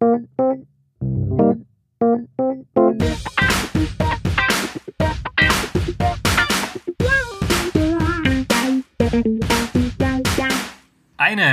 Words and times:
Eine 0.00 0.16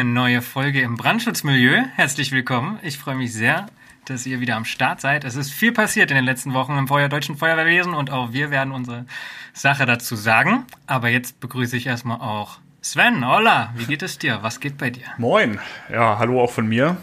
neue 0.05 0.41
Folge 0.41 0.79
im 0.79 0.95
Brandschutzmilieu. 0.95 1.83
Herzlich 1.95 2.31
willkommen. 2.31 2.79
Ich 2.83 2.97
freue 2.97 3.15
mich 3.15 3.33
sehr, 3.33 3.65
dass 4.05 4.25
ihr 4.25 4.39
wieder 4.39 4.55
am 4.55 4.63
Start 4.63 5.01
seid. 5.01 5.25
Es 5.25 5.35
ist 5.35 5.51
viel 5.51 5.73
passiert 5.73 6.09
in 6.11 6.15
den 6.15 6.23
letzten 6.23 6.53
Wochen 6.53 6.77
im 6.77 6.87
Feuer 6.87 7.09
deutschen 7.09 7.35
Feuerwehrwesen 7.35 7.93
und 7.93 8.11
auch 8.11 8.31
wir 8.31 8.49
werden 8.49 8.71
unsere 8.71 9.05
Sache 9.51 9.85
dazu 9.85 10.15
sagen. 10.15 10.63
Aber 10.85 11.09
jetzt 11.09 11.41
begrüße 11.41 11.75
ich 11.75 11.87
erstmal 11.87 12.21
auch 12.21 12.59
Sven. 12.81 13.27
Hola, 13.27 13.73
wie 13.75 13.87
geht 13.87 14.03
es 14.03 14.17
dir? 14.17 14.39
Was 14.41 14.61
geht 14.61 14.77
bei 14.77 14.89
dir? 14.89 15.03
Moin. 15.17 15.59
Ja, 15.91 16.17
hallo 16.17 16.41
auch 16.41 16.51
von 16.51 16.65
mir. 16.65 16.95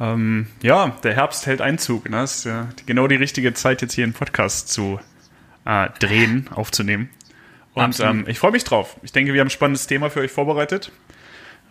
Ähm, 0.00 0.46
ja, 0.62 0.96
der 1.02 1.14
Herbst 1.14 1.46
hält 1.46 1.60
Einzug. 1.60 2.08
Ne? 2.08 2.18
Das 2.18 2.36
ist 2.36 2.44
ja 2.44 2.68
genau 2.86 3.06
die 3.08 3.16
richtige 3.16 3.52
Zeit, 3.54 3.82
jetzt 3.82 3.94
hier 3.94 4.04
einen 4.04 4.12
Podcast 4.12 4.68
zu 4.68 5.00
äh, 5.64 5.88
drehen, 5.98 6.48
aufzunehmen. 6.54 7.10
Und 7.74 8.00
ähm, 8.00 8.24
ich 8.26 8.38
freue 8.38 8.50
mich 8.50 8.64
drauf. 8.64 8.96
Ich 9.02 9.12
denke, 9.12 9.32
wir 9.32 9.40
haben 9.40 9.46
ein 9.46 9.50
spannendes 9.50 9.86
Thema 9.86 10.10
für 10.10 10.20
euch 10.20 10.32
vorbereitet. 10.32 10.90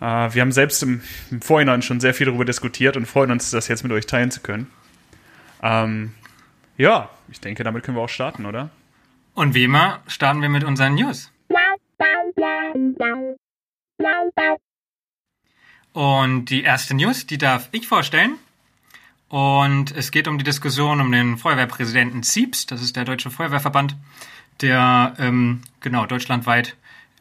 Äh, 0.00 0.04
wir 0.04 0.40
haben 0.40 0.52
selbst 0.52 0.82
im, 0.82 1.02
im, 1.30 1.42
Vorhinein 1.42 1.82
schon 1.82 2.00
sehr 2.00 2.14
viel 2.14 2.26
darüber 2.26 2.44
diskutiert 2.44 2.96
und 2.96 3.06
freuen 3.06 3.30
uns, 3.30 3.50
das 3.50 3.68
jetzt 3.68 3.82
mit 3.82 3.92
euch 3.92 4.06
teilen 4.06 4.30
zu 4.30 4.40
können. 4.40 4.70
Ähm, 5.62 6.14
ja, 6.76 7.10
ich 7.30 7.40
denke, 7.40 7.64
damit 7.64 7.82
können 7.82 7.96
wir 7.96 8.02
auch 8.02 8.08
starten, 8.08 8.46
oder? 8.46 8.70
Und 9.34 9.54
wie 9.54 9.64
immer 9.64 10.00
starten 10.06 10.40
wir 10.40 10.48
mit 10.48 10.64
unseren 10.64 10.94
News. 10.94 11.30
Und 15.98 16.44
die 16.44 16.62
erste 16.62 16.94
News, 16.94 17.26
die 17.26 17.38
darf 17.38 17.70
ich 17.72 17.88
vorstellen. 17.88 18.36
Und 19.28 19.90
es 19.90 20.12
geht 20.12 20.28
um 20.28 20.38
die 20.38 20.44
Diskussion 20.44 21.00
um 21.00 21.10
den 21.10 21.36
Feuerwehrpräsidenten 21.38 22.22
Siebs, 22.22 22.66
das 22.66 22.82
ist 22.82 22.94
der 22.94 23.04
Deutsche 23.04 23.32
Feuerwehrverband, 23.32 23.96
der 24.60 25.16
ähm, 25.18 25.60
genau 25.80 26.06
deutschlandweit 26.06 26.76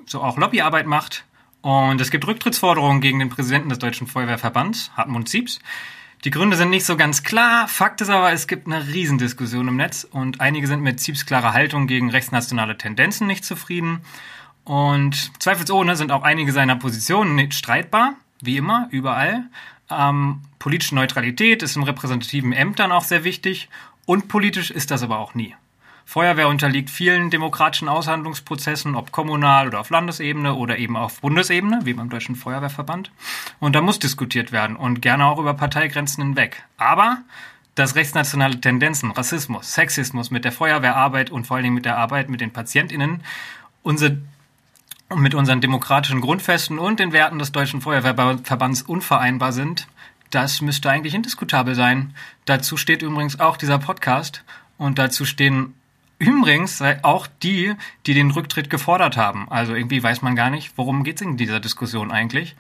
so 0.06 0.22
auch 0.22 0.38
Lobbyarbeit 0.38 0.86
macht 0.86 1.26
und 1.64 2.00
es 2.00 2.12
gibt 2.12 2.28
Rücktrittsforderungen 2.28 3.02
gegen 3.02 3.18
den 3.18 3.30
Präsidenten 3.30 3.70
des 3.70 3.80
Deutschen 3.80 4.06
Feuerwehrverbands, 4.06 4.92
Hartmut 4.96 5.28
Ziebs. 5.28 5.58
Die 6.24 6.30
Gründe 6.30 6.56
sind 6.56 6.70
nicht 6.70 6.86
so 6.86 6.98
ganz 6.98 7.24
klar. 7.24 7.68
Fakt 7.68 8.02
ist 8.02 8.10
aber, 8.10 8.32
es 8.32 8.46
gibt 8.46 8.68
eine 8.68 8.88
Riesendiskussion 8.88 9.70
im 9.70 9.78
Netz 9.78 10.04
und 10.04 10.40
einige 10.40 10.68
sind 10.68 10.84
mit 10.84 11.00
Ziebs 11.00 11.26
klarer 11.26 11.54
Haltung 11.54 11.88
gegen 11.88 12.12
rechtsnationale 12.12 12.78
Tendenzen 12.78 13.26
nicht 13.26 13.44
zufrieden. 13.44 14.02
Und 14.66 15.32
zweifelsohne 15.42 15.96
sind 15.96 16.12
auch 16.12 16.22
einige 16.22 16.52
seiner 16.52 16.76
Positionen 16.76 17.34
nicht 17.34 17.56
streitbar, 17.56 18.14
wie 18.42 18.58
immer, 18.58 18.88
überall. 18.92 19.46
Ähm, 19.90 20.42
politische 20.60 20.96
Neutralität 20.96 21.64
ist 21.64 21.76
in 21.76 21.84
repräsentativen 21.84 22.54
Ämtern 22.54 22.92
auch 22.92 23.04
sehr 23.04 23.24
wichtig 23.24 23.70
und 24.06 24.28
politisch 24.28 24.72
ist 24.72 24.92
das 24.92 25.04
aber 25.04 25.20
auch 25.20 25.34
nie. 25.34 25.56
Feuerwehr 26.06 26.48
unterliegt 26.48 26.90
vielen 26.90 27.30
demokratischen 27.30 27.90
Aushandlungsprozessen, 27.90 28.96
ob 28.96 29.12
kommunal 29.12 29.68
oder 29.68 29.82
auf 29.82 29.90
Landesebene 29.90 30.54
oder 30.56 30.78
eben 30.78 30.96
auf 30.96 31.20
Bundesebene, 31.20 31.82
wie 31.84 31.94
beim 31.94 32.10
Deutschen 32.10 32.38
Feuerwehrverband. 32.38 33.12
Und 33.60 33.76
da 33.76 33.82
muss 33.82 34.00
diskutiert 34.00 34.54
werden 34.54 34.78
und 34.78 35.02
gerne 35.02 35.26
auch 35.26 35.38
über 35.38 35.54
Parteigrenzen 35.54 36.24
hinweg. 36.24 36.64
Aber 36.78 37.24
dass 37.76 37.96
rechtsnationale 37.96 38.60
Tendenzen, 38.62 39.12
Rassismus, 39.12 39.74
Sexismus 39.74 40.32
mit 40.32 40.46
der 40.46 40.54
Feuerwehrarbeit 40.54 41.30
und 41.30 41.46
vor 41.46 41.58
allen 41.58 41.66
Dingen 41.66 41.76
mit 41.76 41.86
der 41.86 41.98
Arbeit 41.98 42.30
mit 42.30 42.40
den 42.40 42.52
PatientInnen 42.52 43.22
unsere 43.84 44.18
mit 45.16 45.36
unseren 45.36 45.62
demokratischen 45.62 46.22
Grundfesten 46.22 46.80
und 46.80 47.00
den 47.00 47.14
Werten 47.14 47.40
des 47.40 47.52
Deutschen 47.52 47.82
Feuerwehrverbands 47.82 48.82
unvereinbar 48.82 49.54
sind, 49.54 49.88
das 50.30 50.62
müsste 50.62 50.90
eigentlich 50.90 51.14
indiskutabel 51.14 51.76
sein. 51.76 52.14
Dazu 52.46 52.76
steht 52.76 53.02
übrigens 53.02 53.40
auch 53.40 53.56
dieser 53.56 53.80
Podcast 53.80 54.44
und 54.78 55.00
dazu 55.00 55.24
stehen 55.24 55.74
Übrigens 56.20 56.82
auch 57.04 57.28
die, 57.44 57.76
die 58.08 58.14
den 58.16 58.32
Rücktritt 58.32 58.70
gefordert 58.70 59.18
haben. 59.18 59.48
Also 59.52 59.76
irgendwie 59.76 60.02
weiß 60.02 60.24
man 60.24 60.36
gar 60.36 60.50
nicht, 60.50 60.74
worum 60.76 61.04
geht 61.04 61.18
es 61.18 61.22
in 61.22 61.38
dieser 61.38 61.60
Diskussion 61.60 62.12
eigentlich. 62.12 62.56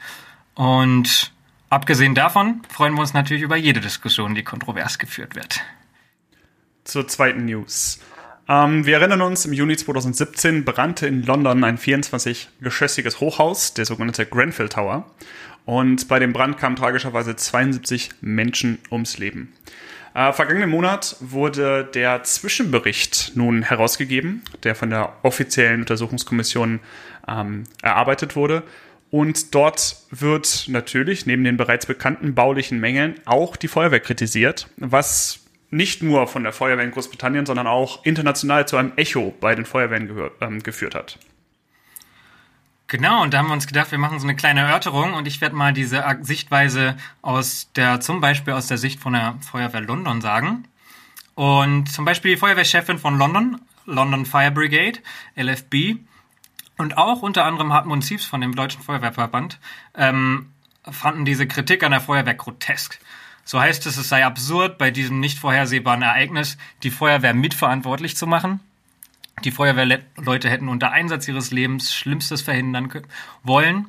Und 0.53 1.31
abgesehen 1.69 2.13
davon 2.13 2.61
freuen 2.69 2.93
wir 2.93 3.01
uns 3.01 3.13
natürlich 3.13 3.41
über 3.41 3.57
jede 3.57 3.81
Diskussion, 3.81 4.35
die 4.35 4.43
kontrovers 4.43 4.99
geführt 4.99 5.35
wird. 5.35 5.61
Zur 6.83 7.07
zweiten 7.07 7.45
News. 7.45 7.99
Ähm, 8.49 8.85
wir 8.85 8.97
erinnern 8.97 9.21
uns, 9.21 9.45
im 9.45 9.53
Juni 9.53 9.75
2017 9.75 10.63
brannte 10.63 11.07
in 11.07 11.23
London 11.23 11.63
ein 11.63 11.77
24-geschossiges 11.77 13.19
Hochhaus, 13.19 13.73
der 13.73 13.85
sogenannte 13.85 14.25
Grenfell 14.25 14.69
Tower. 14.69 15.05
Und 15.65 16.07
bei 16.07 16.17
dem 16.19 16.31
Brand 16.31 16.57
kamen 16.57 16.77
tragischerweise 16.77 17.35
72 17.35 18.11
Menschen 18.21 18.79
ums 18.89 19.17
Leben. 19.17 19.53
Äh, 20.13 20.31
vergangenen 20.31 20.69
Monat 20.69 21.17
wurde 21.19 21.83
der 21.93 22.23
Zwischenbericht 22.23 23.33
nun 23.35 23.63
herausgegeben, 23.63 24.43
der 24.63 24.75
von 24.75 24.89
der 24.89 25.13
offiziellen 25.23 25.81
Untersuchungskommission 25.81 26.79
ähm, 27.27 27.65
erarbeitet 27.81 28.37
wurde. 28.37 28.63
Und 29.11 29.53
dort 29.55 29.97
wird 30.09 30.65
natürlich 30.69 31.25
neben 31.25 31.43
den 31.43 31.57
bereits 31.57 31.85
bekannten 31.85 32.33
baulichen 32.33 32.79
Mängeln 32.79 33.15
auch 33.25 33.57
die 33.57 33.67
Feuerwehr 33.67 33.99
kritisiert, 33.99 34.67
was 34.77 35.46
nicht 35.69 36.01
nur 36.01 36.27
von 36.27 36.43
der 36.43 36.53
Feuerwehr 36.53 36.85
in 36.85 36.91
Großbritannien, 36.91 37.45
sondern 37.45 37.67
auch 37.67 38.05
international 38.05 38.67
zu 38.67 38.77
einem 38.77 38.93
Echo 38.95 39.35
bei 39.39 39.55
den 39.55 39.65
Feuerwehren 39.65 40.31
ähm, 40.41 40.63
geführt 40.63 40.95
hat. 40.95 41.19
Genau, 42.87 43.21
und 43.21 43.33
da 43.33 43.39
haben 43.39 43.47
wir 43.47 43.53
uns 43.53 43.67
gedacht, 43.67 43.91
wir 43.91 43.97
machen 43.97 44.19
so 44.19 44.25
eine 44.25 44.35
kleine 44.37 44.61
Erörterung 44.61 45.13
und 45.13 45.27
ich 45.27 45.41
werde 45.41 45.55
mal 45.55 45.73
diese 45.73 46.03
Sichtweise 46.21 46.95
aus 47.21 47.69
der, 47.75 47.99
zum 47.99 48.21
Beispiel 48.21 48.53
aus 48.53 48.67
der 48.67 48.77
Sicht 48.77 49.01
von 49.01 49.11
der 49.11 49.35
Feuerwehr 49.41 49.81
London 49.81 50.21
sagen. 50.21 50.63
Und 51.35 51.91
zum 51.91 52.05
Beispiel 52.05 52.31
die 52.31 52.37
Feuerwehrchefin 52.37 52.97
von 52.97 53.17
London, 53.17 53.59
London 53.85 54.25
Fire 54.25 54.51
Brigade, 54.51 54.99
LFB, 55.35 55.99
und 56.77 56.97
auch 56.97 57.21
unter 57.23 57.43
anderem 57.43 57.73
Hartmut 57.73 58.03
Siebs 58.03 58.25
von 58.25 58.39
dem 58.39 58.55
Deutschen 58.55 58.81
Feuerwehrverband, 58.81 59.59
ähm, 59.95 60.51
fanden 60.89 61.25
diese 61.25 61.47
Kritik 61.47 61.83
an 61.83 61.91
der 61.91 62.01
Feuerwehr 62.01 62.35
grotesk. 62.35 62.99
So 63.47 63.59
heißt 63.59 63.87
es, 63.87 63.97
es 63.97 64.09
sei 64.09 64.23
absurd, 64.23 64.77
bei 64.77 64.91
diesem 64.91 65.19
nicht 65.19 65.39
vorhersehbaren 65.39 66.03
Ereignis 66.03 66.59
die 66.83 66.91
Feuerwehr 66.91 67.33
mitverantwortlich 67.33 68.15
zu 68.15 68.27
machen 68.27 68.59
die 69.43 69.51
Feuerwehrleute 69.51 70.49
hätten 70.49 70.67
unter 70.67 70.91
Einsatz 70.91 71.27
ihres 71.27 71.51
Lebens 71.51 71.93
Schlimmstes 71.93 72.41
verhindern 72.41 72.91
wollen. 73.43 73.87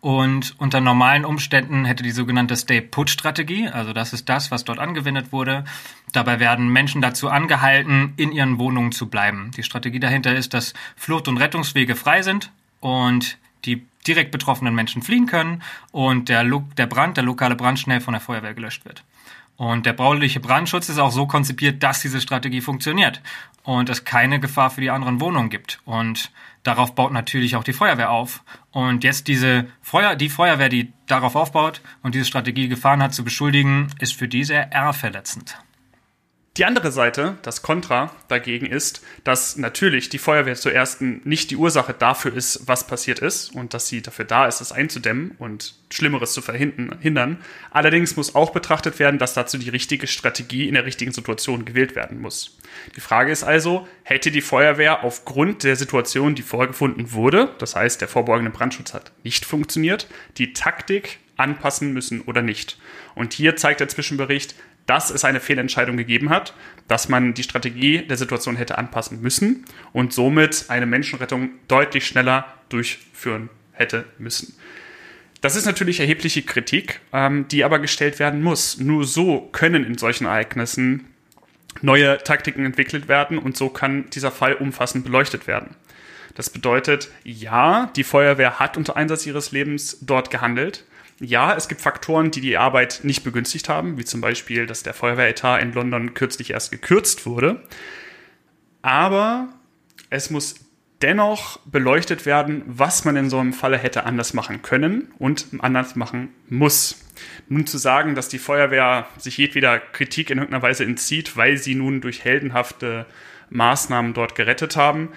Und 0.00 0.54
unter 0.58 0.80
normalen 0.80 1.24
Umständen 1.24 1.84
hätte 1.84 2.04
die 2.04 2.12
sogenannte 2.12 2.56
Stay-Put-Strategie, 2.56 3.66
also 3.66 3.92
das 3.92 4.12
ist 4.12 4.28
das, 4.28 4.52
was 4.52 4.62
dort 4.62 4.78
angewendet 4.78 5.32
wurde. 5.32 5.64
Dabei 6.12 6.38
werden 6.38 6.68
Menschen 6.68 7.02
dazu 7.02 7.28
angehalten, 7.28 8.12
in 8.16 8.30
ihren 8.30 8.60
Wohnungen 8.60 8.92
zu 8.92 9.08
bleiben. 9.08 9.50
Die 9.56 9.64
Strategie 9.64 9.98
dahinter 9.98 10.36
ist, 10.36 10.54
dass 10.54 10.72
Flucht- 10.94 11.26
und 11.26 11.38
Rettungswege 11.38 11.96
frei 11.96 12.22
sind 12.22 12.52
und 12.78 13.38
die 13.64 13.86
direkt 14.08 14.32
betroffenen 14.32 14.74
Menschen 14.74 15.02
fliehen 15.02 15.26
können 15.26 15.62
und 15.92 16.28
der, 16.28 16.44
der 16.76 16.86
Brand, 16.86 17.16
der 17.16 17.24
lokale 17.24 17.54
Brand 17.54 17.78
schnell 17.78 18.00
von 18.00 18.12
der 18.12 18.20
Feuerwehr 18.20 18.54
gelöscht 18.54 18.84
wird. 18.84 19.04
Und 19.58 19.86
der 19.86 19.92
bauliche 19.92 20.38
Brandschutz 20.38 20.88
ist 20.88 20.98
auch 20.98 21.10
so 21.10 21.26
konzipiert, 21.26 21.82
dass 21.82 22.00
diese 22.00 22.20
Strategie 22.20 22.60
funktioniert 22.60 23.20
und 23.64 23.88
es 23.88 24.04
keine 24.04 24.38
Gefahr 24.38 24.70
für 24.70 24.80
die 24.80 24.90
anderen 24.90 25.20
Wohnungen 25.20 25.50
gibt. 25.50 25.80
Und 25.84 26.30
darauf 26.62 26.94
baut 26.94 27.12
natürlich 27.12 27.56
auch 27.56 27.64
die 27.64 27.72
Feuerwehr 27.72 28.10
auf. 28.10 28.44
Und 28.70 29.02
jetzt 29.02 29.26
diese 29.26 29.66
Feuer, 29.82 30.14
die 30.14 30.28
Feuerwehr, 30.28 30.68
die 30.68 30.92
darauf 31.06 31.34
aufbaut 31.34 31.80
und 32.04 32.14
diese 32.14 32.24
Strategie 32.24 32.68
gefahren 32.68 33.02
hat, 33.02 33.14
zu 33.14 33.24
beschuldigen, 33.24 33.88
ist 33.98 34.14
für 34.14 34.28
die 34.28 34.44
sehr 34.44 34.70
ehrverletzend. 34.70 35.58
Die 36.58 36.64
andere 36.64 36.90
Seite, 36.90 37.38
das 37.42 37.62
Kontra 37.62 38.10
dagegen 38.26 38.66
ist, 38.66 39.00
dass 39.22 39.56
natürlich 39.56 40.08
die 40.08 40.18
Feuerwehr 40.18 40.56
zuerst 40.56 41.00
nicht 41.00 41.52
die 41.52 41.56
Ursache 41.56 41.94
dafür 41.96 42.34
ist, 42.34 42.66
was 42.66 42.84
passiert 42.84 43.20
ist 43.20 43.54
und 43.54 43.74
dass 43.74 43.86
sie 43.86 44.02
dafür 44.02 44.24
da 44.24 44.48
ist, 44.48 44.60
es 44.60 44.72
einzudämmen 44.72 45.36
und 45.38 45.76
Schlimmeres 45.92 46.32
zu 46.32 46.42
verhindern. 46.42 47.38
Allerdings 47.70 48.16
muss 48.16 48.34
auch 48.34 48.50
betrachtet 48.50 48.98
werden, 48.98 49.20
dass 49.20 49.34
dazu 49.34 49.56
die 49.56 49.68
richtige 49.68 50.08
Strategie 50.08 50.66
in 50.66 50.74
der 50.74 50.84
richtigen 50.84 51.12
Situation 51.12 51.64
gewählt 51.64 51.94
werden 51.94 52.20
muss. 52.20 52.58
Die 52.96 53.00
Frage 53.00 53.30
ist 53.30 53.44
also, 53.44 53.86
hätte 54.02 54.32
die 54.32 54.40
Feuerwehr 54.40 55.04
aufgrund 55.04 55.62
der 55.62 55.76
Situation, 55.76 56.34
die 56.34 56.42
vorgefunden 56.42 57.12
wurde, 57.12 57.54
das 57.58 57.76
heißt 57.76 58.00
der 58.00 58.08
vorbeugende 58.08 58.50
Brandschutz 58.50 58.94
hat 58.94 59.12
nicht 59.22 59.44
funktioniert, 59.44 60.08
die 60.38 60.54
Taktik 60.54 61.20
anpassen 61.36 61.92
müssen 61.92 62.22
oder 62.22 62.42
nicht? 62.42 62.78
Und 63.14 63.32
hier 63.32 63.54
zeigt 63.54 63.78
der 63.78 63.88
Zwischenbericht, 63.88 64.56
dass 64.88 65.10
es 65.10 65.24
eine 65.24 65.38
Fehlentscheidung 65.38 65.98
gegeben 65.98 66.30
hat, 66.30 66.54
dass 66.88 67.08
man 67.10 67.34
die 67.34 67.42
Strategie 67.42 67.98
der 67.98 68.16
Situation 68.16 68.56
hätte 68.56 68.78
anpassen 68.78 69.20
müssen 69.20 69.66
und 69.92 70.14
somit 70.14 70.64
eine 70.68 70.86
Menschenrettung 70.86 71.50
deutlich 71.68 72.06
schneller 72.06 72.46
durchführen 72.70 73.50
hätte 73.72 74.06
müssen. 74.18 74.54
Das 75.42 75.56
ist 75.56 75.66
natürlich 75.66 76.00
erhebliche 76.00 76.42
Kritik, 76.42 77.00
ähm, 77.12 77.46
die 77.48 77.64
aber 77.64 77.78
gestellt 77.78 78.18
werden 78.18 78.42
muss. 78.42 78.78
Nur 78.78 79.04
so 79.04 79.42
können 79.52 79.84
in 79.84 79.98
solchen 79.98 80.24
Ereignissen 80.24 81.04
neue 81.82 82.18
Taktiken 82.18 82.64
entwickelt 82.64 83.08
werden 83.08 83.38
und 83.38 83.56
so 83.56 83.68
kann 83.68 84.08
dieser 84.10 84.32
Fall 84.32 84.54
umfassend 84.54 85.04
beleuchtet 85.04 85.46
werden. 85.46 85.76
Das 86.34 86.50
bedeutet, 86.50 87.10
ja, 87.24 87.90
die 87.94 88.04
Feuerwehr 88.04 88.58
hat 88.58 88.76
unter 88.76 88.96
Einsatz 88.96 89.26
ihres 89.26 89.52
Lebens 89.52 89.98
dort 90.00 90.30
gehandelt, 90.30 90.84
Ja, 91.20 91.54
es 91.54 91.68
gibt 91.68 91.80
Faktoren, 91.80 92.30
die 92.30 92.40
die 92.40 92.56
Arbeit 92.56 93.00
nicht 93.02 93.24
begünstigt 93.24 93.68
haben, 93.68 93.98
wie 93.98 94.04
zum 94.04 94.20
Beispiel, 94.20 94.66
dass 94.66 94.84
der 94.84 94.94
Feuerwehretat 94.94 95.60
in 95.62 95.72
London 95.72 96.14
kürzlich 96.14 96.50
erst 96.50 96.70
gekürzt 96.70 97.26
wurde. 97.26 97.62
Aber 98.82 99.48
es 100.10 100.30
muss 100.30 100.68
dennoch 101.02 101.58
beleuchtet 101.60 102.26
werden, 102.26 102.62
was 102.66 103.04
man 103.04 103.16
in 103.16 103.30
so 103.30 103.38
einem 103.38 103.52
Falle 103.52 103.78
hätte 103.78 104.04
anders 104.04 104.34
machen 104.34 104.62
können 104.62 105.12
und 105.18 105.46
anders 105.58 105.96
machen 105.96 106.30
muss. 106.48 107.04
Nun 107.48 107.66
zu 107.66 107.78
sagen, 107.78 108.14
dass 108.14 108.28
die 108.28 108.38
Feuerwehr 108.38 109.06
sich 109.16 109.38
jedweder 109.38 109.78
Kritik 109.78 110.30
in 110.30 110.38
irgendeiner 110.38 110.62
Weise 110.62 110.84
entzieht, 110.84 111.36
weil 111.36 111.56
sie 111.56 111.74
nun 111.74 112.00
durch 112.00 112.24
heldenhafte 112.24 113.06
Maßnahmen 113.50 114.14
dort 114.14 114.34
gerettet 114.34 114.76
haben, 114.76 115.10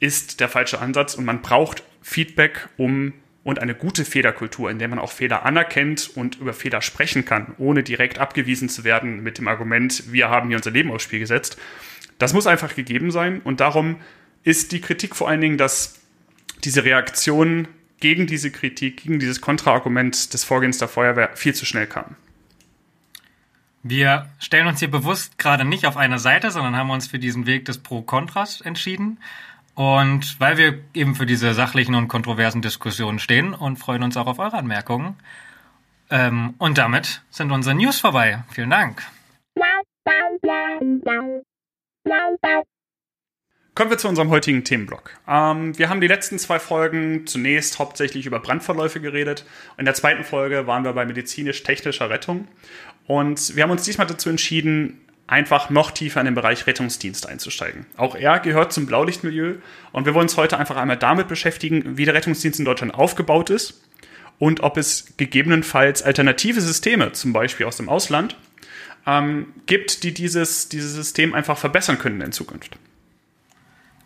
ist 0.00 0.40
der 0.40 0.48
falsche 0.48 0.80
Ansatz 0.80 1.14
und 1.14 1.24
man 1.24 1.42
braucht 1.42 1.82
Feedback 2.02 2.68
um 2.76 3.12
und 3.44 3.60
eine 3.60 3.74
gute 3.74 4.04
Fehlerkultur, 4.04 4.70
in 4.70 4.78
der 4.78 4.88
man 4.88 4.98
auch 4.98 5.12
Fehler 5.12 5.44
anerkennt 5.44 6.10
und 6.16 6.36
über 6.40 6.52
Fehler 6.52 6.82
sprechen 6.82 7.24
kann, 7.24 7.54
ohne 7.58 7.82
direkt 7.82 8.18
abgewiesen 8.18 8.68
zu 8.68 8.84
werden 8.84 9.22
mit 9.22 9.38
dem 9.38 9.48
Argument, 9.48 10.12
wir 10.12 10.28
haben 10.28 10.48
hier 10.48 10.56
unser 10.56 10.70
Leben 10.70 10.90
aufs 10.90 11.04
Spiel 11.04 11.20
gesetzt. 11.20 11.56
Das 12.18 12.32
muss 12.32 12.46
einfach 12.46 12.74
gegeben 12.74 13.10
sein 13.10 13.40
und 13.42 13.60
darum 13.60 13.96
ist 14.42 14.72
die 14.72 14.80
Kritik 14.80 15.14
vor 15.14 15.28
allen 15.28 15.40
Dingen, 15.40 15.58
dass 15.58 16.00
diese 16.64 16.84
Reaktion 16.84 17.68
gegen 18.00 18.26
diese 18.26 18.50
Kritik, 18.50 19.02
gegen 19.02 19.18
dieses 19.18 19.40
Kontraargument 19.40 20.32
des 20.32 20.44
Vorgehens 20.44 20.78
der 20.78 20.88
Feuerwehr 20.88 21.30
viel 21.34 21.54
zu 21.54 21.66
schnell 21.66 21.86
kam. 21.86 22.16
Wir 23.82 24.28
stellen 24.38 24.66
uns 24.66 24.80
hier 24.80 24.90
bewusst 24.90 25.38
gerade 25.38 25.64
nicht 25.64 25.86
auf 25.86 25.96
eine 25.96 26.18
Seite, 26.18 26.50
sondern 26.50 26.76
haben 26.76 26.90
uns 26.90 27.06
für 27.06 27.18
diesen 27.18 27.46
Weg 27.46 27.64
des 27.64 27.78
Pro-Kontras 27.78 28.60
entschieden. 28.60 29.18
Und 29.78 30.40
weil 30.40 30.56
wir 30.56 30.80
eben 30.92 31.14
für 31.14 31.24
diese 31.24 31.54
sachlichen 31.54 31.94
und 31.94 32.08
kontroversen 32.08 32.62
Diskussionen 32.62 33.20
stehen 33.20 33.54
und 33.54 33.76
freuen 33.76 34.02
uns 34.02 34.16
auch 34.16 34.26
auf 34.26 34.40
eure 34.40 34.56
Anmerkungen. 34.56 35.14
Ähm, 36.10 36.54
und 36.58 36.78
damit 36.78 37.22
sind 37.30 37.52
unsere 37.52 37.76
News 37.76 38.00
vorbei. 38.00 38.42
Vielen 38.50 38.70
Dank. 38.70 39.06
Kommen 43.76 43.90
wir 43.90 43.98
zu 43.98 44.08
unserem 44.08 44.30
heutigen 44.30 44.64
Themenblock. 44.64 45.12
Ähm, 45.28 45.78
wir 45.78 45.88
haben 45.88 46.00
die 46.00 46.08
letzten 46.08 46.40
zwei 46.40 46.58
Folgen 46.58 47.28
zunächst 47.28 47.78
hauptsächlich 47.78 48.26
über 48.26 48.40
Brandverläufe 48.40 49.00
geredet. 49.00 49.46
In 49.76 49.84
der 49.84 49.94
zweiten 49.94 50.24
Folge 50.24 50.66
waren 50.66 50.82
wir 50.82 50.92
bei 50.92 51.06
medizinisch-technischer 51.06 52.10
Rettung. 52.10 52.48
Und 53.06 53.54
wir 53.54 53.62
haben 53.62 53.70
uns 53.70 53.84
diesmal 53.84 54.08
dazu 54.08 54.28
entschieden, 54.28 55.07
einfach 55.28 55.70
noch 55.70 55.92
tiefer 55.92 56.20
in 56.20 56.24
den 56.24 56.34
Bereich 56.34 56.66
Rettungsdienst 56.66 57.28
einzusteigen. 57.28 57.86
Auch 57.96 58.16
er 58.16 58.40
gehört 58.40 58.72
zum 58.72 58.86
Blaulichtmilieu 58.86 59.56
und 59.92 60.06
wir 60.06 60.14
wollen 60.14 60.24
uns 60.24 60.36
heute 60.36 60.58
einfach 60.58 60.76
einmal 60.76 60.96
damit 60.96 61.28
beschäftigen, 61.28 61.96
wie 61.96 62.06
der 62.06 62.14
Rettungsdienst 62.14 62.58
in 62.58 62.64
Deutschland 62.64 62.94
aufgebaut 62.94 63.50
ist 63.50 63.82
und 64.38 64.62
ob 64.62 64.76
es 64.76 65.16
gegebenenfalls 65.16 66.02
alternative 66.02 66.60
Systeme, 66.60 67.12
zum 67.12 67.32
Beispiel 67.32 67.66
aus 67.66 67.76
dem 67.76 67.88
Ausland, 67.88 68.36
ähm, 69.06 69.52
gibt, 69.66 70.02
die 70.02 70.14
dieses, 70.14 70.68
dieses 70.68 70.94
System 70.94 71.34
einfach 71.34 71.58
verbessern 71.58 71.98
können 71.98 72.20
in 72.22 72.32
Zukunft. 72.32 72.78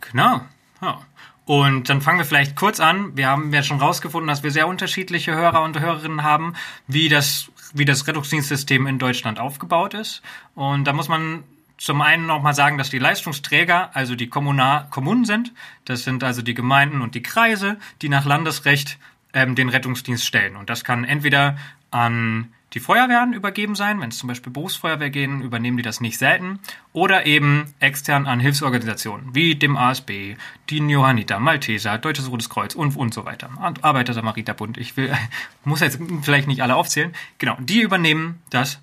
Genau. 0.00 0.42
Ja. 0.80 1.00
Und 1.44 1.88
dann 1.88 2.00
fangen 2.00 2.18
wir 2.18 2.24
vielleicht 2.24 2.56
kurz 2.56 2.78
an. 2.78 3.16
Wir 3.16 3.28
haben 3.28 3.52
ja 3.52 3.62
schon 3.62 3.80
rausgefunden, 3.80 4.28
dass 4.28 4.42
wir 4.42 4.50
sehr 4.52 4.68
unterschiedliche 4.68 5.34
Hörer 5.34 5.62
und 5.62 5.78
Hörerinnen 5.78 6.22
haben, 6.22 6.54
wie 6.86 7.08
das 7.08 7.50
wie 7.72 7.84
das 7.84 8.06
Rettungsdienstsystem 8.06 8.86
in 8.86 8.98
Deutschland 8.98 9.38
aufgebaut 9.38 9.94
ist. 9.94 10.22
Und 10.54 10.84
da 10.84 10.92
muss 10.92 11.08
man 11.08 11.44
zum 11.78 12.00
einen 12.00 12.26
nochmal 12.26 12.54
sagen, 12.54 12.78
dass 12.78 12.90
die 12.90 12.98
Leistungsträger, 12.98 13.94
also 13.94 14.14
die 14.14 14.28
Kommunal 14.28 14.86
Kommunen 14.90 15.24
sind. 15.24 15.52
Das 15.84 16.04
sind 16.04 16.22
also 16.22 16.42
die 16.42 16.54
Gemeinden 16.54 17.02
und 17.02 17.14
die 17.14 17.22
Kreise, 17.22 17.78
die 18.02 18.08
nach 18.08 18.24
Landesrecht 18.24 18.98
ähm, 19.32 19.54
den 19.54 19.68
Rettungsdienst 19.68 20.24
stellen. 20.24 20.56
Und 20.56 20.70
das 20.70 20.84
kann 20.84 21.04
entweder 21.04 21.56
an 21.90 22.52
die 22.74 22.80
Feuerwehren 22.80 23.32
übergeben 23.32 23.74
sein. 23.74 24.00
Wenn 24.00 24.08
es 24.08 24.18
zum 24.18 24.28
Beispiel 24.28 24.52
Berufsfeuerwehr 24.52 25.10
gehen, 25.10 25.42
übernehmen 25.42 25.76
die 25.76 25.82
das 25.82 26.00
nicht 26.00 26.18
selten. 26.18 26.58
Oder 26.92 27.26
eben 27.26 27.74
extern 27.80 28.26
an 28.26 28.40
Hilfsorganisationen 28.40 29.34
wie 29.34 29.54
dem 29.54 29.76
ASB, 29.76 30.36
die 30.70 30.78
Johanniter, 30.78 31.38
Malteser, 31.38 31.98
Deutsches 31.98 32.30
Rotes 32.30 32.48
Kreuz 32.48 32.74
und, 32.74 32.96
und 32.96 33.12
so 33.12 33.24
weiter. 33.24 33.50
Arbeiter-Samariterbund. 33.82 34.78
Ich 34.78 34.96
will, 34.96 35.14
muss 35.64 35.80
jetzt 35.80 35.98
vielleicht 36.22 36.48
nicht 36.48 36.62
alle 36.62 36.76
aufzählen. 36.76 37.12
Genau, 37.38 37.56
die 37.60 37.80
übernehmen 37.80 38.40
das 38.50 38.80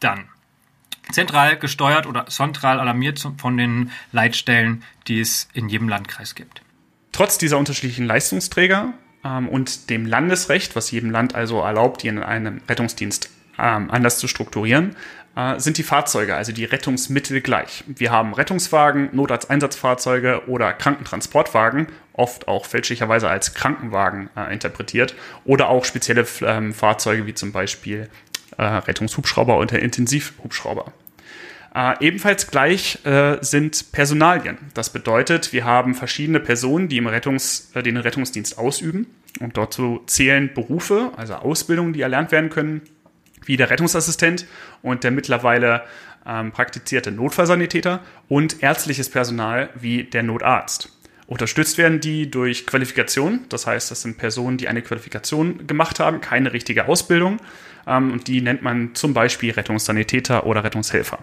dann. 0.00 0.28
Zentral 1.10 1.56
gesteuert 1.56 2.06
oder 2.06 2.26
zentral 2.26 2.78
alarmiert 2.78 3.26
von 3.36 3.56
den 3.56 3.90
Leitstellen, 4.12 4.84
die 5.08 5.20
es 5.20 5.48
in 5.52 5.68
jedem 5.68 5.88
Landkreis 5.88 6.34
gibt. 6.36 6.62
Trotz 7.10 7.38
dieser 7.38 7.58
unterschiedlichen 7.58 8.06
Leistungsträger 8.06 8.94
ähm, 9.24 9.48
und 9.48 9.90
dem 9.90 10.06
Landesrecht, 10.06 10.76
was 10.76 10.90
jedem 10.90 11.10
Land 11.10 11.34
also 11.34 11.60
erlaubt, 11.60 12.04
in 12.04 12.22
einem 12.22 12.60
Rettungsdienst 12.68 13.30
ähm, 13.58 13.90
anders 13.90 14.18
zu 14.18 14.28
strukturieren, 14.28 14.96
äh, 15.36 15.58
sind 15.58 15.78
die 15.78 15.82
Fahrzeuge, 15.82 16.34
also 16.34 16.52
die 16.52 16.64
Rettungsmittel 16.64 17.40
gleich. 17.40 17.84
Wir 17.86 18.10
haben 18.10 18.34
Rettungswagen, 18.34 19.08
Notarzteinsatzfahrzeuge 19.12 20.42
oder 20.46 20.72
Krankentransportwagen, 20.72 21.88
oft 22.12 22.48
auch 22.48 22.66
fälschlicherweise 22.66 23.28
als 23.28 23.54
Krankenwagen 23.54 24.28
äh, 24.36 24.52
interpretiert, 24.52 25.14
oder 25.44 25.68
auch 25.68 25.84
spezielle 25.84 26.26
ähm, 26.42 26.74
Fahrzeuge 26.74 27.26
wie 27.26 27.34
zum 27.34 27.52
Beispiel 27.52 28.08
äh, 28.58 28.62
Rettungshubschrauber 28.62 29.58
oder 29.58 29.78
Intensivhubschrauber. 29.78 30.92
Äh, 31.74 31.94
ebenfalls 32.06 32.48
gleich 32.48 33.04
äh, 33.06 33.38
sind 33.40 33.92
Personalien. 33.92 34.58
Das 34.74 34.90
bedeutet, 34.90 35.52
wir 35.52 35.64
haben 35.64 35.94
verschiedene 35.94 36.40
Personen, 36.40 36.88
die 36.88 36.98
im 36.98 37.06
Rettungs, 37.06 37.70
äh, 37.74 37.82
den 37.82 37.96
Rettungsdienst 37.96 38.58
ausüben. 38.58 39.06
Und 39.40 39.56
dazu 39.56 40.02
zählen 40.06 40.52
Berufe, 40.52 41.12
also 41.16 41.34
Ausbildungen, 41.34 41.94
die 41.94 42.02
erlernt 42.02 42.30
werden 42.30 42.50
können, 42.50 42.82
wie 43.46 43.56
der 43.56 43.70
Rettungsassistent 43.70 44.46
und 44.82 45.04
der 45.04 45.10
mittlerweile 45.10 45.82
ähm, 46.26 46.52
praktizierte 46.52 47.10
Notfallsanitäter 47.10 48.00
und 48.28 48.62
ärztliches 48.62 49.08
Personal 49.08 49.70
wie 49.74 50.04
der 50.04 50.22
Notarzt. 50.22 50.90
Unterstützt 51.26 51.78
werden 51.78 52.00
die 52.00 52.30
durch 52.30 52.66
Qualifikation, 52.66 53.46
das 53.48 53.66
heißt, 53.66 53.90
das 53.90 54.02
sind 54.02 54.18
Personen, 54.18 54.58
die 54.58 54.68
eine 54.68 54.82
Qualifikation 54.82 55.66
gemacht 55.66 55.98
haben, 55.98 56.20
keine 56.20 56.52
richtige 56.52 56.86
Ausbildung 56.86 57.38
ähm, 57.86 58.12
und 58.12 58.28
die 58.28 58.40
nennt 58.40 58.62
man 58.62 58.94
zum 58.94 59.14
Beispiel 59.14 59.52
Rettungssanitäter 59.52 60.46
oder 60.46 60.64
Rettungshelfer. 60.64 61.18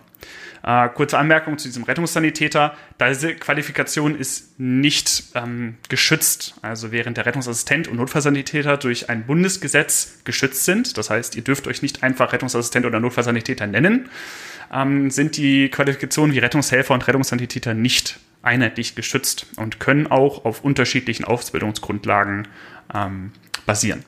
Äh, 0.64 0.90
kurze 0.90 1.18
Anmerkung 1.18 1.58
zu 1.58 1.68
diesem 1.68 1.84
Rettungssanitäter. 1.84 2.76
Diese 3.00 3.34
Qualifikation 3.36 4.16
ist 4.18 4.60
nicht 4.60 5.24
ähm, 5.36 5.78
geschützt. 5.88 6.56
Also 6.62 6.92
während 6.92 7.18
der 7.18 7.26
Rettungsassistent 7.26 7.88
und 7.88 7.98
Notfallsanitäter 7.98 8.78
durch 8.78 9.10
ein 9.10 9.26
Bundesgesetz 9.26 10.20
geschützt 10.26 10.66
sind, 10.66 10.98
das 10.98 11.10
heißt, 11.10 11.36
ihr 11.36 11.44
dürft 11.44 11.68
euch 11.68 11.82
nicht 11.82 12.04
einfach 12.04 12.34
Rettungsassistent 12.34 12.86
oder 12.86 13.00
Notfallsanitäter 13.00 13.68
nennen, 13.68 14.10
ähm, 14.74 15.10
sind 15.12 15.38
die 15.38 15.70
Qualifikationen 15.70 16.36
wie 16.36 16.40
Rettungshelfer 16.40 16.94
und 16.94 17.08
Rettungssanitäter 17.08 17.74
nicht 17.74 18.20
einheitlich 18.42 18.96
geschützt 18.96 19.48
und 19.58 19.80
können 19.80 20.08
auch 20.08 20.46
auf 20.46 20.64
unterschiedlichen 20.64 21.26
Ausbildungsgrundlagen 21.26 22.48
ähm, 22.94 23.32
basieren. 23.66 24.04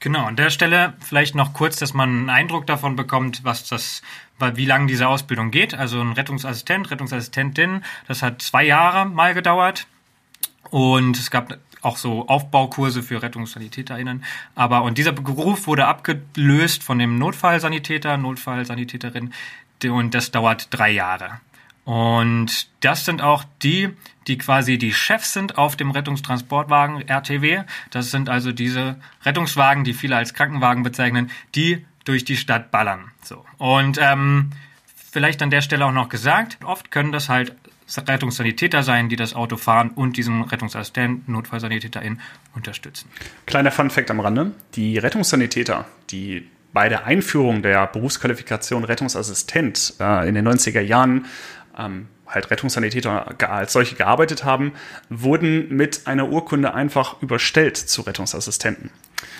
Genau, 0.00 0.26
an 0.26 0.36
der 0.36 0.50
Stelle 0.50 0.92
vielleicht 1.00 1.34
noch 1.34 1.54
kurz, 1.54 1.78
dass 1.78 1.94
man 1.94 2.10
einen 2.10 2.30
Eindruck 2.30 2.66
davon 2.66 2.96
bekommt, 2.96 3.44
was 3.44 3.66
das, 3.66 4.02
wie 4.38 4.66
lange 4.66 4.86
diese 4.86 5.08
Ausbildung 5.08 5.50
geht. 5.50 5.74
Also 5.74 6.00
ein 6.00 6.12
Rettungsassistent, 6.12 6.90
Rettungsassistentin, 6.90 7.82
das 8.06 8.22
hat 8.22 8.42
zwei 8.42 8.64
Jahre 8.64 9.06
mal 9.06 9.34
gedauert. 9.34 9.86
Und 10.70 11.16
es 11.16 11.30
gab 11.30 11.58
auch 11.80 11.96
so 11.96 12.26
Aufbaukurse 12.28 13.02
für 13.02 13.22
RettungssanitäterInnen. 13.22 14.24
Aber, 14.54 14.82
und 14.82 14.98
dieser 14.98 15.12
Beruf 15.12 15.66
wurde 15.66 15.86
abgelöst 15.86 16.82
von 16.82 16.98
dem 16.98 17.18
Notfallsanitäter, 17.18 18.16
Notfallsanitäterin. 18.16 19.32
Und 19.84 20.14
das 20.14 20.30
dauert 20.30 20.68
drei 20.70 20.90
Jahre. 20.90 21.40
Und 21.86 22.66
das 22.80 23.04
sind 23.04 23.22
auch 23.22 23.44
die, 23.62 23.90
die 24.26 24.38
quasi 24.38 24.76
die 24.76 24.92
Chefs 24.92 25.32
sind 25.32 25.56
auf 25.56 25.76
dem 25.76 25.92
Rettungstransportwagen 25.92 27.08
RTW. 27.08 27.62
Das 27.90 28.10
sind 28.10 28.28
also 28.28 28.50
diese 28.50 28.96
Rettungswagen, 29.24 29.84
die 29.84 29.94
viele 29.94 30.16
als 30.16 30.34
Krankenwagen 30.34 30.82
bezeichnen, 30.82 31.30
die 31.54 31.86
durch 32.04 32.24
die 32.24 32.36
Stadt 32.36 32.72
ballern. 32.72 33.12
So. 33.22 33.44
Und 33.58 33.98
ähm, 34.02 34.50
vielleicht 35.12 35.40
an 35.42 35.50
der 35.50 35.60
Stelle 35.60 35.86
auch 35.86 35.92
noch 35.92 36.08
gesagt, 36.08 36.58
oft 36.64 36.90
können 36.90 37.12
das 37.12 37.28
halt 37.28 37.54
Rettungssanitäter 37.96 38.82
sein, 38.82 39.08
die 39.08 39.14
das 39.14 39.34
Auto 39.34 39.56
fahren 39.56 39.90
und 39.90 40.16
diesen 40.16 40.42
Rettungsassistenten, 40.42 41.32
Notfallsanitäterin 41.32 42.20
unterstützen. 42.52 43.08
Kleiner 43.46 43.70
Funfact 43.70 44.10
am 44.10 44.18
Rande. 44.18 44.50
Die 44.74 44.98
Rettungssanitäter, 44.98 45.84
die 46.10 46.48
bei 46.76 46.90
der 46.90 47.06
Einführung 47.06 47.62
der 47.62 47.86
Berufsqualifikation 47.86 48.84
Rettungsassistent 48.84 49.94
äh, 49.98 50.28
in 50.28 50.34
den 50.34 50.46
90er 50.46 50.80
Jahren 50.80 51.24
ähm, 51.78 52.08
halt 52.26 52.50
Rettungssanitäter 52.50 53.34
als 53.48 53.72
solche 53.72 53.94
gearbeitet 53.94 54.44
haben, 54.44 54.72
wurden 55.08 55.68
mit 55.74 56.06
einer 56.06 56.28
Urkunde 56.28 56.74
einfach 56.74 57.22
überstellt 57.22 57.76
zu 57.76 58.02
Rettungsassistenten. 58.02 58.90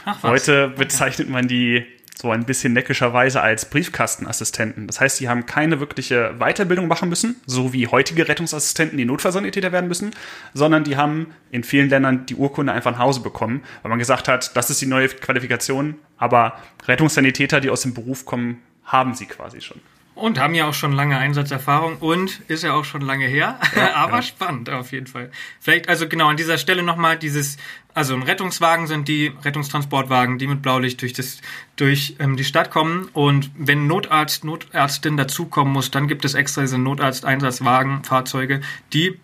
Ach, 0.05 0.23
Heute 0.23 0.69
bezeichnet 0.69 1.29
man 1.29 1.49
die 1.49 1.85
so 2.19 2.31
ein 2.31 2.45
bisschen 2.45 2.73
neckischerweise 2.73 3.43
als 3.43 3.69
Briefkastenassistenten. 3.69 4.87
Das 4.87 5.01
heißt, 5.01 5.21
die 5.21 5.29
haben 5.29 5.45
keine 5.45 5.81
wirkliche 5.81 6.35
Weiterbildung 6.39 6.89
machen 6.89 7.11
müssen, 7.11 7.37
so 7.45 7.73
wie 7.73 7.89
heutige 7.89 8.27
Rettungsassistenten, 8.27 8.97
die 8.97 9.05
Notfallsanitäter 9.05 9.71
werden 9.71 9.89
müssen, 9.89 10.13
sondern 10.55 10.85
die 10.85 10.97
haben 10.97 11.35
in 11.51 11.63
vielen 11.63 11.91
Ländern 11.91 12.25
die 12.25 12.35
Urkunde 12.35 12.73
einfach 12.73 12.93
nach 12.93 13.01
Hause 13.01 13.21
bekommen, 13.21 13.63
weil 13.83 13.91
man 13.91 13.99
gesagt 13.99 14.29
hat, 14.29 14.57
das 14.57 14.71
ist 14.71 14.81
die 14.81 14.87
neue 14.87 15.09
Qualifikation, 15.09 15.97
aber 16.17 16.59
Rettungssanitäter, 16.87 17.61
die 17.61 17.69
aus 17.69 17.83
dem 17.83 17.93
Beruf 17.93 18.25
kommen, 18.25 18.63
haben 18.85 19.15
sie 19.15 19.27
quasi 19.27 19.61
schon. 19.61 19.81
Und 20.17 20.41
haben 20.41 20.55
ja 20.55 20.67
auch 20.67 20.73
schon 20.73 20.93
lange 20.93 21.19
Einsatzerfahrung 21.19 21.99
und 21.99 22.41
ist 22.49 22.63
ja 22.63 22.73
auch 22.73 22.87
schon 22.87 23.03
lange 23.03 23.27
her, 23.27 23.61
ja, 23.77 23.95
aber 23.95 24.17
ja. 24.17 24.23
spannend 24.23 24.71
auf 24.71 24.91
jeden 24.91 25.07
Fall. 25.07 25.31
Vielleicht 25.61 25.91
also 25.91 26.09
genau 26.09 26.29
an 26.29 26.39
dieser 26.39 26.57
Stelle 26.57 26.83
nochmal 26.83 27.19
dieses, 27.19 27.59
also 27.93 28.15
ein 28.15 28.23
Rettungswagen 28.23 28.87
sind 28.87 29.09
die 29.09 29.31
Rettungstransportwagen, 29.45 30.39
die 30.39 30.47
mit 30.47 30.63
Blaulicht 30.63 31.03
durch 31.03 31.13
das 31.13 31.43
durch 31.77 32.17
ähm, 32.19 32.39
die 32.39 32.45
Stadt 32.45 32.71
kommen 32.71 33.11
und 33.13 33.51
wenn 33.59 33.87
Notarzt, 33.87 34.43
Notärztin 34.43 35.19
dazukommen 35.19 35.75
muss, 35.75 35.91
dann 35.91 36.09
gibt 36.09 36.25
es 36.25 36.33
extra 36.33 36.63
diese 36.63 36.79
Notarzteinsatzwagen, 36.79 38.03
Fahrzeuge, 38.03 38.63
die 38.95 39.21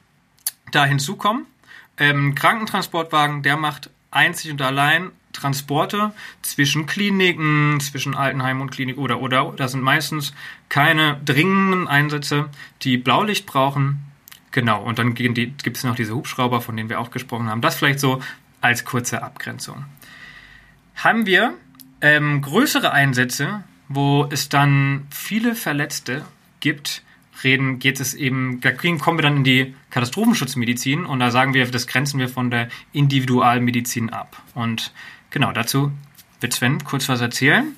da 0.72 0.84
hinzukommen. 0.84 1.46
Ähm, 1.96 2.34
Krankentransportwagen, 2.34 3.42
der 3.42 3.56
macht 3.56 3.88
einzig 4.10 4.50
und 4.50 4.60
allein 4.60 5.10
Transporte 5.32 6.12
zwischen 6.42 6.86
Kliniken, 6.86 7.80
zwischen 7.80 8.14
Altenheim 8.14 8.60
und 8.60 8.70
Klinik 8.70 8.98
oder 8.98 9.20
oder. 9.20 9.52
Das 9.56 9.72
sind 9.72 9.82
meistens 9.82 10.34
keine 10.68 11.20
dringenden 11.24 11.88
Einsätze, 11.88 12.48
die 12.82 12.96
Blaulicht 12.96 13.46
brauchen. 13.46 14.00
Genau, 14.50 14.82
und 14.82 14.98
dann 14.98 15.14
gibt 15.14 15.76
es 15.76 15.84
noch 15.84 15.94
diese 15.94 16.14
Hubschrauber, 16.14 16.60
von 16.60 16.76
denen 16.76 16.90
wir 16.90 17.00
auch 17.00 17.10
gesprochen 17.10 17.48
haben. 17.48 17.62
Das 17.62 17.76
vielleicht 17.76 18.00
so 18.00 18.22
als 18.60 18.84
kurze 18.84 19.22
Abgrenzung. 19.22 19.84
Haben 20.96 21.26
wir 21.26 21.54
ähm, 22.02 22.42
größere 22.42 22.92
Einsätze, 22.92 23.64
wo 23.88 24.26
es 24.30 24.48
dann 24.48 25.06
viele 25.10 25.54
Verletzte 25.54 26.24
gibt, 26.60 27.02
reden, 27.44 27.78
geht 27.78 28.00
es 28.00 28.14
eben, 28.14 28.60
da 28.60 28.72
kommen 28.72 29.18
wir 29.18 29.22
dann 29.22 29.38
in 29.38 29.44
die 29.44 29.74
Katastrophenschutzmedizin 29.90 31.04
und 31.04 31.20
da 31.20 31.30
sagen 31.30 31.54
wir, 31.54 31.66
das 31.70 31.86
grenzen 31.86 32.20
wir 32.20 32.28
von 32.28 32.50
der 32.50 32.68
Individualmedizin 32.92 34.10
ab. 34.10 34.40
Und 34.54 34.92
Genau, 35.32 35.50
dazu 35.50 35.90
wird 36.40 36.52
Sven 36.52 36.84
kurz 36.84 37.08
was 37.08 37.20
erzählen. 37.20 37.74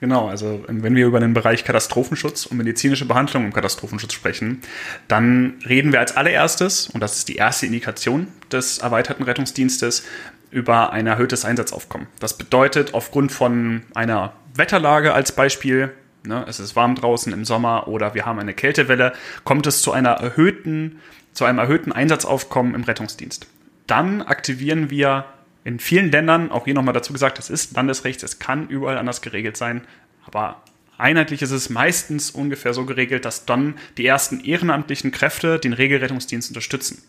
Genau, 0.00 0.28
also 0.28 0.64
wenn 0.68 0.94
wir 0.94 1.06
über 1.06 1.20
den 1.20 1.34
Bereich 1.34 1.64
Katastrophenschutz 1.64 2.46
und 2.46 2.58
medizinische 2.58 3.06
Behandlung 3.06 3.44
im 3.44 3.52
Katastrophenschutz 3.52 4.12
sprechen, 4.12 4.60
dann 5.08 5.54
reden 5.66 5.92
wir 5.92 6.00
als 6.00 6.16
allererstes, 6.16 6.88
und 6.88 7.00
das 7.00 7.16
ist 7.16 7.28
die 7.28 7.36
erste 7.36 7.66
Indikation 7.66 8.28
des 8.52 8.78
erweiterten 8.78 9.24
Rettungsdienstes, 9.24 10.06
über 10.50 10.92
ein 10.92 11.06
erhöhtes 11.06 11.44
Einsatzaufkommen. 11.44 12.06
Das 12.20 12.38
bedeutet, 12.38 12.94
aufgrund 12.94 13.32
von 13.32 13.82
einer 13.94 14.32
Wetterlage 14.54 15.12
als 15.12 15.32
Beispiel, 15.32 15.92
ne, 16.24 16.44
es 16.46 16.60
ist 16.60 16.76
warm 16.76 16.94
draußen 16.94 17.32
im 17.32 17.44
Sommer 17.44 17.88
oder 17.88 18.14
wir 18.14 18.26
haben 18.26 18.38
eine 18.38 18.54
Kältewelle, 18.54 19.12
kommt 19.44 19.66
es 19.66 19.82
zu 19.82 19.92
einer 19.92 20.10
erhöhten, 20.10 21.00
zu 21.32 21.46
einem 21.46 21.58
erhöhten 21.58 21.90
Einsatzaufkommen 21.90 22.74
im 22.74 22.84
Rettungsdienst. 22.84 23.46
Dann 23.86 24.22
aktivieren 24.22 24.90
wir 24.90 25.24
in 25.66 25.80
vielen 25.80 26.12
Ländern, 26.12 26.52
auch 26.52 26.66
hier 26.66 26.74
nochmal 26.74 26.94
dazu 26.94 27.12
gesagt, 27.12 27.40
es 27.40 27.50
ist 27.50 27.74
Landesrecht, 27.74 28.22
es 28.22 28.38
kann 28.38 28.68
überall 28.68 28.98
anders 28.98 29.20
geregelt 29.20 29.56
sein, 29.56 29.84
aber 30.24 30.62
einheitlich 30.96 31.42
ist 31.42 31.50
es 31.50 31.70
meistens 31.70 32.30
ungefähr 32.30 32.72
so 32.72 32.84
geregelt, 32.84 33.24
dass 33.24 33.46
dann 33.46 33.74
die 33.96 34.06
ersten 34.06 34.38
ehrenamtlichen 34.38 35.10
Kräfte 35.10 35.58
den 35.58 35.72
Regelrettungsdienst 35.72 36.50
unterstützen. 36.50 37.02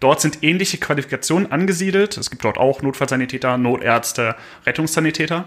Dort 0.00 0.22
sind 0.22 0.42
ähnliche 0.42 0.78
Qualifikationen 0.78 1.52
angesiedelt. 1.52 2.16
Es 2.16 2.30
gibt 2.30 2.42
dort 2.42 2.56
auch 2.56 2.80
Notfallsanitäter, 2.80 3.58
Notärzte, 3.58 4.34
Rettungssanitäter. 4.64 5.44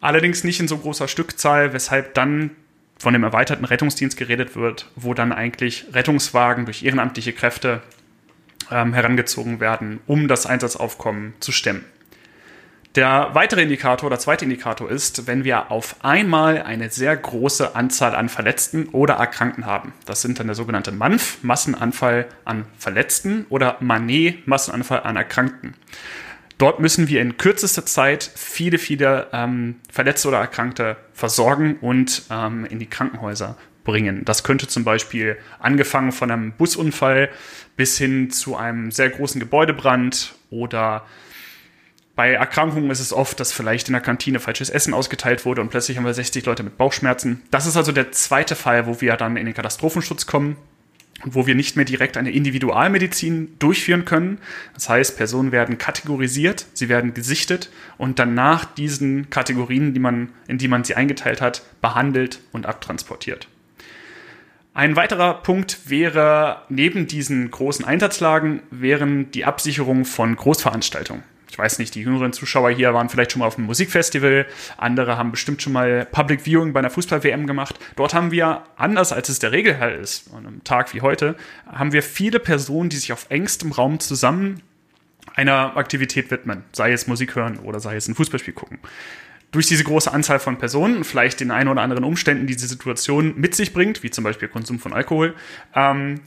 Allerdings 0.00 0.44
nicht 0.44 0.60
in 0.60 0.68
so 0.68 0.78
großer 0.78 1.08
Stückzahl, 1.08 1.72
weshalb 1.72 2.14
dann 2.14 2.52
von 2.96 3.12
dem 3.12 3.24
erweiterten 3.24 3.64
Rettungsdienst 3.64 4.16
geredet 4.16 4.54
wird, 4.54 4.88
wo 4.94 5.14
dann 5.14 5.32
eigentlich 5.32 5.86
Rettungswagen 5.92 6.64
durch 6.64 6.84
ehrenamtliche 6.84 7.32
Kräfte 7.32 7.82
ähm, 8.70 8.92
herangezogen 8.94 9.60
werden, 9.60 10.00
um 10.06 10.28
das 10.28 10.46
Einsatzaufkommen 10.46 11.34
zu 11.40 11.52
stemmen. 11.52 11.84
Der 12.96 13.30
weitere 13.34 13.62
Indikator 13.62 14.08
oder 14.08 14.18
zweite 14.18 14.44
Indikator 14.44 14.90
ist, 14.90 15.28
wenn 15.28 15.44
wir 15.44 15.70
auf 15.70 15.94
einmal 16.02 16.62
eine 16.62 16.90
sehr 16.90 17.16
große 17.16 17.76
Anzahl 17.76 18.16
an 18.16 18.28
Verletzten 18.28 18.86
oder 18.88 19.14
Erkrankten 19.14 19.64
haben. 19.64 19.92
Das 20.06 20.22
sind 20.22 20.40
dann 20.40 20.48
der 20.48 20.56
sogenannte 20.56 20.90
MANF, 20.90 21.38
Massenanfall 21.42 22.26
an 22.44 22.64
Verletzten 22.78 23.46
oder 23.48 23.76
Manet, 23.78 24.48
Massenanfall 24.48 25.04
an 25.04 25.14
Erkrankten. 25.14 25.74
Dort 26.58 26.80
müssen 26.80 27.06
wir 27.06 27.22
in 27.22 27.36
kürzester 27.36 27.86
Zeit 27.86 28.28
viele, 28.34 28.78
viele 28.78 29.28
ähm, 29.32 29.76
Verletzte 29.90 30.26
oder 30.26 30.38
Erkrankte 30.38 30.96
versorgen 31.14 31.76
und 31.80 32.24
ähm, 32.28 32.66
in 32.66 32.80
die 32.80 32.86
Krankenhäuser 32.86 33.56
bringen. 33.90 34.24
Das 34.24 34.44
könnte 34.44 34.68
zum 34.68 34.84
Beispiel 34.84 35.36
angefangen 35.58 36.12
von 36.12 36.30
einem 36.30 36.52
Busunfall 36.52 37.28
bis 37.76 37.98
hin 37.98 38.30
zu 38.30 38.56
einem 38.56 38.92
sehr 38.92 39.10
großen 39.10 39.40
Gebäudebrand 39.40 40.34
oder 40.50 41.04
bei 42.14 42.32
Erkrankungen 42.32 42.90
ist 42.90 43.00
es 43.00 43.12
oft, 43.12 43.40
dass 43.40 43.52
vielleicht 43.52 43.88
in 43.88 43.94
der 43.94 44.02
Kantine 44.02 44.40
falsches 44.40 44.70
Essen 44.70 44.94
ausgeteilt 44.94 45.44
wurde 45.44 45.60
und 45.62 45.70
plötzlich 45.70 45.96
haben 45.96 46.04
wir 46.04 46.14
60 46.14 46.44
Leute 46.44 46.62
mit 46.62 46.76
Bauchschmerzen. 46.76 47.42
Das 47.50 47.66
ist 47.66 47.76
also 47.76 47.92
der 47.92 48.12
zweite 48.12 48.54
Fall, 48.54 48.86
wo 48.86 49.00
wir 49.00 49.16
dann 49.16 49.36
in 49.36 49.46
den 49.46 49.54
Katastrophenschutz 49.54 50.26
kommen 50.26 50.56
und 51.24 51.34
wo 51.34 51.46
wir 51.46 51.54
nicht 51.54 51.76
mehr 51.76 51.84
direkt 51.84 52.16
eine 52.16 52.30
Individualmedizin 52.30 53.56
durchführen 53.58 54.04
können. 54.04 54.38
Das 54.74 54.88
heißt, 54.88 55.16
Personen 55.16 55.50
werden 55.50 55.78
kategorisiert, 55.78 56.66
sie 56.74 56.88
werden 56.88 57.14
gesichtet 57.14 57.70
und 57.98 58.18
dann 58.18 58.34
nach 58.34 58.66
diesen 58.66 59.30
Kategorien, 59.30 59.94
die 59.94 60.00
man, 60.00 60.28
in 60.46 60.58
die 60.58 60.68
man 60.68 60.84
sie 60.84 60.94
eingeteilt 60.94 61.40
hat, 61.40 61.62
behandelt 61.80 62.40
und 62.52 62.66
abtransportiert. 62.66 63.48
Ein 64.72 64.94
weiterer 64.94 65.34
Punkt 65.34 65.90
wäre, 65.90 66.62
neben 66.68 67.08
diesen 67.08 67.50
großen 67.50 67.84
Einsatzlagen, 67.84 68.62
wären 68.70 69.30
die 69.32 69.44
Absicherung 69.44 70.04
von 70.04 70.36
Großveranstaltungen. 70.36 71.24
Ich 71.50 71.58
weiß 71.58 71.80
nicht, 71.80 71.96
die 71.96 72.02
jüngeren 72.02 72.32
Zuschauer 72.32 72.70
hier 72.70 72.94
waren 72.94 73.08
vielleicht 73.08 73.32
schon 73.32 73.40
mal 73.40 73.46
auf 73.46 73.58
einem 73.58 73.66
Musikfestival, 73.66 74.46
andere 74.76 75.18
haben 75.18 75.32
bestimmt 75.32 75.60
schon 75.60 75.72
mal 75.72 76.06
Public 76.12 76.42
Viewing 76.42 76.72
bei 76.72 76.78
einer 76.78 76.90
Fußball-WM 76.90 77.48
gemacht. 77.48 77.80
Dort 77.96 78.14
haben 78.14 78.30
wir, 78.30 78.62
anders 78.76 79.12
als 79.12 79.28
es 79.28 79.40
der 79.40 79.50
Regelfall 79.50 79.96
ist, 79.96 80.32
an 80.32 80.46
einem 80.46 80.62
Tag 80.62 80.94
wie 80.94 81.00
heute, 81.00 81.34
haben 81.66 81.92
wir 81.92 82.04
viele 82.04 82.38
Personen, 82.38 82.90
die 82.90 82.96
sich 82.96 83.12
auf 83.12 83.26
engstem 83.28 83.72
Raum 83.72 83.98
zusammen 83.98 84.62
einer 85.34 85.76
Aktivität 85.76 86.30
widmen, 86.30 86.62
sei 86.70 86.92
es 86.92 87.08
Musik 87.08 87.34
hören 87.34 87.58
oder 87.58 87.80
sei 87.80 87.96
es 87.96 88.06
ein 88.06 88.14
Fußballspiel 88.14 88.54
gucken 88.54 88.78
durch 89.52 89.66
diese 89.66 89.84
große 89.84 90.12
Anzahl 90.12 90.38
von 90.38 90.58
Personen 90.58 91.04
vielleicht 91.04 91.40
den 91.40 91.50
einen 91.50 91.68
oder 91.68 91.82
anderen 91.82 92.04
Umständen, 92.04 92.46
die 92.46 92.54
diese 92.54 92.68
Situation 92.68 93.34
mit 93.36 93.54
sich 93.54 93.72
bringt, 93.72 94.02
wie 94.02 94.10
zum 94.10 94.24
Beispiel 94.24 94.48
Konsum 94.48 94.78
von 94.78 94.92
Alkohol, 94.92 95.34
ähm, 95.74 96.20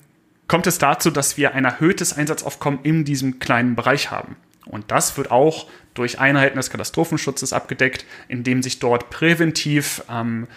kommt 0.47 0.67
es 0.67 0.77
dazu, 0.77 1.09
dass 1.09 1.37
wir 1.37 1.53
ein 1.53 1.65
erhöhtes 1.65 2.13
Einsatzaufkommen 2.13 2.81
in 2.83 3.05
diesem 3.05 3.39
kleinen 3.39 3.75
Bereich 3.75 4.11
haben. 4.11 4.35
Und 4.65 4.91
das 4.91 5.17
wird 5.17 5.31
auch 5.31 5.67
durch 5.93 6.19
Einheiten 6.19 6.57
des 6.57 6.69
Katastrophenschutzes 6.69 7.53
abgedeckt, 7.53 8.05
indem 8.27 8.61
sich 8.61 8.79
dort 8.79 9.09
präventiv 9.09 10.03
ähm, 10.09 10.47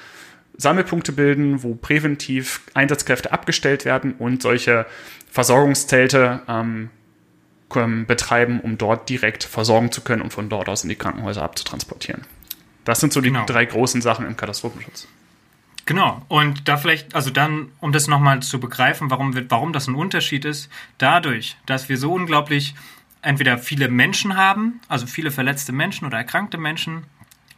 Sammelpunkte 0.57 1.13
bilden, 1.13 1.63
wo 1.63 1.75
präventiv 1.75 2.63
Einsatzkräfte 2.75 3.33
abgestellt 3.33 3.85
werden 3.85 4.15
und 4.19 4.43
solche 4.43 4.87
Versorgungszelte 5.31 6.43
ähm, 6.49 6.91
betreiben, 8.07 8.61
um 8.61 8.79
dort 8.79 9.09
direkt 9.09 9.45
versorgen 9.45 9.93
zu 9.93 10.01
können 10.01 10.23
und 10.23 10.33
von 10.33 10.49
dort 10.49 10.69
aus 10.69 10.83
in 10.83 10.89
die 10.89 10.97
Krankenhäuser 10.97 11.43
abzutransportieren. 11.43 12.23
Das 12.87 13.01
sind 13.01 13.13
so 13.13 13.21
die 13.21 13.29
genau. 13.29 13.45
drei 13.45 13.67
großen 13.67 14.01
Sachen 14.01 14.27
im 14.27 14.37
Katastrophenschutz. 14.37 15.07
Genau. 15.85 16.23
Und 16.29 16.69
da 16.69 16.77
vielleicht, 16.77 17.15
also 17.15 17.31
dann, 17.31 17.71
um 17.81 17.93
das 17.93 18.09
nochmal 18.09 18.41
zu 18.41 18.59
begreifen, 18.59 19.11
warum, 19.11 19.35
warum 19.51 19.73
das 19.73 19.89
ein 19.89 19.95
Unterschied 19.95 20.45
ist, 20.45 20.71
dadurch, 20.99 21.57
dass 21.67 21.89
wir 21.89 21.99
so 21.99 22.15
unglaublich 22.15 22.75
entweder 23.23 23.59
viele 23.59 23.89
Menschen 23.89 24.37
haben, 24.37 24.81
also 24.89 25.07
viele 25.07 25.31
verletzte 25.31 25.73
Menschen 25.73 26.07
oder 26.07 26.17
erkrankte 26.17 26.59
Menschen, 26.59 27.05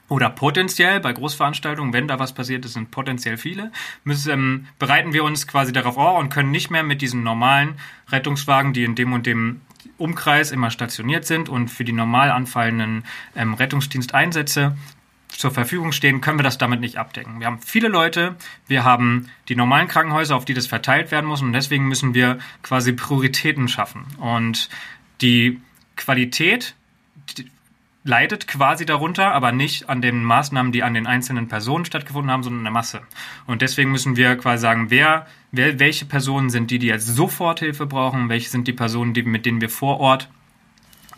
oder 0.09 0.31
potenziell 0.31 1.01
bei 1.01 1.13
Großveranstaltungen, 1.13 1.93
wenn 1.93 2.09
da 2.09 2.19
was 2.19 2.33
passiert 2.33 2.65
ist, 2.65 2.73
sind 2.73 2.91
potenziell 2.91 3.37
viele, 3.37 3.71
müssen, 4.05 4.33
ähm, 4.33 4.67
bereiten 4.79 5.13
wir 5.13 5.23
uns 5.23 5.47
quasi 5.47 5.71
darauf 5.71 5.95
vor 5.95 6.15
und 6.15 6.31
können 6.31 6.51
nicht 6.51 6.71
mehr 6.71 6.83
mit 6.83 7.03
diesen 7.03 7.23
normalen 7.23 7.75
Rettungswagen, 8.09 8.73
die 8.73 8.85
in 8.85 8.95
dem 8.95 9.13
und 9.13 9.27
dem 9.27 9.61
Umkreis 9.99 10.51
immer 10.51 10.71
stationiert 10.71 11.27
sind 11.27 11.51
und 11.51 11.69
für 11.69 11.85
die 11.85 11.93
normal 11.93 12.31
anfallenden 12.31 13.05
ähm, 13.37 13.53
Rettungsdiensteinsätze 13.53 14.77
zur 15.29 15.51
Verfügung 15.51 15.93
stehen, 15.93 16.21
können 16.21 16.39
wir 16.39 16.43
das 16.43 16.59
damit 16.59 16.81
nicht 16.81 16.97
abdecken. 16.97 17.41
Wir 17.41 17.47
haben 17.47 17.61
viele 17.61 17.89
Leute, 17.89 18.37
wir 18.67 18.85
haben 18.85 19.29
die 19.49 19.57
normalen 19.57 19.89
Krankenhäuser, 19.89 20.35
auf 20.37 20.45
die 20.45 20.55
das 20.55 20.67
verteilt 20.67 21.11
werden 21.11 21.27
muss 21.27 21.43
und 21.43 21.53
deswegen 21.53 21.87
müssen 21.87 22.15
wir 22.15 22.39
quasi 22.63 22.93
Prioritäten 22.93 23.69
schaffen. 23.69 24.07
Und 24.19 24.69
die 25.21 25.61
Qualität 25.97 26.75
leidet 28.05 28.49
quasi 28.49 28.87
darunter, 28.87 29.33
aber 29.33 29.53
nicht 29.53 29.89
an 29.89 30.01
den 30.01 30.25
Maßnahmen, 30.25 30.73
die 30.73 30.83
an 30.83 30.95
den 30.95 31.07
einzelnen 31.07 31.49
Personen 31.49 31.85
stattgefunden 31.85 32.31
haben, 32.31 32.43
sondern 32.43 32.61
an 32.61 32.65
der 32.65 32.73
Masse. 32.73 33.03
Und 33.47 33.61
deswegen 33.61 33.91
müssen 33.93 34.17
wir 34.17 34.37
quasi 34.37 34.63
sagen, 34.63 34.91
wer, 34.91 35.27
wer 35.53 35.79
welche 35.79 36.07
Personen 36.07 36.49
sind 36.49 36.71
die, 36.71 36.79
die 36.79 36.87
jetzt 36.87 37.07
Soforthilfe 37.07 37.87
brauchen, 37.87 38.29
welche 38.29 38.49
sind 38.49 38.67
die 38.67 38.73
Personen, 38.73 39.13
die, 39.13 39.25
mit 39.25 39.45
denen 39.45 39.61
wir 39.61 39.69
vor 39.69 40.01
Ort 40.01 40.31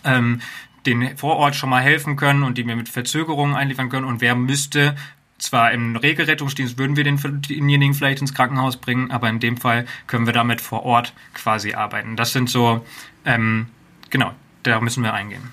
ähm, 0.05 0.41
denen 0.87 1.17
vor 1.17 1.37
Ort 1.37 1.55
schon 1.55 1.71
mal 1.71 1.83
helfen 1.83 2.17
können 2.17 2.43
und 2.43 2.59
die 2.59 2.67
wir 2.67 2.77
mit 2.77 2.89
Verzögerungen 2.89 3.57
einliefern 3.57 3.89
können 3.89 4.07
und 4.07 4.21
wer 4.21 4.35
müsste 4.35 4.97
zwar 5.39 5.73
im 5.73 5.97
Regelrettungsdienst 5.97 6.79
würden 6.79 6.97
wir 6.97 7.05
den, 7.05 7.19
denjenigen 7.49 7.95
vielleicht 7.95 8.21
ins 8.21 8.35
Krankenhaus 8.35 8.77
bringen, 8.77 9.11
aber 9.11 9.29
in 9.29 9.41
dem 9.41 9.57
Fall 9.57 9.87
können 10.07 10.27
wir 10.27 10.33
damit 10.33 10.61
vor 10.61 10.85
Ort 10.85 11.15
quasi 11.35 11.75
arbeiten. 11.75 12.17
Das 12.17 12.33
sind 12.33 12.51
so, 12.51 12.85
ähm, 13.25 13.69
genau, 14.11 14.33
da 14.63 14.81
müssen 14.81 15.03
wir 15.03 15.15
eingehen. 15.15 15.53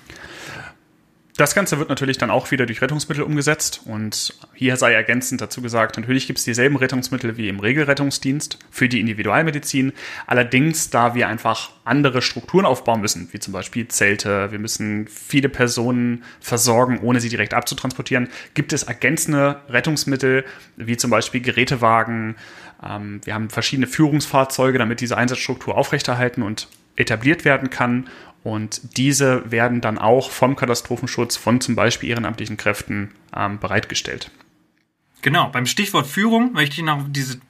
Das 1.38 1.54
Ganze 1.54 1.78
wird 1.78 1.88
natürlich 1.88 2.18
dann 2.18 2.32
auch 2.32 2.50
wieder 2.50 2.66
durch 2.66 2.82
Rettungsmittel 2.82 3.22
umgesetzt 3.22 3.82
und 3.84 4.34
hier 4.54 4.76
sei 4.76 4.92
ergänzend 4.92 5.40
dazu 5.40 5.62
gesagt, 5.62 5.96
natürlich 5.96 6.26
gibt 6.26 6.40
es 6.40 6.44
dieselben 6.44 6.74
Rettungsmittel 6.74 7.36
wie 7.36 7.48
im 7.48 7.60
Regelrettungsdienst 7.60 8.58
für 8.72 8.88
die 8.88 8.98
Individualmedizin. 8.98 9.92
Allerdings, 10.26 10.90
da 10.90 11.14
wir 11.14 11.28
einfach 11.28 11.70
andere 11.84 12.22
Strukturen 12.22 12.66
aufbauen 12.66 13.00
müssen, 13.00 13.28
wie 13.30 13.38
zum 13.38 13.52
Beispiel 13.52 13.86
Zelte, 13.86 14.50
wir 14.50 14.58
müssen 14.58 15.06
viele 15.06 15.48
Personen 15.48 16.24
versorgen, 16.40 16.98
ohne 17.02 17.20
sie 17.20 17.28
direkt 17.28 17.54
abzutransportieren, 17.54 18.30
gibt 18.54 18.72
es 18.72 18.82
ergänzende 18.82 19.60
Rettungsmittel, 19.68 20.44
wie 20.76 20.96
zum 20.96 21.12
Beispiel 21.12 21.40
Gerätewagen. 21.40 22.34
Ähm, 22.84 23.20
wir 23.22 23.34
haben 23.34 23.48
verschiedene 23.48 23.86
Führungsfahrzeuge, 23.86 24.78
damit 24.78 25.00
diese 25.00 25.16
Einsatzstruktur 25.16 25.78
aufrechterhalten 25.78 26.42
und 26.42 26.66
etabliert 26.98 27.44
werden 27.44 27.70
kann. 27.70 28.08
Und 28.44 28.96
diese 28.96 29.50
werden 29.50 29.80
dann 29.80 29.98
auch 29.98 30.30
vom 30.30 30.56
Katastrophenschutz 30.56 31.36
von 31.36 31.60
zum 31.60 31.74
Beispiel 31.74 32.10
ehrenamtlichen 32.10 32.56
Kräften 32.56 33.12
ähm, 33.36 33.58
bereitgestellt. 33.58 34.30
Genau, 35.22 35.48
beim 35.48 35.66
Stichwort 35.66 36.06
Führung 36.06 36.52
möchte 36.52 36.76
ich 36.76 36.82
noch 36.82 37.04
diese, 37.08 37.40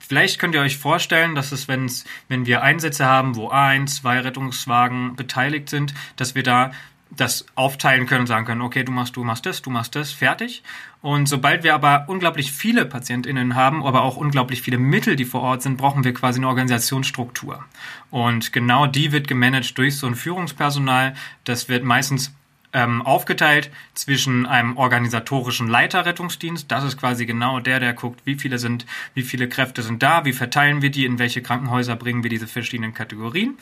vielleicht 0.00 0.40
könnt 0.40 0.54
ihr 0.54 0.60
euch 0.60 0.76
vorstellen, 0.76 1.36
dass 1.36 1.52
es, 1.52 1.68
wenn's, 1.68 2.04
wenn 2.28 2.46
wir 2.46 2.62
Einsätze 2.62 3.06
haben, 3.06 3.36
wo 3.36 3.48
ein, 3.48 3.86
zwei 3.86 4.18
Rettungswagen 4.18 5.14
beteiligt 5.14 5.68
sind, 5.68 5.94
dass 6.16 6.34
wir 6.34 6.42
da 6.42 6.72
das 7.16 7.46
aufteilen 7.54 8.06
können 8.06 8.22
und 8.22 8.26
sagen 8.26 8.46
können, 8.46 8.60
okay, 8.60 8.84
du 8.84 8.92
machst, 8.92 9.16
du 9.16 9.24
machst 9.24 9.46
das, 9.46 9.62
du 9.62 9.70
machst 9.70 9.94
das, 9.94 10.12
fertig. 10.12 10.62
Und 11.02 11.28
sobald 11.28 11.62
wir 11.62 11.74
aber 11.74 12.04
unglaublich 12.08 12.52
viele 12.52 12.84
PatientInnen 12.84 13.54
haben, 13.54 13.84
aber 13.84 14.02
auch 14.02 14.16
unglaublich 14.16 14.62
viele 14.62 14.78
Mittel, 14.78 15.16
die 15.16 15.24
vor 15.24 15.42
Ort 15.42 15.62
sind, 15.62 15.76
brauchen 15.76 16.04
wir 16.04 16.14
quasi 16.14 16.38
eine 16.38 16.48
Organisationsstruktur. 16.48 17.64
Und 18.10 18.52
genau 18.52 18.86
die 18.86 19.12
wird 19.12 19.28
gemanagt 19.28 19.76
durch 19.78 19.96
so 19.96 20.06
ein 20.06 20.14
Führungspersonal. 20.14 21.14
Das 21.44 21.68
wird 21.68 21.84
meistens 21.84 22.32
ähm, 22.72 23.00
aufgeteilt 23.02 23.70
zwischen 23.94 24.44
einem 24.44 24.76
organisatorischen 24.76 25.66
Leiterrettungsdienst. 25.66 26.70
Das 26.70 26.84
ist 26.84 26.98
quasi 26.98 27.24
genau 27.24 27.60
der, 27.60 27.80
der 27.80 27.94
guckt, 27.94 28.20
wie 28.24 28.34
viele 28.34 28.58
sind, 28.58 28.84
wie 29.14 29.22
viele 29.22 29.48
Kräfte 29.48 29.82
sind 29.82 30.02
da, 30.02 30.24
wie 30.24 30.34
verteilen 30.34 30.82
wir 30.82 30.90
die, 30.90 31.06
in 31.06 31.18
welche 31.18 31.40
Krankenhäuser 31.40 31.96
bringen 31.96 32.22
wir 32.22 32.30
diese 32.30 32.46
verschiedenen 32.46 32.92
Kategorien 32.92 33.56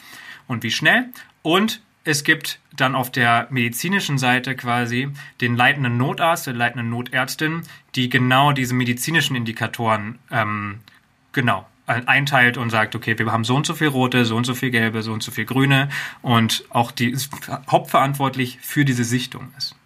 und 0.49 0.65
wie 0.65 0.73
schnell. 0.73 1.11
Und 1.43 1.81
es 2.05 2.23
gibt 2.23 2.61
dann 2.77 2.95
auf 2.95 3.11
der 3.11 3.47
medizinischen 3.51 4.19
Seite 4.19 4.55
quasi 4.55 5.09
den 5.41 5.57
leitenden 5.57 5.97
Notarzt, 5.97 6.47
der 6.47 6.55
leitenden 6.55 6.91
Notärztin, 6.91 7.63
die 7.95 8.09
genau 8.09 8.53
diese 8.53 8.75
medizinischen 8.75 9.37
Indikatoren 9.37 10.19
ähm, 10.31 10.81
genau 11.33 11.67
einteilt 11.87 12.57
und 12.57 12.71
sagt, 12.71 12.95
okay, 12.95 13.19
wir 13.19 13.31
haben 13.31 13.45
so 13.45 13.55
und 13.57 13.67
so 13.67 13.75
viel 13.75 13.89
rote, 13.89 14.25
so 14.25 14.37
und 14.37 14.45
so 14.45 14.55
viel 14.55 14.71
gelbe, 14.71 15.03
so 15.03 15.13
und 15.13 15.23
so 15.23 15.31
viel 15.31 15.45
grüne 15.45 15.91
und 16.23 16.65
auch 16.71 16.91
die 16.91 17.15
hauptverantwortlich 17.71 18.59
für 18.63 18.87
diese 18.87 19.05
Sichtung 19.05 19.53
ist. 19.59 19.77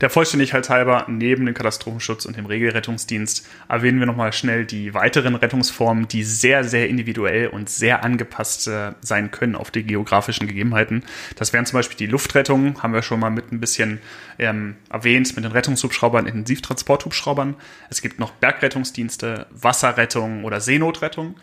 Der 0.00 0.08
Vollständigkeit 0.08 0.70
halber, 0.70 1.04
neben 1.08 1.44
dem 1.44 1.54
Katastrophenschutz 1.54 2.24
und 2.24 2.34
dem 2.34 2.46
Regelrettungsdienst, 2.46 3.46
erwähnen 3.68 3.98
wir 3.98 4.06
nochmal 4.06 4.32
schnell 4.32 4.64
die 4.64 4.94
weiteren 4.94 5.34
Rettungsformen, 5.34 6.08
die 6.08 6.24
sehr, 6.24 6.64
sehr 6.64 6.88
individuell 6.88 7.48
und 7.48 7.68
sehr 7.68 8.02
angepasst 8.02 8.66
äh, 8.66 8.92
sein 9.02 9.30
können 9.30 9.56
auf 9.56 9.70
die 9.70 9.82
geografischen 9.82 10.46
Gegebenheiten. 10.46 11.04
Das 11.36 11.52
wären 11.52 11.66
zum 11.66 11.78
Beispiel 11.78 11.98
die 11.98 12.06
Luftrettung, 12.06 12.82
haben 12.82 12.94
wir 12.94 13.02
schon 13.02 13.20
mal 13.20 13.28
mit 13.28 13.52
ein 13.52 13.60
bisschen 13.60 14.00
ähm, 14.38 14.76
erwähnt, 14.88 15.36
mit 15.36 15.44
den 15.44 15.52
Rettungshubschraubern, 15.52 16.26
Intensivtransporthubschraubern. 16.26 17.56
Es 17.90 18.00
gibt 18.00 18.18
noch 18.18 18.30
Bergrettungsdienste, 18.30 19.48
Wasserrettung 19.50 20.44
oder 20.44 20.62
Seenotrettung. 20.62 21.36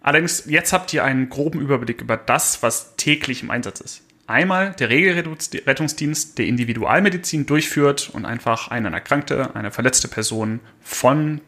Allerdings, 0.00 0.44
jetzt 0.46 0.72
habt 0.72 0.92
ihr 0.92 1.04
einen 1.04 1.28
groben 1.28 1.60
Überblick 1.60 2.00
über 2.00 2.16
das, 2.16 2.64
was 2.64 2.96
täglich 2.96 3.44
im 3.44 3.52
Einsatz 3.52 3.80
ist 3.80 4.05
einmal 4.26 4.72
der 4.72 4.88
Regelrettungsdienst 4.88 6.38
der 6.38 6.46
Individualmedizin 6.46 7.46
durchführt 7.46 8.10
und 8.12 8.24
einfach 8.24 8.68
eine 8.68 8.90
erkrankte, 8.90 9.54
eine 9.54 9.70
verletzte 9.70 10.08
Person 10.08 10.60
von 10.80 11.40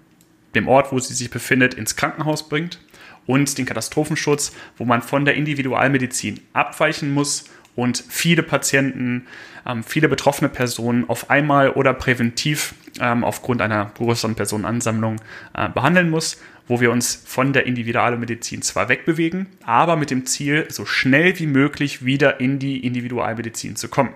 dem 0.54 0.68
Ort, 0.68 0.92
wo 0.92 0.98
sie 0.98 1.14
sich 1.14 1.30
befindet, 1.30 1.74
ins 1.74 1.96
Krankenhaus 1.96 2.48
bringt 2.48 2.80
und 3.26 3.58
den 3.58 3.66
Katastrophenschutz, 3.66 4.52
wo 4.76 4.84
man 4.84 5.02
von 5.02 5.24
der 5.24 5.34
Individualmedizin 5.34 6.40
abweichen 6.52 7.12
muss 7.12 7.44
und 7.76 8.02
viele 8.08 8.42
Patienten, 8.42 9.26
ähm, 9.66 9.84
viele 9.84 10.08
betroffene 10.08 10.48
Personen 10.48 11.08
auf 11.08 11.30
einmal 11.30 11.70
oder 11.70 11.94
präventiv 11.94 12.74
ähm, 13.00 13.22
aufgrund 13.22 13.60
einer 13.60 13.92
größeren 13.96 14.34
Personenansammlung 14.34 15.20
äh, 15.54 15.68
behandeln 15.68 16.10
muss 16.10 16.38
wo 16.68 16.80
wir 16.80 16.92
uns 16.92 17.22
von 17.26 17.52
der 17.52 17.66
Individualmedizin 17.66 18.62
zwar 18.62 18.88
wegbewegen, 18.88 19.46
aber 19.64 19.96
mit 19.96 20.10
dem 20.10 20.26
Ziel, 20.26 20.66
so 20.68 20.84
schnell 20.84 21.38
wie 21.38 21.46
möglich 21.46 22.04
wieder 22.04 22.40
in 22.40 22.58
die 22.58 22.86
Individualmedizin 22.86 23.74
zu 23.74 23.88
kommen. 23.88 24.14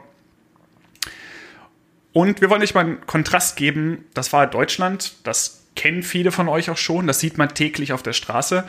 Und 2.13 2.43
wir 2.43 2.51
wollen 2.51 2.63
euch 2.63 2.75
mal 2.75 2.85
einen 2.85 3.07
Kontrast 3.07 3.57
geben. 3.57 4.05
Das 4.13 4.33
war 4.35 4.47
Deutschland. 4.47 5.15
Das 5.25 5.65
kennen 5.75 6.03
viele 6.03 6.31
von 6.31 6.49
euch 6.49 6.69
auch 6.71 6.77
schon. 6.77 7.07
Das 7.07 7.21
sieht 7.21 7.39
man 7.39 7.55
täglich 7.55 7.95
auf 7.95 8.03
der 8.03 8.13
Straße. 8.13 8.65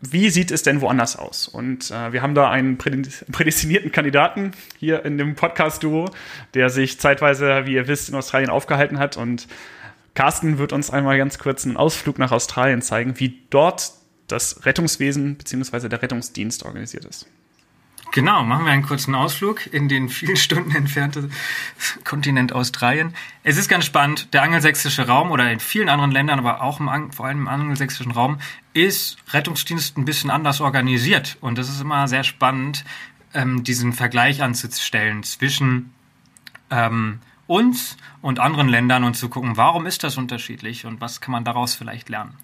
Wie 0.00 0.30
sieht 0.30 0.50
es 0.50 0.62
denn 0.62 0.80
woanders 0.80 1.16
aus? 1.16 1.46
Und 1.46 1.90
äh, 1.90 2.12
wir 2.12 2.22
haben 2.22 2.34
da 2.34 2.50
einen 2.50 2.76
prädestinierten 2.76 3.92
Kandidaten 3.92 4.52
hier 4.78 5.04
in 5.04 5.16
dem 5.16 5.36
Podcast-Duo, 5.36 6.10
der 6.54 6.70
sich 6.70 6.98
zeitweise, 6.98 7.66
wie 7.66 7.74
ihr 7.74 7.86
wisst, 7.86 8.08
in 8.08 8.16
Australien 8.16 8.50
aufgehalten 8.50 8.98
hat 8.98 9.16
und 9.16 9.46
Carsten 10.14 10.58
wird 10.58 10.72
uns 10.72 10.90
einmal 10.90 11.16
ganz 11.18 11.38
kurz 11.38 11.64
einen 11.64 11.76
Ausflug 11.76 12.18
nach 12.18 12.32
Australien 12.32 12.82
zeigen, 12.82 13.18
wie 13.18 13.42
dort 13.50 13.92
das 14.28 14.64
Rettungswesen 14.66 15.36
bzw. 15.36 15.88
der 15.88 16.02
Rettungsdienst 16.02 16.64
organisiert 16.64 17.04
ist. 17.04 17.26
Genau, 18.12 18.42
machen 18.42 18.66
wir 18.66 18.72
einen 18.72 18.82
kurzen 18.82 19.14
Ausflug 19.14 19.72
in 19.72 19.88
den 19.88 20.10
vielen 20.10 20.36
Stunden 20.36 20.74
entfernte 20.76 21.30
Kontinent 22.04 22.52
Australien. 22.52 23.14
Es 23.42 23.56
ist 23.56 23.70
ganz 23.70 23.86
spannend, 23.86 24.34
der 24.34 24.42
angelsächsische 24.42 25.06
Raum 25.06 25.30
oder 25.30 25.50
in 25.50 25.60
vielen 25.60 25.88
anderen 25.88 26.10
Ländern, 26.10 26.38
aber 26.38 26.60
auch 26.60 26.78
im, 26.78 27.10
vor 27.10 27.26
allem 27.26 27.38
im 27.38 27.48
angelsächsischen 27.48 28.12
Raum, 28.12 28.38
ist 28.74 29.16
Rettungsdienst 29.30 29.96
ein 29.96 30.04
bisschen 30.04 30.28
anders 30.28 30.60
organisiert. 30.60 31.38
Und 31.40 31.56
das 31.56 31.70
ist 31.70 31.80
immer 31.80 32.06
sehr 32.06 32.22
spannend, 32.22 32.84
ähm, 33.32 33.64
diesen 33.64 33.94
Vergleich 33.94 34.42
anzustellen 34.42 35.22
zwischen 35.22 35.94
ähm, 36.70 37.20
uns 37.52 37.98
und 38.22 38.40
anderen 38.40 38.68
Ländern 38.68 39.04
und 39.04 39.14
zu 39.14 39.28
gucken, 39.28 39.56
warum 39.56 39.86
ist 39.86 40.02
das 40.02 40.16
unterschiedlich 40.16 40.86
und 40.86 41.00
was 41.00 41.20
kann 41.20 41.32
man 41.32 41.44
daraus 41.44 41.74
vielleicht 41.74 42.08
lernen. 42.08 42.34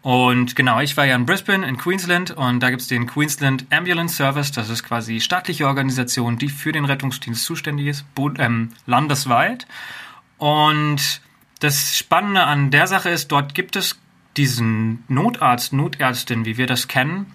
Und 0.00 0.56
genau, 0.56 0.80
ich 0.80 0.96
war 0.96 1.04
ja 1.04 1.16
in 1.16 1.26
Brisbane 1.26 1.66
in 1.66 1.76
Queensland 1.76 2.30
und 2.30 2.60
da 2.60 2.70
gibt's 2.70 2.88
den 2.88 3.06
Queensland 3.06 3.66
Ambulance 3.70 4.16
Service. 4.16 4.52
Das 4.52 4.68
ist 4.68 4.82
quasi 4.82 5.20
staatliche 5.20 5.66
Organisation, 5.66 6.36
die 6.38 6.48
für 6.48 6.72
den 6.72 6.84
Rettungsdienst 6.84 7.44
zuständig 7.44 7.86
ist, 7.86 8.04
ähm, 8.38 8.70
landesweit. 8.86 9.66
Und 10.38 11.20
das 11.60 11.96
Spannende 11.96 12.44
an 12.44 12.70
der 12.70 12.86
Sache 12.86 13.10
ist, 13.10 13.28
dort 13.28 13.54
gibt 13.54 13.76
es 13.76 13.98
diesen 14.36 15.04
Notarzt, 15.08 15.72
Notärztin, 15.72 16.44
wie 16.44 16.56
wir 16.56 16.66
das 16.66 16.88
kennen, 16.88 17.26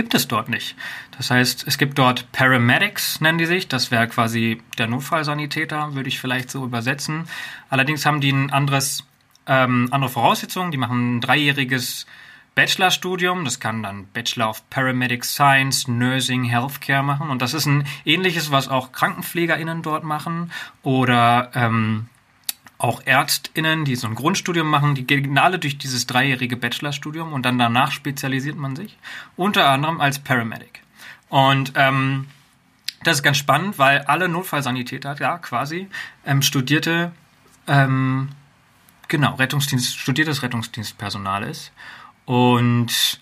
gibt 0.00 0.14
es 0.14 0.28
dort 0.28 0.48
nicht. 0.48 0.76
Das 1.18 1.30
heißt, 1.30 1.66
es 1.68 1.76
gibt 1.76 1.98
dort 1.98 2.32
Paramedics, 2.32 3.20
nennen 3.20 3.36
die 3.36 3.44
sich. 3.44 3.68
Das 3.68 3.90
wäre 3.90 4.08
quasi 4.08 4.62
der 4.78 4.86
Notfallsanitäter, 4.86 5.94
würde 5.94 6.08
ich 6.08 6.18
vielleicht 6.18 6.50
so 6.50 6.64
übersetzen. 6.64 7.28
Allerdings 7.68 8.06
haben 8.06 8.22
die 8.22 8.32
ein 8.32 8.50
anderes, 8.50 9.04
ähm, 9.46 9.88
andere 9.90 10.10
Voraussetzungen. 10.10 10.70
Die 10.70 10.78
machen 10.78 11.18
ein 11.18 11.20
dreijähriges 11.20 12.06
Bachelorstudium. 12.54 13.44
Das 13.44 13.60
kann 13.60 13.82
dann 13.82 14.06
Bachelor 14.06 14.48
of 14.48 14.70
Paramedic 14.70 15.22
Science, 15.26 15.86
Nursing, 15.86 16.44
Healthcare 16.44 17.02
machen. 17.02 17.28
Und 17.28 17.42
das 17.42 17.52
ist 17.52 17.66
ein 17.66 17.86
ähnliches, 18.06 18.50
was 18.50 18.68
auch 18.68 18.92
KrankenpflegerInnen 18.92 19.82
dort 19.82 20.02
machen. 20.02 20.50
Oder 20.82 21.50
ähm, 21.54 22.06
auch 22.80 23.02
ÄrztInnen, 23.04 23.84
die 23.84 23.94
so 23.94 24.06
ein 24.06 24.14
Grundstudium 24.14 24.66
machen, 24.66 24.94
die 24.94 25.06
gehen 25.06 25.36
alle 25.38 25.58
durch 25.58 25.76
dieses 25.78 26.06
dreijährige 26.06 26.56
Bachelorstudium 26.56 27.32
und 27.32 27.44
dann 27.44 27.58
danach 27.58 27.92
spezialisiert 27.92 28.56
man 28.56 28.74
sich, 28.74 28.96
unter 29.36 29.68
anderem 29.68 30.00
als 30.00 30.18
Paramedic. 30.18 30.80
Und 31.28 31.72
ähm, 31.76 32.26
das 33.04 33.18
ist 33.18 33.22
ganz 33.22 33.36
spannend, 33.36 33.78
weil 33.78 34.00
alle 34.02 34.28
Notfallsanitäter, 34.28 35.16
ja, 35.20 35.38
quasi, 35.38 35.88
ähm, 36.24 36.42
studierte, 36.42 37.12
ähm, 37.66 38.30
genau, 39.08 39.34
Rettungsdienst, 39.34 39.98
studiertes 39.98 40.42
Rettungsdienstpersonal 40.42 41.42
ist. 41.44 41.72
Und 42.24 43.20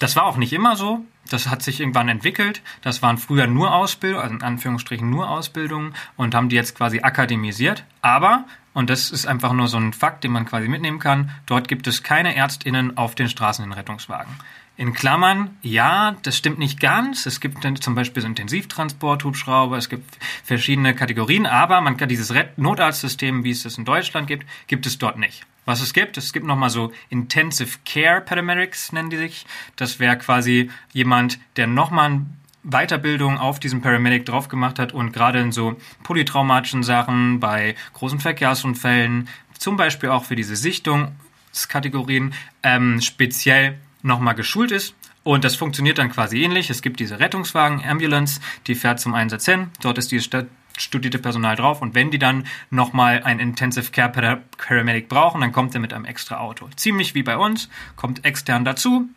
Das 0.00 0.16
war 0.16 0.24
auch 0.24 0.38
nicht 0.38 0.52
immer 0.54 0.76
so. 0.76 1.04
Das 1.28 1.48
hat 1.48 1.62
sich 1.62 1.78
irgendwann 1.78 2.08
entwickelt. 2.08 2.62
Das 2.80 3.02
waren 3.02 3.18
früher 3.18 3.46
nur 3.46 3.72
Ausbildungen, 3.74 4.22
also 4.22 4.34
in 4.34 4.42
Anführungsstrichen 4.42 5.08
nur 5.08 5.28
Ausbildungen 5.30 5.94
und 6.16 6.34
haben 6.34 6.48
die 6.48 6.56
jetzt 6.56 6.74
quasi 6.74 7.00
akademisiert. 7.02 7.84
Aber, 8.00 8.46
und 8.72 8.90
das 8.90 9.10
ist 9.10 9.26
einfach 9.26 9.52
nur 9.52 9.68
so 9.68 9.76
ein 9.76 9.92
Fakt, 9.92 10.24
den 10.24 10.32
man 10.32 10.46
quasi 10.46 10.68
mitnehmen 10.68 10.98
kann, 10.98 11.30
dort 11.46 11.68
gibt 11.68 11.86
es 11.86 12.02
keine 12.02 12.36
ÄrztInnen 12.36 12.96
auf 12.96 13.14
den 13.14 13.28
Straßen 13.28 13.64
in 13.64 13.72
Rettungswagen. 13.72 14.32
In 14.76 14.94
Klammern, 14.94 15.58
ja, 15.60 16.16
das 16.22 16.38
stimmt 16.38 16.58
nicht 16.58 16.80
ganz. 16.80 17.26
Es 17.26 17.40
gibt 17.40 17.58
zum 17.82 17.94
Beispiel 17.94 18.22
so 18.22 18.28
Intensivtransport, 18.28 19.24
Hubschrauber, 19.24 19.76
es 19.76 19.90
gibt 19.90 20.16
verschiedene 20.42 20.94
Kategorien, 20.94 21.44
aber 21.44 21.82
man 21.82 21.98
kann 21.98 22.08
dieses 22.08 22.32
Notarztsystem, 22.56 23.44
wie 23.44 23.50
es 23.50 23.64
das 23.64 23.76
in 23.76 23.84
Deutschland 23.84 24.26
gibt, 24.26 24.46
gibt 24.68 24.86
es 24.86 24.96
dort 24.96 25.18
nicht. 25.18 25.44
Was 25.66 25.82
es 25.82 25.92
gibt, 25.92 26.16
es 26.16 26.32
gibt 26.32 26.46
nochmal 26.46 26.70
so 26.70 26.92
Intensive 27.10 27.78
Care 27.84 28.22
Paramedics, 28.22 28.92
nennen 28.92 29.10
die 29.10 29.18
sich. 29.18 29.44
Das 29.76 30.00
wäre 30.00 30.16
quasi 30.16 30.70
jemand, 30.92 31.38
der 31.56 31.66
nochmal 31.66 32.22
Weiterbildung 32.62 33.38
auf 33.38 33.58
diesem 33.58 33.80
Paramedic 33.80 34.26
drauf 34.26 34.48
gemacht 34.48 34.78
hat 34.78 34.92
und 34.92 35.12
gerade 35.12 35.40
in 35.40 35.52
so 35.52 35.76
polytraumatischen 36.02 36.82
Sachen, 36.82 37.40
bei 37.40 37.74
großen 37.94 38.20
Verkehrsunfällen, 38.20 39.28
zum 39.58 39.76
Beispiel 39.76 40.10
auch 40.10 40.24
für 40.24 40.36
diese 40.36 40.56
Sichtungskategorien, 40.56 42.34
ähm, 42.62 43.00
speziell 43.00 43.78
nochmal 44.02 44.34
geschult 44.34 44.72
ist. 44.72 44.94
Und 45.22 45.44
das 45.44 45.56
funktioniert 45.56 45.98
dann 45.98 46.10
quasi 46.10 46.42
ähnlich. 46.42 46.70
Es 46.70 46.82
gibt 46.82 46.98
diese 47.00 47.20
Rettungswagen, 47.20 47.84
Ambulance, 47.84 48.40
die 48.66 48.74
fährt 48.74 49.00
zum 49.00 49.14
Einsatz 49.14 49.44
hin. 49.44 49.70
Dort 49.82 49.98
ist 49.98 50.10
dieses 50.10 50.30
studierte 50.78 51.18
Personal 51.18 51.56
drauf. 51.56 51.82
Und 51.82 51.94
wenn 51.94 52.10
die 52.10 52.18
dann 52.18 52.46
nochmal 52.70 53.22
ein 53.22 53.38
Intensive 53.38 53.90
Care 53.90 54.40
Paramedic 54.56 55.08
brauchen, 55.08 55.42
dann 55.42 55.52
kommt 55.52 55.74
er 55.74 55.80
mit 55.80 55.92
einem 55.92 56.06
extra 56.06 56.38
Auto. 56.38 56.68
Ziemlich 56.76 57.14
wie 57.14 57.22
bei 57.22 57.36
uns, 57.36 57.68
kommt 57.96 58.24
extern 58.24 58.64
dazu, 58.64 59.08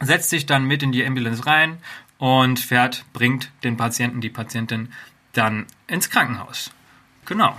setzt 0.00 0.28
sich 0.30 0.44
dann 0.44 0.64
mit 0.64 0.82
in 0.82 0.92
die 0.92 1.04
Ambulance 1.04 1.46
rein 1.46 1.78
und 2.20 2.60
fährt, 2.60 3.06
bringt 3.14 3.50
den 3.64 3.78
Patienten, 3.78 4.20
die 4.20 4.28
Patientin 4.28 4.92
dann 5.32 5.66
ins 5.86 6.10
Krankenhaus. 6.10 6.70
Genau. 7.24 7.58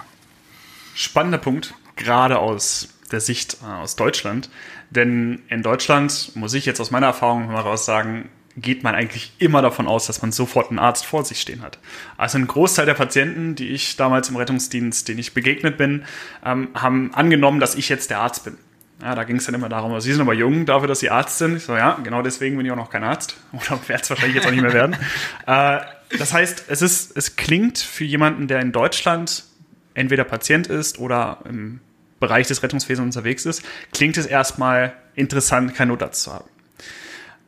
Spannender 0.94 1.40
Punkt, 1.40 1.74
gerade 1.96 2.38
aus 2.38 2.90
der 3.12 3.22
Sicht 3.22 3.58
äh, 3.64 3.66
aus 3.66 3.96
Deutschland. 3.96 4.50
Denn 4.92 5.42
in 5.48 5.64
Deutschland, 5.64 6.36
muss 6.36 6.54
ich 6.54 6.66
jetzt 6.68 6.80
aus 6.80 6.92
meiner 6.92 7.08
Erfahrung 7.08 7.50
heraus 7.50 7.86
sagen, 7.86 8.30
geht 8.56 8.84
man 8.84 8.94
eigentlich 8.94 9.32
immer 9.40 9.64
davon 9.64 9.88
aus, 9.88 10.06
dass 10.06 10.22
man 10.22 10.32
sofort 10.32 10.70
einen 10.70 10.80
Arzt 10.80 11.06
vor 11.06 11.26
sich 11.26 11.42
stehen 11.42 11.64
hat. 11.64 11.80
Also 12.18 12.38
ein 12.38 12.46
Großteil 12.46 12.86
der 12.86 12.94
Patienten, 12.94 13.56
die 13.56 13.70
ich 13.70 13.96
damals 13.96 14.30
im 14.30 14.36
Rettungsdienst, 14.36 15.08
denen 15.08 15.20
ich 15.20 15.34
begegnet 15.34 15.78
bin, 15.78 16.06
ähm, 16.46 16.70
haben 16.76 17.16
angenommen, 17.16 17.60
dass 17.60 17.74
ich 17.74 17.90
jetzt 17.90 18.12
der 18.12 18.20
Arzt 18.20 18.44
bin. 18.44 18.58
Ja, 19.02 19.16
da 19.16 19.24
ging 19.24 19.38
es 19.38 19.46
dann 19.46 19.56
immer 19.56 19.70
darum, 19.70 20.00
Sie 20.00 20.12
sind 20.12 20.22
aber 20.22 20.34
jung 20.34 20.66
dafür, 20.66 20.88
dass 20.88 21.00
Sie 21.00 21.10
Arzt 21.10 21.40
sind. 21.40 21.58
Ich 21.58 21.64
so, 21.64 21.76
ja, 21.76 21.98
genau 22.04 22.22
deswegen 22.22 22.56
bin 22.58 22.66
ich 22.66 22.72
auch 22.72 22.78
noch 22.78 22.92
kein 22.92 23.04
Arzt. 23.04 23.36
Oder 23.52 23.80
werde 23.88 24.04
es 24.04 24.10
wahrscheinlich 24.10 24.36
jetzt 24.36 24.48
auch 24.48 24.52
nicht 24.52 24.62
mehr 24.62 24.74
werden. 24.74 24.96
äh, 25.48 25.80
das 26.18 26.34
heißt, 26.34 26.66
es, 26.68 26.82
ist, 26.82 27.18
es 27.18 27.36
klingt 27.36 27.80
für 27.80 28.04
jemanden, 28.04 28.48
der 28.48 28.60
in 28.60 28.72
Deutschland 28.72 29.46
entweder 29.94 30.24
Patient 30.24 30.68
ist 30.68 31.00
oder 31.00 31.40
im 31.46 31.80
Bereich 32.20 32.48
des 32.48 32.64
Rettungswesens 32.64 33.16
unterwegs 33.16 33.46
ist, 33.46 33.64
klingt 33.92 34.18
es 34.18 34.26
erstmal 34.26 34.94
interessant, 35.16 35.74
kein 35.76 35.88
Notarzt 35.88 36.24
zu 36.24 36.34
haben. 36.34 36.50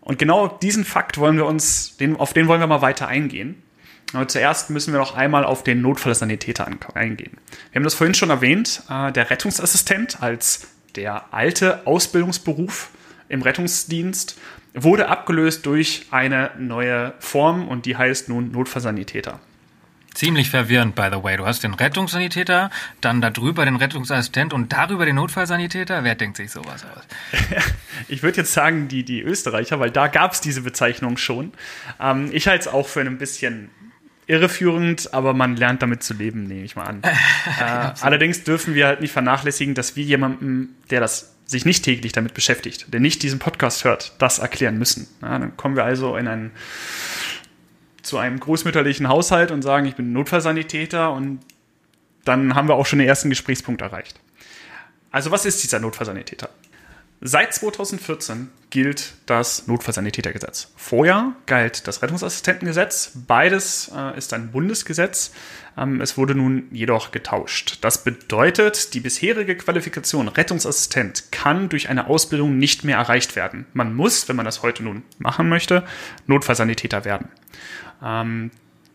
Und 0.01 0.19
genau 0.19 0.47
diesen 0.47 0.83
Fakt 0.83 1.17
wollen 1.17 1.37
wir 1.37 1.45
uns, 1.45 1.95
den, 1.97 2.17
auf 2.17 2.33
den 2.33 2.47
wollen 2.47 2.59
wir 2.59 2.67
mal 2.67 2.81
weiter 2.81 3.07
eingehen. 3.07 3.61
Aber 4.13 4.27
zuerst 4.27 4.69
müssen 4.69 4.93
wir 4.93 4.99
noch 4.99 5.15
einmal 5.15 5.45
auf 5.45 5.63
den 5.63 5.81
Notfallsanitäter 5.81 6.67
eingehen. 6.93 7.37
Wir 7.71 7.79
haben 7.79 7.83
das 7.83 7.93
vorhin 7.93 8.13
schon 8.13 8.29
erwähnt, 8.29 8.83
äh, 8.89 9.11
der 9.11 9.29
Rettungsassistent 9.29 10.21
als 10.21 10.67
der 10.95 11.33
alte 11.33 11.85
Ausbildungsberuf 11.85 12.89
im 13.29 13.41
Rettungsdienst 13.41 14.37
wurde 14.73 15.07
abgelöst 15.09 15.65
durch 15.65 16.07
eine 16.11 16.51
neue 16.57 17.13
Form 17.19 17.67
und 17.67 17.85
die 17.85 17.95
heißt 17.95 18.29
nun 18.29 18.51
Notfallsanitäter. 18.51 19.39
Ziemlich 20.13 20.51
verwirrend, 20.51 20.93
by 20.93 21.09
the 21.11 21.23
way. 21.23 21.37
Du 21.37 21.45
hast 21.45 21.63
den 21.63 21.73
Rettungssanitäter, 21.73 22.69
dann 23.01 23.19
darüber 23.19 23.65
den 23.65 23.77
Rettungsassistent 23.77 24.53
und 24.53 24.71
darüber 24.71 25.05
den 25.05 25.15
Notfallsanitäter. 25.15 26.03
Wer 26.03 26.13
denkt 26.13 26.37
sich 26.37 26.51
sowas 26.51 26.85
aus? 26.85 27.03
ich 28.07 28.21
würde 28.21 28.37
jetzt 28.37 28.53
sagen, 28.53 28.87
die, 28.87 29.03
die 29.03 29.21
Österreicher, 29.21 29.79
weil 29.79 29.89
da 29.89 30.07
gab 30.07 30.33
es 30.33 30.41
diese 30.41 30.61
Bezeichnung 30.61 31.17
schon. 31.17 31.51
Ähm, 31.99 32.29
ich 32.31 32.47
halte 32.47 32.61
es 32.61 32.67
auch 32.67 32.87
für 32.87 33.01
ein 33.01 33.17
bisschen 33.17 33.71
irreführend, 34.27 35.13
aber 35.13 35.33
man 35.33 35.55
lernt 35.55 35.81
damit 35.81 36.03
zu 36.03 36.13
leben, 36.13 36.43
nehme 36.45 36.63
ich 36.63 36.75
mal 36.75 36.85
an. 36.85 37.01
äh, 37.59 37.91
allerdings 38.01 38.43
dürfen 38.43 38.75
wir 38.75 38.87
halt 38.87 39.01
nicht 39.01 39.11
vernachlässigen, 39.11 39.75
dass 39.75 39.95
wir 39.95 40.03
jemandem, 40.03 40.69
der 40.89 40.99
das 40.99 41.33
sich 41.45 41.65
nicht 41.65 41.83
täglich 41.83 42.11
damit 42.13 42.33
beschäftigt, 42.33 42.93
der 42.93 42.99
nicht 42.99 43.21
diesen 43.23 43.39
Podcast 43.39 43.83
hört, 43.83 44.13
das 44.17 44.39
erklären 44.39 44.77
müssen. 44.77 45.07
Ja, 45.21 45.37
dann 45.39 45.57
kommen 45.57 45.75
wir 45.75 45.83
also 45.83 46.15
in 46.15 46.27
einen 46.27 46.51
zu 48.01 48.17
einem 48.17 48.39
großmütterlichen 48.39 49.07
Haushalt 49.07 49.51
und 49.51 49.61
sagen, 49.61 49.85
ich 49.85 49.95
bin 49.95 50.11
Notfallsanitäter 50.11 51.11
und 51.11 51.39
dann 52.25 52.55
haben 52.55 52.67
wir 52.67 52.75
auch 52.75 52.85
schon 52.85 52.99
den 52.99 53.07
ersten 53.07 53.29
Gesprächspunkt 53.29 53.81
erreicht. 53.81 54.19
Also 55.11 55.31
was 55.31 55.45
ist 55.45 55.63
dieser 55.63 55.79
Notfallsanitäter? 55.79 56.49
Seit 57.25 57.53
2014 57.53 58.49
gilt 58.69 59.13
das 59.27 59.65
Notfallsanitätergesetz. 59.67 60.73
Vorher 60.75 61.31
galt 61.45 61.87
das 61.87 62.01
Rettungsassistentengesetz. 62.01 63.13
Beides 63.15 63.89
äh, 63.95 64.17
ist 64.17 64.33
ein 64.33 64.51
Bundesgesetz. 64.51 65.31
Ähm, 65.77 66.01
es 66.01 66.17
wurde 66.17 66.35
nun 66.35 66.67
jedoch 66.71 67.11
getauscht. 67.11 67.77
Das 67.79 68.03
bedeutet, 68.03 68.93
die 68.93 68.99
bisherige 68.99 69.55
Qualifikation 69.55 70.27
Rettungsassistent 70.27 71.31
kann 71.31 71.69
durch 71.69 71.87
eine 71.87 72.07
Ausbildung 72.07 72.57
nicht 72.57 72.83
mehr 72.83 72.97
erreicht 72.97 73.37
werden. 73.37 73.67
Man 73.71 73.95
muss, 73.95 74.27
wenn 74.27 74.35
man 74.35 74.45
das 74.45 74.61
heute 74.61 74.83
nun 74.83 75.03
machen 75.17 75.47
möchte, 75.47 75.85
Notfallsanitäter 76.27 77.05
werden. 77.05 77.29
Ähm, 78.03 78.51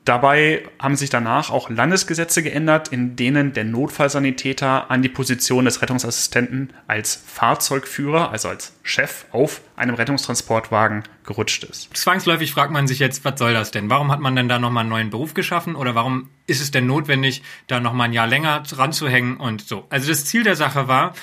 Dabei 0.08 0.62
haben 0.78 0.96
sich 0.96 1.10
danach 1.10 1.50
auch 1.50 1.68
Landesgesetze 1.68 2.42
geändert, 2.42 2.88
in 2.88 3.14
denen 3.14 3.52
der 3.52 3.64
Notfallsanitäter 3.64 4.90
an 4.90 5.02
die 5.02 5.10
Position 5.10 5.66
des 5.66 5.82
Rettungsassistenten 5.82 6.72
als 6.86 7.22
Fahrzeugführer, 7.26 8.30
also 8.30 8.48
als 8.48 8.72
Chef 8.82 9.26
auf 9.32 9.60
einem 9.78 9.94
Rettungstransportwagen 9.94 11.04
gerutscht 11.24 11.64
ist. 11.64 11.96
Zwangsläufig 11.96 12.52
fragt 12.52 12.72
man 12.72 12.86
sich 12.86 12.98
jetzt, 12.98 13.24
was 13.24 13.38
soll 13.38 13.54
das 13.54 13.70
denn? 13.70 13.88
Warum 13.90 14.12
hat 14.12 14.20
man 14.20 14.36
denn 14.36 14.48
da 14.48 14.58
nochmal 14.58 14.82
einen 14.82 14.90
neuen 14.90 15.10
Beruf 15.10 15.34
geschaffen 15.34 15.76
oder 15.76 15.94
warum 15.94 16.28
ist 16.46 16.60
es 16.60 16.70
denn 16.70 16.86
notwendig, 16.86 17.42
da 17.66 17.80
nochmal 17.80 18.08
ein 18.08 18.12
Jahr 18.12 18.26
länger 18.26 18.60
dran 18.60 18.92
zu 18.92 19.08
hängen 19.08 19.36
und 19.36 19.66
so? 19.66 19.86
Also 19.90 20.08
das 20.08 20.24
Ziel 20.24 20.42
der 20.42 20.56
Sache 20.56 20.88
war, 20.88 21.14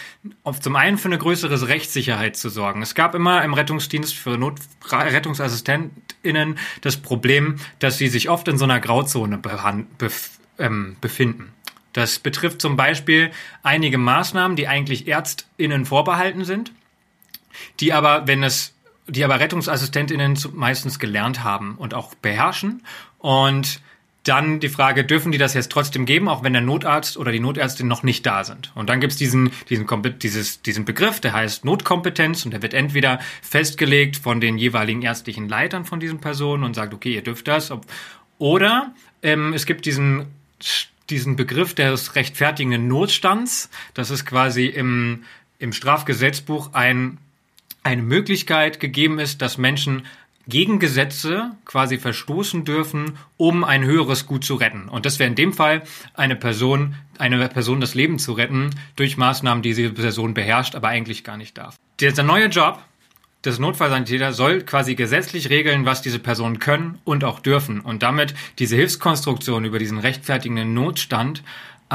auf 0.44 0.60
zum 0.60 0.76
einen 0.76 0.98
für 0.98 1.10
eine 1.10 1.18
größere 1.18 1.68
Rechtssicherheit 1.68 2.36
zu 2.38 2.50
sorgen. 2.50 2.82
Es 2.82 2.96
gab 2.96 3.16
immer 3.16 3.44
im 3.44 3.54
Rettungsdienst 3.54 4.16
für 4.16 4.38
Not 4.38 4.60
RettungsassistentInnen 4.90 6.58
das 6.82 6.98
Problem, 6.98 7.58
dass 7.80 7.98
sie 7.98 8.08
sich 8.08 8.30
oft 8.30 8.48
in 8.48 8.58
so 8.58 8.66
einer 8.66 8.80
Grauzone 8.80 9.38
bef 9.38 10.32
ähm, 10.58 10.96
befinden. 11.02 11.52
Das 11.96 12.20
betrifft 12.20 12.62
zum 12.62 12.76
Beispiel 12.76 13.32
einige 13.64 13.98
Maßnahmen, 13.98 14.58
die 14.58 14.68
eigentlich 14.68 15.08
ÄrztInnen 15.08 15.86
vorbehalten 15.86 16.44
sind, 16.44 16.74
die 17.80 17.94
aber, 17.94 18.28
wenn 18.28 18.44
es 18.44 18.76
die 19.08 19.24
aber 19.24 19.40
Rettungsassistentinnen 19.40 20.38
meistens 20.54 21.00
gelernt 21.00 21.44
haben 21.44 21.76
und 21.76 21.94
auch 21.94 22.16
beherrschen. 22.16 22.84
Und 23.20 23.82
dann 24.24 24.60
die 24.60 24.70
Frage, 24.70 25.06
dürfen 25.06 25.32
die 25.32 25.38
das 25.38 25.54
jetzt 25.54 25.72
trotzdem 25.72 26.06
geben, 26.06 26.28
auch 26.28 26.44
wenn 26.44 26.54
der 26.54 26.62
Notarzt 26.62 27.16
oder 27.16 27.32
die 27.32 27.40
Notärztin 27.40 27.88
noch 27.88 28.02
nicht 28.02 28.26
da 28.26 28.44
sind? 28.44 28.72
Und 28.74 28.90
dann 28.90 29.00
gibt's 29.00 29.18
diesen, 29.18 29.52
diesen, 29.70 29.88
dieses, 30.20 30.62
diesen 30.64 30.86
Begriff, 30.86 31.20
der 31.20 31.34
heißt 31.34 31.64
Notkompetenz 31.64 32.44
und 32.44 32.52
der 32.52 32.64
wird 32.64 32.74
entweder 32.74 33.20
festgelegt 33.44 34.18
von 34.18 34.42
den 34.42 34.58
jeweiligen 34.58 35.04
ärztlichen 35.04 35.48
Leitern 35.48 35.86
von 35.86 36.00
diesen 36.00 36.20
Personen 36.20 36.64
und 36.64 36.74
sagt, 36.74 36.94
okay, 36.94 37.14
ihr 37.14 37.22
dürft 37.22 37.48
das. 37.48 37.72
Oder 38.40 38.96
ähm, 39.22 39.54
es 39.54 39.68
gibt 39.68 39.86
diesen, 39.86 40.26
diesen 41.12 41.36
Begriff 41.36 41.76
des 41.76 42.16
rechtfertigenden 42.16 42.88
Notstands. 42.88 43.70
Das 43.94 44.10
ist 44.10 44.26
quasi 44.26 44.66
im, 44.66 45.24
im 45.60 45.72
Strafgesetzbuch 45.72 46.74
ein 46.74 47.20
eine 47.86 48.02
Möglichkeit 48.02 48.80
gegeben 48.80 49.20
ist, 49.20 49.42
dass 49.42 49.60
Menschen 49.60 50.06
gegen 50.48 50.80
Gesetze 50.80 51.52
quasi 51.66 51.98
verstoßen 51.98 52.66
dürfen, 52.66 53.18
um 53.38 53.64
ein 53.64 53.84
höheres 53.84 54.26
Gut 54.26 54.44
zu 54.44 54.56
retten. 54.56 54.90
Und 54.90 55.06
das 55.06 55.20
wäre 55.20 55.30
in 55.30 55.36
dem 55.36 55.54
Fall 55.54 55.84
eine 56.14 56.36
Person, 56.36 56.96
eine 57.18 57.48
Person 57.48 57.82
das 57.82 57.96
Leben 57.96 58.20
zu 58.20 58.34
retten 58.34 58.72
durch 58.96 59.18
Maßnahmen, 59.18 59.62
die 59.62 59.74
diese 59.74 59.92
Person 59.92 60.34
beherrscht, 60.34 60.76
aber 60.76 60.90
eigentlich 60.90 61.24
gar 61.24 61.38
nicht 61.38 61.58
darf. 61.58 61.76
Dieser 62.00 62.24
neue 62.24 62.48
Job 62.48 62.80
des 63.44 63.60
Notfallsanitäters 63.60 64.36
soll 64.36 64.62
quasi 64.64 64.96
gesetzlich 64.96 65.52
regeln, 65.52 65.86
was 65.86 66.02
diese 66.02 66.20
Personen 66.20 66.58
können 66.58 66.98
und 67.04 67.24
auch 67.24 67.40
dürfen 67.40 67.80
und 67.80 68.02
damit 68.02 68.34
diese 68.58 68.76
Hilfskonstruktion 68.76 69.66
über 69.66 69.78
diesen 69.78 70.00
rechtfertigenden 70.00 70.74
Notstand 70.74 71.44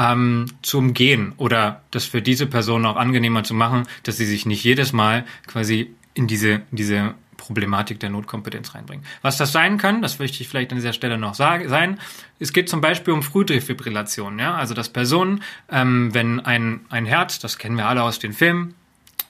ähm, 0.01 0.47
zu 0.61 0.79
umgehen 0.79 1.33
oder 1.37 1.81
das 1.91 2.05
für 2.05 2.21
diese 2.21 2.47
Person 2.47 2.85
auch 2.85 2.95
angenehmer 2.95 3.43
zu 3.43 3.53
machen, 3.53 3.87
dass 4.03 4.17
sie 4.17 4.25
sich 4.25 4.45
nicht 4.45 4.63
jedes 4.63 4.93
Mal 4.93 5.25
quasi 5.45 5.93
in 6.13 6.27
diese, 6.27 6.61
diese 6.71 7.13
Problematik 7.37 7.99
der 7.99 8.09
Notkompetenz 8.09 8.73
reinbringen. 8.73 9.05
Was 9.21 9.37
das 9.37 9.51
sein 9.51 9.77
kann, 9.77 10.01
das 10.01 10.19
möchte 10.19 10.41
ich 10.41 10.49
vielleicht 10.49 10.71
an 10.71 10.77
dieser 10.77 10.93
Stelle 10.93 11.17
noch 11.17 11.35
sagen, 11.35 11.69
sein. 11.69 11.99
Es 12.39 12.53
geht 12.53 12.69
zum 12.69 12.81
Beispiel 12.81 13.13
um 13.13 13.23
Frühdefibrillation, 13.23 14.39
ja, 14.39 14.55
also 14.55 14.73
dass 14.73 14.89
Personen, 14.89 15.43
ähm, 15.69 16.13
wenn 16.13 16.39
ein, 16.39 16.81
ein 16.89 17.05
Herz, 17.05 17.39
das 17.39 17.57
kennen 17.57 17.77
wir 17.77 17.87
alle 17.87 18.03
aus 18.03 18.19
den 18.19 18.33
Filmen, 18.33 18.75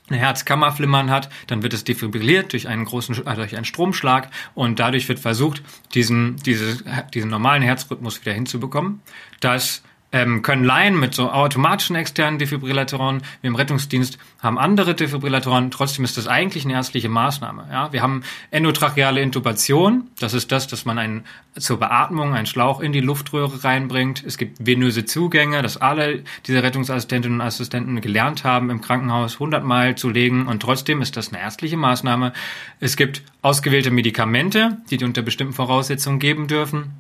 eine 0.10 0.20
Herzkammerflimmern 0.20 1.10
hat, 1.10 1.30
dann 1.48 1.64
wird 1.64 1.74
es 1.74 1.84
defibrilliert 1.84 2.52
durch 2.52 2.68
einen 2.68 2.86
großen, 2.86 3.26
äh, 3.26 3.36
durch 3.36 3.56
einen 3.56 3.66
Stromschlag 3.66 4.30
und 4.56 4.80
dadurch 4.80 5.08
wird 5.08 5.20
versucht, 5.20 5.64
diesen, 5.94 6.36
diese, 6.38 6.78
diesen 7.14 7.30
normalen 7.30 7.62
Herzrhythmus 7.62 8.22
wieder 8.22 8.34
hinzubekommen. 8.34 9.02
Das 9.40 9.84
ähm, 10.12 10.42
können 10.42 10.64
Laien 10.64 11.00
mit 11.00 11.14
so 11.14 11.32
automatischen 11.32 11.96
externen 11.96 12.40
Defibrillatoren, 12.40 13.22
wir 13.42 13.48
im 13.48 13.56
Rettungsdienst 13.56 14.18
haben 14.40 14.58
andere 14.58 14.96
Defibrillatoren, 14.96 15.72
trotzdem 15.72 16.06
ist 16.06 16.18
das 16.18 16.28
eigentlich 16.28 16.66
eine 16.66 16.74
ärztliche 16.74 17.10
Maßnahme. 17.10 17.68
Ja? 17.72 17.94
Wir 17.94 18.02
haben 18.02 18.24
endotracheale 18.52 19.22
Intubation, 19.22 20.08
das 20.20 20.34
ist 20.34 20.52
das, 20.52 20.68
dass 20.68 20.86
man 20.86 20.98
einen, 20.98 21.24
zur 21.58 21.80
Beatmung 21.80 22.34
einen 22.34 22.46
Schlauch 22.46 22.80
in 22.82 22.92
die 22.92 23.02
Luftröhre 23.02 23.64
reinbringt. 23.64 24.24
Es 24.26 24.38
gibt 24.38 24.66
venöse 24.66 25.06
Zugänge, 25.06 25.62
dass 25.62 25.78
alle 25.78 26.24
diese 26.46 26.64
Rettungsassistentinnen 26.64 27.40
und 27.40 27.46
Assistenten 27.46 28.02
gelernt 28.02 28.44
haben, 28.44 28.70
im 28.70 28.82
Krankenhaus 28.82 29.40
hundertmal 29.40 29.96
zu 29.96 30.10
legen 30.10 30.48
und 30.48 30.62
trotzdem 30.62 31.02
ist 31.02 31.18
das 31.18 31.30
eine 31.30 31.42
ärztliche 31.42 31.78
Maßnahme. 31.78 32.34
Es 32.80 32.98
gibt 32.98 33.24
ausgewählte 33.42 33.92
Medikamente, 33.92 34.78
die 34.90 34.98
die 34.98 35.06
unter 35.06 35.22
bestimmten 35.22 35.54
Voraussetzungen 35.54 36.20
geben 36.20 36.48
dürfen 36.48 36.94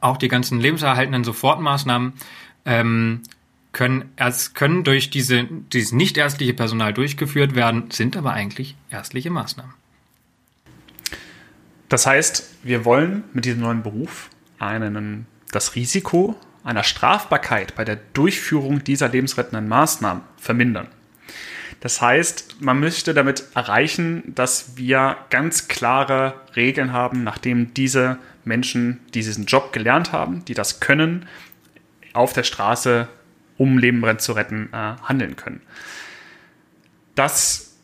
auch 0.00 0.16
die 0.16 0.28
ganzen 0.28 0.60
lebenserhaltenden 0.60 1.24
Sofortmaßnahmen 1.24 2.12
ähm, 2.64 3.22
können, 3.72 4.12
erst, 4.16 4.54
können 4.54 4.84
durch 4.84 5.10
diese, 5.10 5.44
dieses 5.44 5.92
nicht 5.92 6.16
ärztliche 6.16 6.54
Personal 6.54 6.92
durchgeführt 6.92 7.54
werden, 7.54 7.90
sind 7.90 8.16
aber 8.16 8.32
eigentlich 8.32 8.76
ärztliche 8.90 9.30
Maßnahmen. 9.30 9.74
Das 11.88 12.06
heißt, 12.06 12.56
wir 12.62 12.84
wollen 12.84 13.24
mit 13.32 13.44
diesem 13.44 13.60
neuen 13.60 13.82
Beruf 13.82 14.30
einen, 14.58 15.26
das 15.52 15.74
Risiko 15.74 16.36
einer 16.64 16.82
Strafbarkeit 16.82 17.74
bei 17.76 17.84
der 17.84 17.96
Durchführung 18.12 18.84
dieser 18.84 19.08
lebensrettenden 19.08 19.68
Maßnahmen 19.68 20.22
vermindern. 20.36 20.88
Das 21.80 22.02
heißt, 22.02 22.56
man 22.60 22.80
möchte 22.80 23.14
damit 23.14 23.44
erreichen, 23.54 24.34
dass 24.34 24.76
wir 24.76 25.16
ganz 25.30 25.68
klare 25.68 26.34
Regeln 26.56 26.92
haben, 26.92 27.22
nachdem 27.22 27.72
diese 27.72 28.18
Menschen, 28.48 29.00
die 29.14 29.20
diesen 29.20 29.46
Job 29.46 29.72
gelernt 29.72 30.12
haben, 30.12 30.44
die 30.46 30.54
das 30.54 30.80
können, 30.80 31.26
auf 32.12 32.32
der 32.32 32.42
Straße, 32.42 33.08
um 33.56 33.78
Leben 33.78 34.18
zu 34.18 34.32
retten, 34.32 34.70
äh, 34.72 34.96
handeln 35.02 35.36
können. 35.36 35.60
Das 37.14 37.76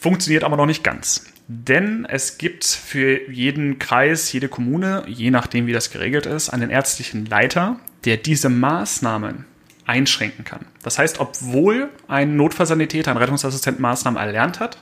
funktioniert 0.00 0.44
aber 0.44 0.56
noch 0.56 0.66
nicht 0.66 0.84
ganz. 0.84 1.26
Denn 1.48 2.06
es 2.08 2.38
gibt 2.38 2.64
für 2.64 3.30
jeden 3.30 3.78
Kreis, 3.78 4.32
jede 4.32 4.48
Kommune, 4.48 5.04
je 5.06 5.30
nachdem 5.30 5.66
wie 5.66 5.72
das 5.72 5.90
geregelt 5.90 6.26
ist, 6.26 6.50
einen 6.50 6.70
ärztlichen 6.70 7.26
Leiter, 7.26 7.78
der 8.04 8.16
diese 8.16 8.48
Maßnahmen 8.48 9.44
einschränken 9.84 10.44
kann. 10.44 10.66
Das 10.82 10.98
heißt, 10.98 11.20
obwohl 11.20 11.90
ein 12.08 12.36
Notfallsanitäter, 12.36 13.10
ein 13.10 13.16
Rettungsassistent 13.16 13.80
Maßnahmen 13.80 14.20
erlernt 14.20 14.60
hat, 14.60 14.78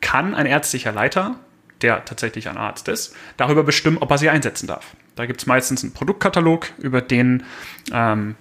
kann 0.00 0.34
ein 0.34 0.46
ärztlicher 0.46 0.92
Leiter 0.92 1.40
der 1.82 2.04
tatsächlich 2.04 2.48
ein 2.48 2.56
Arzt 2.56 2.88
ist, 2.88 3.14
darüber 3.36 3.62
bestimmen, 3.62 3.98
ob 3.98 4.10
er 4.10 4.18
sie 4.18 4.30
einsetzen 4.30 4.66
darf. 4.66 4.96
Da 5.14 5.26
gibt 5.26 5.40
es 5.40 5.46
meistens 5.46 5.82
einen 5.82 5.92
Produktkatalog, 5.92 6.68
über 6.78 7.00
den, 7.00 7.44
ähm, 7.92 8.36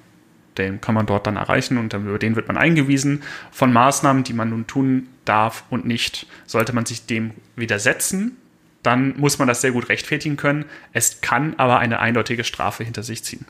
den 0.57 0.79
kann 0.81 0.95
man 0.95 1.05
dort 1.05 1.27
dann 1.27 1.35
erreichen 1.35 1.77
und 1.77 1.93
über 1.93 2.19
den 2.19 2.35
wird 2.35 2.47
man 2.47 2.57
eingewiesen 2.57 3.23
von 3.51 3.73
Maßnahmen, 3.73 4.23
die 4.23 4.33
man 4.33 4.49
nun 4.49 4.67
tun 4.67 5.07
darf 5.25 5.63
und 5.69 5.85
nicht. 5.85 6.27
Sollte 6.45 6.73
man 6.73 6.85
sich 6.85 7.05
dem 7.05 7.31
widersetzen, 7.55 8.37
dann 8.83 9.17
muss 9.17 9.39
man 9.39 9.47
das 9.47 9.61
sehr 9.61 9.71
gut 9.71 9.89
rechtfertigen 9.89 10.37
können. 10.37 10.65
Es 10.93 11.21
kann 11.21 11.55
aber 11.57 11.79
eine 11.79 11.99
eindeutige 11.99 12.43
Strafe 12.43 12.83
hinter 12.83 13.03
sich 13.03 13.23
ziehen. 13.23 13.45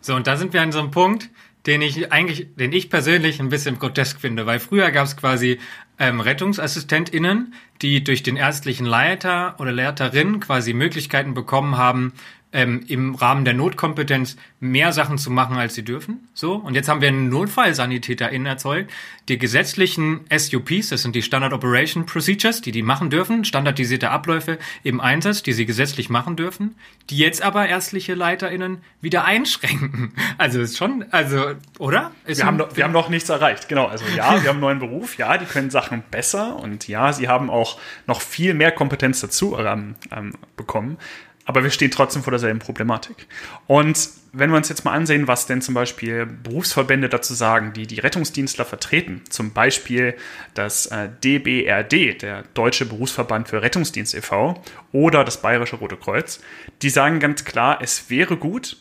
So, 0.00 0.14
und 0.14 0.26
da 0.26 0.36
sind 0.36 0.52
wir 0.52 0.60
an 0.60 0.72
so 0.72 0.80
einem 0.80 0.90
Punkt, 0.90 1.30
den 1.66 1.80
ich 1.80 2.12
eigentlich, 2.12 2.48
den 2.56 2.72
ich 2.72 2.90
persönlich 2.90 3.40
ein 3.40 3.48
bisschen 3.48 3.78
grotesk 3.78 4.20
finde, 4.20 4.44
weil 4.44 4.60
früher 4.60 4.90
gab 4.90 5.06
es 5.06 5.16
quasi 5.16 5.58
ähm, 5.98 6.20
RettungsassistentInnen, 6.20 7.54
die 7.82 8.02
durch 8.04 8.22
den 8.22 8.36
ärztlichen 8.36 8.86
Leiter 8.86 9.56
oder 9.58 9.72
Leiterin 9.72 10.40
quasi 10.40 10.72
Möglichkeiten 10.72 11.34
bekommen 11.34 11.76
haben, 11.76 12.12
ähm, 12.54 12.84
im 12.86 13.14
Rahmen 13.16 13.44
der 13.44 13.52
Notkompetenz 13.52 14.36
mehr 14.60 14.92
Sachen 14.92 15.18
zu 15.18 15.30
machen, 15.30 15.56
als 15.56 15.74
sie 15.74 15.84
dürfen. 15.84 16.28
So. 16.32 16.54
Und 16.54 16.74
jetzt 16.74 16.88
haben 16.88 17.00
wir 17.00 17.08
einen 17.08 17.28
NotfallsanitäterInnen 17.28 18.46
erzeugt, 18.46 18.90
die 19.28 19.38
gesetzlichen 19.38 20.20
SUPs, 20.34 20.88
das 20.88 21.02
sind 21.02 21.16
die 21.16 21.22
Standard 21.22 21.52
Operation 21.52 22.06
Procedures, 22.06 22.62
die 22.62 22.70
die 22.72 22.82
machen 22.82 23.10
dürfen, 23.10 23.44
standardisierte 23.44 24.10
Abläufe 24.10 24.58
im 24.84 25.00
Einsatz, 25.00 25.42
die 25.42 25.52
sie 25.52 25.66
gesetzlich 25.66 26.10
machen 26.10 26.36
dürfen, 26.36 26.76
die 27.10 27.18
jetzt 27.18 27.42
aber 27.42 27.68
ärztliche 27.68 28.14
LeiterInnen 28.14 28.78
wieder 29.00 29.24
einschränken. 29.24 30.12
Also 30.36 30.60
ist 30.60 30.76
schon, 30.76 31.04
also, 31.10 31.52
oder? 31.78 32.12
Ist 32.26 32.38
wir, 32.38 32.46
haben 32.46 32.56
noch, 32.56 32.76
wir 32.76 32.84
haben 32.84 32.92
noch 32.92 33.08
nichts 33.08 33.28
erreicht, 33.28 33.68
genau. 33.68 33.86
Also 33.86 34.04
ja, 34.16 34.32
wir 34.42 34.48
haben 34.48 34.56
einen 34.56 34.60
neuen 34.60 34.78
Beruf, 34.78 35.16
ja, 35.16 35.36
die 35.38 35.44
können 35.44 35.70
Sachen 35.70 36.02
besser 36.10 36.56
und 36.56 36.88
ja, 36.88 37.12
sie 37.12 37.28
haben 37.28 37.50
auch 37.50 37.78
noch 38.06 38.20
viel 38.20 38.54
mehr 38.54 38.72
Kompetenz 38.72 39.20
dazu 39.20 39.56
ähm, 39.58 39.94
ähm, 40.10 40.34
bekommen. 40.56 40.98
Aber 41.46 41.62
wir 41.62 41.70
stehen 41.70 41.90
trotzdem 41.90 42.22
vor 42.22 42.30
derselben 42.30 42.58
Problematik. 42.58 43.26
Und 43.66 44.08
wenn 44.32 44.50
wir 44.50 44.56
uns 44.56 44.68
jetzt 44.68 44.84
mal 44.84 44.92
ansehen, 44.92 45.28
was 45.28 45.46
denn 45.46 45.60
zum 45.60 45.74
Beispiel 45.74 46.26
Berufsverbände 46.26 47.08
dazu 47.08 47.34
sagen, 47.34 47.72
die 47.72 47.86
die 47.86 48.00
Rettungsdienstler 48.00 48.64
vertreten, 48.64 49.22
zum 49.28 49.52
Beispiel 49.52 50.16
das 50.54 50.86
äh, 50.86 51.08
DBRD, 51.22 52.22
der 52.22 52.44
Deutsche 52.54 52.86
Berufsverband 52.86 53.48
für 53.48 53.62
Rettungsdienst 53.62 54.14
e.V. 54.14 54.62
oder 54.92 55.24
das 55.24 55.42
Bayerische 55.42 55.76
Rote 55.76 55.96
Kreuz, 55.96 56.40
die 56.82 56.90
sagen 56.90 57.20
ganz 57.20 57.44
klar, 57.44 57.78
es 57.82 58.08
wäre 58.10 58.36
gut 58.36 58.78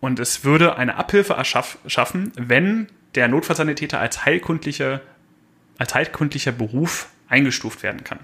und 0.00 0.18
es 0.18 0.44
würde 0.44 0.76
eine 0.76 0.96
Abhilfe 0.96 1.34
erschaffen, 1.34 2.32
wenn 2.36 2.86
der 3.14 3.28
Notfallsanitäter 3.28 3.98
als 3.98 4.24
heilkundlicher, 4.24 5.00
als 5.78 5.94
heilkundlicher 5.94 6.52
Beruf 6.52 7.08
eingestuft 7.28 7.82
werden 7.82 8.04
kann. 8.04 8.20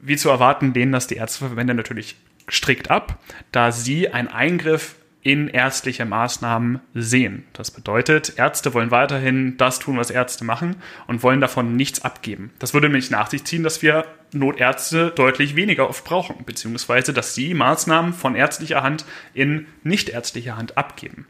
Wie 0.00 0.16
zu 0.16 0.28
erwarten, 0.30 0.74
lehnen 0.74 0.92
das 0.92 1.06
die 1.06 1.16
Ärzteverbände 1.16 1.74
natürlich 1.74 2.16
strikt 2.52 2.90
ab, 2.90 3.18
da 3.50 3.72
sie 3.72 4.10
einen 4.10 4.28
Eingriff 4.28 4.96
in 5.22 5.48
ärztliche 5.48 6.04
Maßnahmen 6.04 6.80
sehen. 6.94 7.44
Das 7.52 7.70
bedeutet, 7.70 8.34
Ärzte 8.38 8.74
wollen 8.74 8.90
weiterhin 8.90 9.56
das 9.56 9.78
tun, 9.78 9.96
was 9.96 10.10
Ärzte 10.10 10.44
machen 10.44 10.76
und 11.06 11.22
wollen 11.22 11.40
davon 11.40 11.76
nichts 11.76 12.04
abgeben. 12.04 12.50
Das 12.58 12.74
würde 12.74 12.88
nämlich 12.88 13.10
nach 13.10 13.30
sich 13.30 13.44
ziehen, 13.44 13.62
dass 13.62 13.82
wir 13.82 14.04
Notärzte 14.32 15.12
deutlich 15.14 15.54
weniger 15.54 15.88
oft 15.88 16.04
brauchen, 16.04 16.44
beziehungsweise 16.44 17.12
dass 17.12 17.36
sie 17.36 17.54
Maßnahmen 17.54 18.12
von 18.12 18.34
ärztlicher 18.34 18.82
Hand 18.82 19.04
in 19.32 19.66
nichtärztlicher 19.84 20.56
Hand 20.56 20.76
abgeben. 20.76 21.26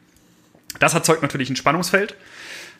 Das 0.79 0.95
erzeugt 0.95 1.21
natürlich 1.21 1.51
ein 1.51 1.57
Spannungsfeld, 1.57 2.17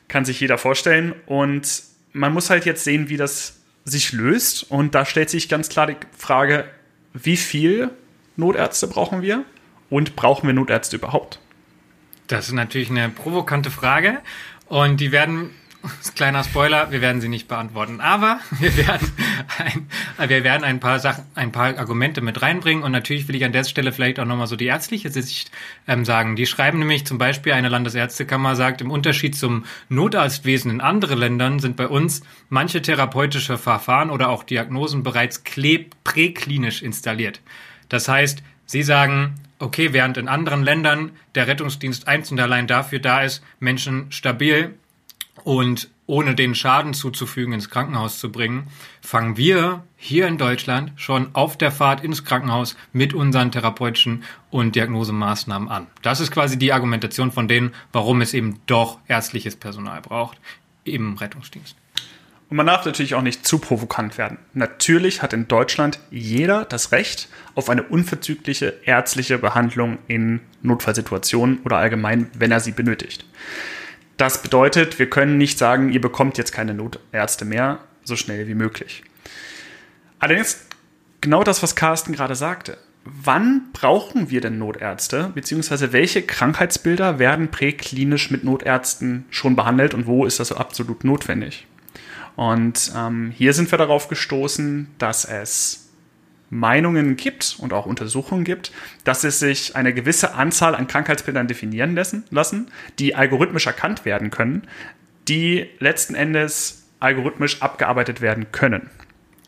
kann 0.09 0.25
sich 0.25 0.41
jeder 0.41 0.57
vorstellen 0.57 1.15
und 1.27 1.83
man 2.15 2.33
muss 2.33 2.49
halt 2.49 2.65
jetzt 2.65 2.85
sehen, 2.85 3.11
wie 3.11 3.19
das 3.19 3.59
sich 3.85 4.13
löst 4.13 4.71
und 4.71 4.95
da 4.95 5.05
stellt 5.05 5.29
sich 5.29 5.51
ganz 5.51 5.69
klar 5.69 5.89
die 5.89 5.97
Frage, 6.17 6.65
wie 7.13 7.37
viel 7.37 7.91
Notärzte 8.37 8.89
brauchen 8.89 9.23
wir? 9.23 9.45
Und 9.91 10.17
brauchen 10.17 10.47
wir 10.47 10.55
Notärzte 10.55 10.97
überhaupt? 10.97 11.39
Das 12.27 12.47
ist 12.47 12.55
natürlich 12.55 12.89
eine 12.89 13.11
provokante 13.11 13.71
Frage. 13.71 14.21
Und 14.67 15.01
die 15.01 15.13
werden, 15.13 15.51
kleiner 16.15 16.43
Spoiler, 16.45 16.91
wir 16.91 17.03
werden 17.03 17.21
sie 17.21 17.29
nicht 17.29 17.47
beantworten. 17.47 18.01
Aber 18.01 18.41
wir 18.59 18.75
werden 18.75 19.13
ein, 19.59 20.31
wir 20.31 20.45
werden 20.45 20.65
ein 20.65 20.81
paar 20.81 20.99
Sachen, 20.99 21.25
ein 21.35 21.53
paar 21.53 21.77
Argumente 21.77 22.23
mit 22.23 22.41
reinbringen. 22.41 22.85
Und 22.85 22.93
natürlich 22.93 23.29
will 23.29 23.35
ich 23.35 23.45
an 23.45 23.53
der 23.53 23.65
Stelle 23.65 23.93
vielleicht 23.93 24.19
auch 24.19 24.25
nochmal 24.25 24.47
so 24.47 24.57
die 24.57 24.65
ärztliche 24.65 25.11
Sicht 25.11 25.51
ähm, 25.87 26.07
sagen. 26.07 26.37
Die 26.37 26.47
schreiben 26.47 26.79
nämlich 26.79 27.05
zum 27.05 27.19
Beispiel, 27.19 27.53
eine 27.53 27.69
Landesärztekammer 27.69 28.57
sagt, 28.57 28.81
im 28.81 28.91
Unterschied 28.91 29.37
zum 29.37 29.67
Notarztwesen 29.91 30.71
in 30.71 30.81
anderen 30.81 31.19
Ländern 31.19 31.59
sind 31.59 31.77
bei 31.77 31.87
uns 31.87 32.23
manche 32.49 32.81
therapeutische 32.81 33.59
Verfahren 33.59 34.09
oder 34.09 34.31
auch 34.31 34.43
Diagnosen 34.43 35.03
bereits 35.03 35.43
präklinisch 36.03 36.81
installiert. 36.81 37.43
Das 37.93 38.09
heißt, 38.09 38.43
Sie 38.65 38.83
sagen, 38.83 39.35
okay, 39.59 39.93
während 39.93 40.17
in 40.17 40.27
anderen 40.27 40.63
Ländern 40.63 41.13
der 41.35 41.47
Rettungsdienst 41.47 42.09
einzeln 42.09 42.41
allein 42.41 42.67
dafür 42.67 43.01
da 43.01 43.21
ist, 43.21 43.43
Menschen 43.61 44.11
stabil 44.11 44.75
und 45.45 45.91
ohne 46.07 46.35
den 46.35 46.55
Schaden 46.55 46.95
zuzufügen 46.95 47.53
ins 47.53 47.69
Krankenhaus 47.69 48.19
zu 48.19 48.33
bringen, 48.33 48.69
fangen 49.03 49.37
wir 49.37 49.85
hier 49.99 50.27
in 50.27 50.39
Deutschland 50.39 50.93
schon 50.97 51.35
auf 51.35 51.59
der 51.59 51.71
Fahrt 51.71 52.03
ins 52.03 52.25
Krankenhaus 52.25 52.77
mit 52.95 53.13
unseren 53.13 53.53
therapeutischen 53.53 54.25
und 54.51 54.75
Diagnosemaßnahmen 54.75 55.69
an. 55.69 55.87
Das 56.01 56.21
ist 56.21 56.31
quasi 56.31 56.59
die 56.59 56.73
Argumentation 56.73 57.31
von 57.31 57.47
denen, 57.47 57.75
warum 57.93 58.23
es 58.23 58.33
eben 58.33 58.61
doch 58.67 59.01
ärztliches 59.07 59.57
Personal 59.57 60.01
braucht 60.01 60.39
im 60.85 61.19
Rettungsdienst. 61.19 61.77
Und 62.53 62.57
man 62.57 62.67
darf 62.67 62.85
natürlich 62.85 63.15
auch 63.15 63.23
nicht 63.23 63.47
zu 63.47 63.59
provokant 63.59 64.19
werden. 64.19 64.37
Natürlich 64.53 65.23
hat 65.23 65.33
in 65.33 65.49
Deutschland 65.49 65.99
jeder 66.11 66.67
das 66.67 66.93
Recht 66.93 67.31
auf 67.55 67.71
eine 67.71 67.83
unverzügliche 67.83 68.75
ärztliche 68.85 69.39
Behandlung 69.39 69.97
in 70.07 70.41
Notfallsituationen 70.61 71.61
oder 71.65 71.79
allgemein, 71.79 72.31
wenn 72.35 72.53
er 72.53 72.61
sie 72.61 72.73
benötigt. 72.73 73.25
Das 74.19 74.43
bedeutet, 74.43 74.99
wir 74.99 75.09
können 75.09 75.39
nicht 75.39 75.57
sagen, 75.57 75.93
ihr 75.93 76.03
bekommt 76.03 76.37
jetzt 76.37 76.53
keine 76.53 76.75
Notärzte 76.75 77.47
mehr, 77.47 77.79
so 78.05 78.17
schnell 78.17 78.47
wie 78.47 78.55
möglich. 78.55 79.03
Allerdings 80.19 80.67
genau 81.23 81.45
das, 81.45 81.63
was 81.63 81.75
Carsten 81.75 82.13
gerade 82.13 82.35
sagte. 82.35 82.77
Wann 83.07 83.73
brauchen 83.73 84.29
wir 84.29 84.43
denn 84.43 84.59
Notärzte, 84.59 85.33
beziehungsweise 85.35 85.95
welche 85.95 86.21
Krankheitsbilder 86.21 87.19
werden 87.19 87.51
präklinisch 87.51 88.31
mit 88.31 88.45
Notärzten 88.45 89.25
schon 89.31 89.57
behandelt 89.57 89.95
und 89.95 90.07
wo 90.07 90.27
ist 90.27 90.39
das 90.39 90.49
so 90.49 90.57
absolut 90.57 91.03
notwendig? 91.03 91.67
Und 92.37 92.93
ähm, 92.97 93.33
hier 93.37 93.53
sind 93.53 93.71
wir 93.71 93.79
darauf 93.79 94.09
gestoßen, 94.09 94.89
dass 94.99 95.25
es 95.25 95.91
Meinungen 96.51 97.17
gibt 97.17 97.57
und 97.59 97.73
auch 97.73 97.87
Untersuchungen 97.87 98.45
gibt, 98.45 98.73
dass 99.05 99.25
es 99.25 99.39
sich 99.39 99.75
eine 99.75 99.95
gewisse 99.95 100.35
Anzahl 100.35 100.75
an 100.75 100.87
Krankheitsbildern 100.87 101.49
definieren 101.49 101.95
lassen, 101.95 102.25
lassen, 102.31 102.71
die 102.99 103.15
algorithmisch 103.15 103.67
erkannt 103.67 104.05
werden 104.05 104.31
können, 104.31 104.69
die 105.29 105.67
letzten 105.79 106.15
Endes 106.15 106.85
algorithmisch 107.01 107.63
abgearbeitet 107.63 108.21
werden 108.21 108.53
können. 108.53 108.91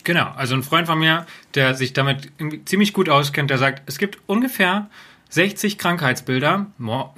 Genau, 0.02 0.30
also 0.36 0.54
ein 0.54 0.62
Freund 0.62 0.86
von 0.86 0.98
mir, 0.98 1.26
der 1.54 1.74
sich 1.74 1.92
damit 1.92 2.32
ziemlich 2.64 2.92
gut 2.92 3.08
auskennt, 3.08 3.50
der 3.50 3.58
sagt, 3.58 3.82
es 3.86 3.98
gibt 3.98 4.18
ungefähr 4.26 4.88
60 5.34 5.78
Krankheitsbilder. 5.78 6.66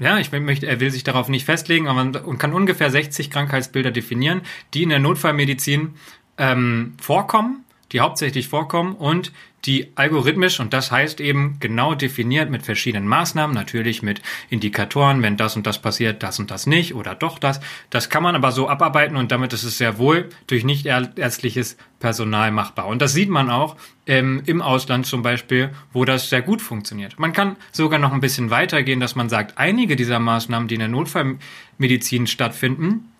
Ja, 0.01 0.19
ich 0.19 0.33
möchte, 0.33 0.67
er 0.67 0.81
will 0.81 0.91
sich 0.91 1.05
darauf 1.05 1.29
nicht 1.29 1.45
festlegen, 1.45 1.87
aber 1.87 2.03
man 2.05 2.39
kann 2.39 2.55
ungefähr 2.55 2.91
60 2.91 3.31
Krankheitsbilder 3.31 3.91
definieren, 3.91 4.41
die 4.73 4.83
in 4.83 4.89
der 4.89 4.99
Notfallmedizin 4.99 5.95
ähm, 6.39 6.95
vorkommen, 7.01 7.65
die 7.93 8.01
hauptsächlich 8.01 8.49
vorkommen 8.49 8.95
und 8.95 9.33
die 9.67 9.93
algorithmisch, 9.97 10.61
und 10.61 10.73
das 10.73 10.91
heißt 10.91 11.21
eben 11.21 11.57
genau 11.61 11.95
definiert 11.95 12.51
mit 12.51 12.63
verschiedenen 12.63 13.09
Maßnahmen, 13.09 13.55
natürlich 13.55 14.03
mit 14.03 14.23
Indikatoren, 14.49 15.23
wenn 15.23 15.37
das 15.37 15.57
und 15.57 15.67
das 15.67 15.81
passiert, 15.81 16.23
das 16.23 16.39
und 16.39 16.51
das 16.51 16.67
nicht 16.67 16.95
oder 16.95 17.15
doch 17.15 17.39
das. 17.39 17.61
Das 17.91 18.09
kann 18.09 18.23
man 18.23 18.37
aber 18.37 18.53
so 18.53 18.69
abarbeiten 18.69 19.17
und 19.17 19.33
damit 19.33 19.53
ist 19.53 19.65
es 19.65 19.79
sehr 19.79 19.99
wohl 19.99 20.29
durch 20.47 20.65
nicht 20.65 20.87
ärztliches 20.87 21.77
Personal 21.99 22.51
machbar. 22.53 22.87
Und 22.87 23.03
das 23.03 23.13
sieht 23.13 23.31
man 23.31 23.51
auch 23.51 23.77
ähm, 24.07 24.43
im 24.47 24.63
Ausland 24.63 25.07
zum 25.07 25.23
Beispiel, 25.23 25.71
wo 25.93 26.05
das 26.05 26.31
sehr 26.31 26.43
gut 26.43 26.63
funktioniert. 26.63 27.19
Man 27.19 27.33
kann 27.33 27.57
sogar 27.73 27.99
noch 27.99 28.13
ein 28.13 28.21
bisschen 28.21 28.51
weitergehen, 28.51 29.01
dass 29.01 29.17
man 29.17 29.29
sagt, 29.29 29.59
einige 29.59 29.97
dieser 29.97 30.21
Maßnahmen, 30.21 30.69
die 30.69 30.75
in 30.75 30.81
der 30.81 30.89
Notfallmedizin 30.89 32.27
stattfinden, 32.27 33.13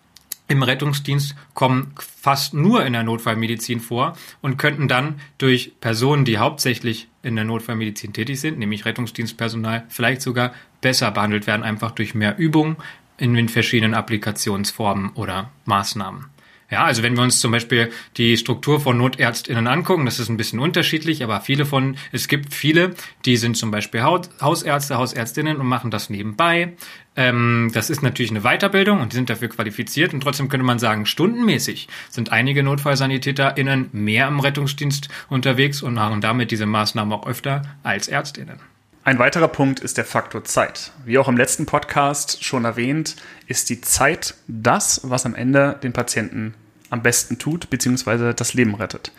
im 0.47 0.63
Rettungsdienst 0.63 1.35
kommen 1.53 1.93
fast 1.97 2.53
nur 2.53 2.85
in 2.85 2.93
der 2.93 3.03
Notfallmedizin 3.03 3.79
vor 3.79 4.13
und 4.41 4.57
könnten 4.57 4.87
dann 4.87 5.19
durch 5.37 5.73
Personen, 5.81 6.25
die 6.25 6.37
hauptsächlich 6.37 7.07
in 7.21 7.35
der 7.35 7.45
Notfallmedizin 7.45 8.13
tätig 8.13 8.39
sind, 8.39 8.57
nämlich 8.57 8.85
Rettungsdienstpersonal, 8.85 9.85
vielleicht 9.89 10.21
sogar 10.21 10.53
besser 10.81 11.11
behandelt 11.11 11.47
werden, 11.47 11.63
einfach 11.63 11.91
durch 11.91 12.15
mehr 12.15 12.37
Übung 12.37 12.77
in 13.17 13.33
den 13.33 13.49
verschiedenen 13.49 13.93
Applikationsformen 13.93 15.11
oder 15.11 15.51
Maßnahmen. 15.65 16.25
Ja, 16.69 16.83
also 16.83 17.01
wenn 17.01 17.15
wir 17.15 17.23
uns 17.23 17.39
zum 17.39 17.51
Beispiel 17.51 17.91
die 18.17 18.35
Struktur 18.35 18.81
von 18.81 18.97
NotärztInnen 18.97 19.67
angucken, 19.67 20.05
das 20.05 20.19
ist 20.19 20.27
ein 20.27 20.35
bisschen 20.35 20.59
unterschiedlich, 20.59 21.23
aber 21.23 21.39
viele 21.39 21.65
von, 21.65 21.95
es 22.11 22.27
gibt 22.27 22.53
viele, 22.53 22.93
die 23.23 23.37
sind 23.37 23.55
zum 23.55 23.71
Beispiel 23.71 24.03
Hausärzte, 24.03 24.97
Hausärztinnen 24.97 25.57
und 25.57 25.65
machen 25.65 25.91
das 25.91 26.09
nebenbei. 26.09 26.73
Ähm, 27.17 27.71
das 27.73 27.89
ist 27.89 28.03
natürlich 28.03 28.31
eine 28.31 28.41
Weiterbildung 28.41 29.01
und 29.01 29.11
die 29.11 29.15
sind 29.15 29.29
dafür 29.29 29.49
qualifiziert 29.49 30.13
und 30.13 30.21
trotzdem 30.21 30.49
könnte 30.49 30.65
man 30.65 30.77
sagen, 30.77 31.07
stundenmäßig 31.07 31.89
sind 32.09 32.31
einige 32.31 32.61
NotfallsanitäterInnen 32.61 33.89
mehr 33.91 34.27
im 34.27 34.39
Rettungsdienst 34.39 35.09
unterwegs 35.27 35.81
und 35.81 35.95
machen 35.95 36.21
damit 36.21 36.51
diese 36.51 36.67
Maßnahmen 36.67 37.11
auch 37.11 37.27
öfter 37.27 37.63
als 37.81 38.07
ÄrztInnen. 38.07 38.59
Ein 39.03 39.19
weiterer 39.19 39.47
Punkt 39.47 39.79
ist 39.79 39.97
der 39.97 40.05
Faktor 40.05 40.43
Zeit. 40.43 40.91
Wie 41.05 41.17
auch 41.17 41.27
im 41.27 41.37
letzten 41.37 41.65
Podcast 41.65 42.43
schon 42.43 42.65
erwähnt, 42.65 43.15
ist 43.47 43.69
die 43.69 43.81
Zeit 43.81 44.35
das, 44.47 45.01
was 45.03 45.25
am 45.25 45.33
Ende 45.33 45.79
den 45.81 45.93
Patienten 45.93 46.53
am 46.89 47.01
besten 47.01 47.39
tut, 47.39 47.69
beziehungsweise 47.69 48.33
das 48.33 48.53
Leben 48.53 48.75
rettet. 48.75 49.11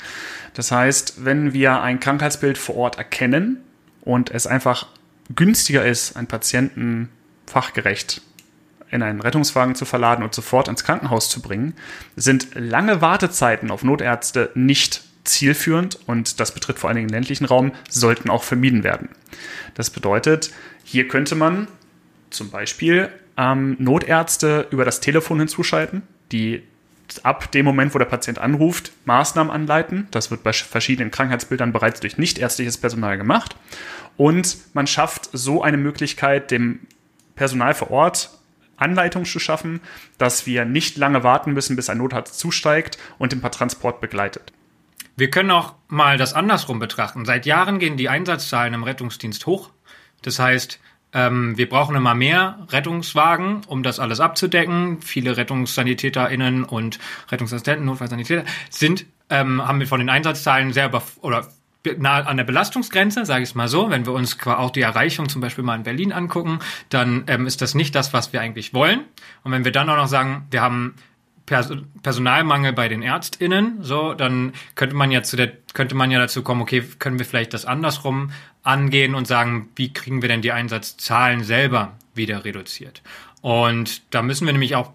Das 0.54 0.70
heißt, 0.70 1.24
wenn 1.24 1.52
wir 1.52 1.80
ein 1.80 2.00
Krankheitsbild 2.00 2.58
vor 2.58 2.76
Ort 2.76 2.98
erkennen 2.98 3.58
und 4.02 4.30
es 4.30 4.46
einfach 4.46 4.86
günstiger 5.34 5.84
ist, 5.84 6.16
einen 6.16 6.26
Patienten 6.26 7.08
fachgerecht 7.50 8.22
in 8.90 9.02
einen 9.02 9.20
Rettungswagen 9.20 9.74
zu 9.74 9.84
verladen 9.84 10.22
und 10.24 10.34
sofort 10.34 10.68
ins 10.68 10.84
Krankenhaus 10.84 11.28
zu 11.28 11.42
bringen, 11.42 11.74
sind 12.16 12.48
lange 12.54 13.00
Wartezeiten 13.00 13.70
auf 13.70 13.84
Notärzte 13.84 14.50
nicht 14.54 15.02
zielführend 15.24 15.98
und 16.06 16.40
das 16.40 16.52
betrifft 16.52 16.78
vor 16.78 16.88
allen 16.88 16.96
Dingen 16.96 17.08
den 17.08 17.14
ländlichen 17.14 17.44
Raum, 17.44 17.72
sollten 17.90 18.30
auch 18.30 18.44
vermieden 18.44 18.82
werden. 18.84 19.10
Das 19.74 19.90
bedeutet, 19.90 20.52
hier 20.84 21.06
könnte 21.06 21.34
man 21.34 21.68
zum 22.30 22.50
Beispiel 22.50 23.10
ähm, 23.36 23.76
Notärzte 23.78 24.66
über 24.70 24.84
das 24.84 25.00
Telefon 25.00 25.38
hinzuschalten, 25.38 26.02
die 26.32 26.62
ab 27.22 27.50
dem 27.52 27.64
Moment, 27.64 27.94
wo 27.94 27.98
der 27.98 28.06
Patient 28.06 28.38
anruft, 28.38 28.92
Maßnahmen 29.04 29.52
anleiten. 29.52 30.08
Das 30.10 30.30
wird 30.30 30.42
bei 30.42 30.52
verschiedenen 30.52 31.10
Krankheitsbildern 31.10 31.72
bereits 31.72 32.00
durch 32.00 32.18
nichtärztliches 32.18 32.76
Personal 32.76 33.16
gemacht. 33.16 33.56
Und 34.16 34.58
man 34.74 34.86
schafft 34.86 35.30
so 35.32 35.62
eine 35.62 35.78
Möglichkeit, 35.78 36.50
dem 36.50 36.80
Personal 37.38 37.72
vor 37.72 37.90
Ort 37.90 38.30
Anleitung 38.76 39.24
zu 39.24 39.38
schaffen, 39.38 39.80
dass 40.18 40.46
wir 40.46 40.64
nicht 40.64 40.96
lange 40.96 41.24
warten 41.24 41.52
müssen, 41.52 41.76
bis 41.76 41.90
ein 41.90 41.98
Notarzt 41.98 42.38
zusteigt 42.38 42.98
und 43.18 43.32
den 43.32 43.42
Transport 43.42 44.00
begleitet. 44.00 44.52
Wir 45.16 45.30
können 45.30 45.50
auch 45.50 45.74
mal 45.88 46.16
das 46.16 46.34
andersrum 46.34 46.78
betrachten. 46.78 47.24
Seit 47.24 47.44
Jahren 47.44 47.80
gehen 47.80 47.96
die 47.96 48.08
Einsatzzahlen 48.08 48.74
im 48.74 48.84
Rettungsdienst 48.84 49.46
hoch. 49.46 49.70
Das 50.22 50.38
heißt, 50.38 50.78
ähm, 51.12 51.56
wir 51.56 51.68
brauchen 51.68 51.96
immer 51.96 52.14
mehr 52.14 52.66
Rettungswagen, 52.70 53.62
um 53.66 53.82
das 53.82 53.98
alles 53.98 54.20
abzudecken. 54.20 55.00
Viele 55.02 55.36
RettungssanitäterInnen 55.36 56.64
und 56.64 56.98
Rettungsassistenten, 57.30 57.86
Notfallsanitäter 57.86 58.44
sind, 58.70 59.06
ähm, 59.30 59.66
haben 59.66 59.80
wir 59.80 59.86
von 59.86 60.00
den 60.00 60.10
Einsatzzahlen 60.10 60.72
sehr 60.72 60.90
oder 61.20 61.48
nah 61.98 62.20
an 62.20 62.36
der 62.36 62.44
Belastungsgrenze, 62.44 63.24
sage 63.24 63.42
ich 63.42 63.50
es 63.50 63.54
mal 63.54 63.68
so. 63.68 63.90
Wenn 63.90 64.06
wir 64.06 64.12
uns 64.12 64.36
auch 64.46 64.70
die 64.70 64.82
Erreichung 64.82 65.28
zum 65.28 65.40
Beispiel 65.40 65.64
mal 65.64 65.76
in 65.76 65.84
Berlin 65.84 66.12
angucken, 66.12 66.58
dann 66.88 67.24
ähm, 67.26 67.46
ist 67.46 67.62
das 67.62 67.74
nicht 67.74 67.94
das, 67.94 68.12
was 68.12 68.32
wir 68.32 68.40
eigentlich 68.40 68.74
wollen. 68.74 69.00
Und 69.44 69.52
wenn 69.52 69.64
wir 69.64 69.72
dann 69.72 69.88
auch 69.88 69.96
noch 69.96 70.08
sagen, 70.08 70.46
wir 70.50 70.60
haben 70.60 70.94
Personalmangel 72.02 72.74
bei 72.74 72.88
den 72.88 73.02
ÄrztInnen, 73.02 73.78
so, 73.80 74.12
dann 74.12 74.52
könnte 74.74 74.94
man 74.94 75.10
ja 75.10 75.22
zu 75.22 75.36
der, 75.36 75.52
könnte 75.72 75.94
man 75.94 76.10
ja 76.10 76.18
dazu 76.18 76.42
kommen, 76.42 76.60
okay, 76.60 76.82
können 76.98 77.18
wir 77.18 77.24
vielleicht 77.24 77.54
das 77.54 77.64
andersrum 77.64 78.32
angehen 78.62 79.14
und 79.14 79.26
sagen, 79.26 79.70
wie 79.76 79.92
kriegen 79.92 80.20
wir 80.20 80.28
denn 80.28 80.42
die 80.42 80.52
Einsatzzahlen 80.52 81.42
selber 81.42 81.96
wieder 82.14 82.44
reduziert? 82.44 83.02
Und 83.40 84.02
da 84.12 84.22
müssen 84.22 84.46
wir 84.46 84.52
nämlich 84.52 84.74
auch 84.74 84.92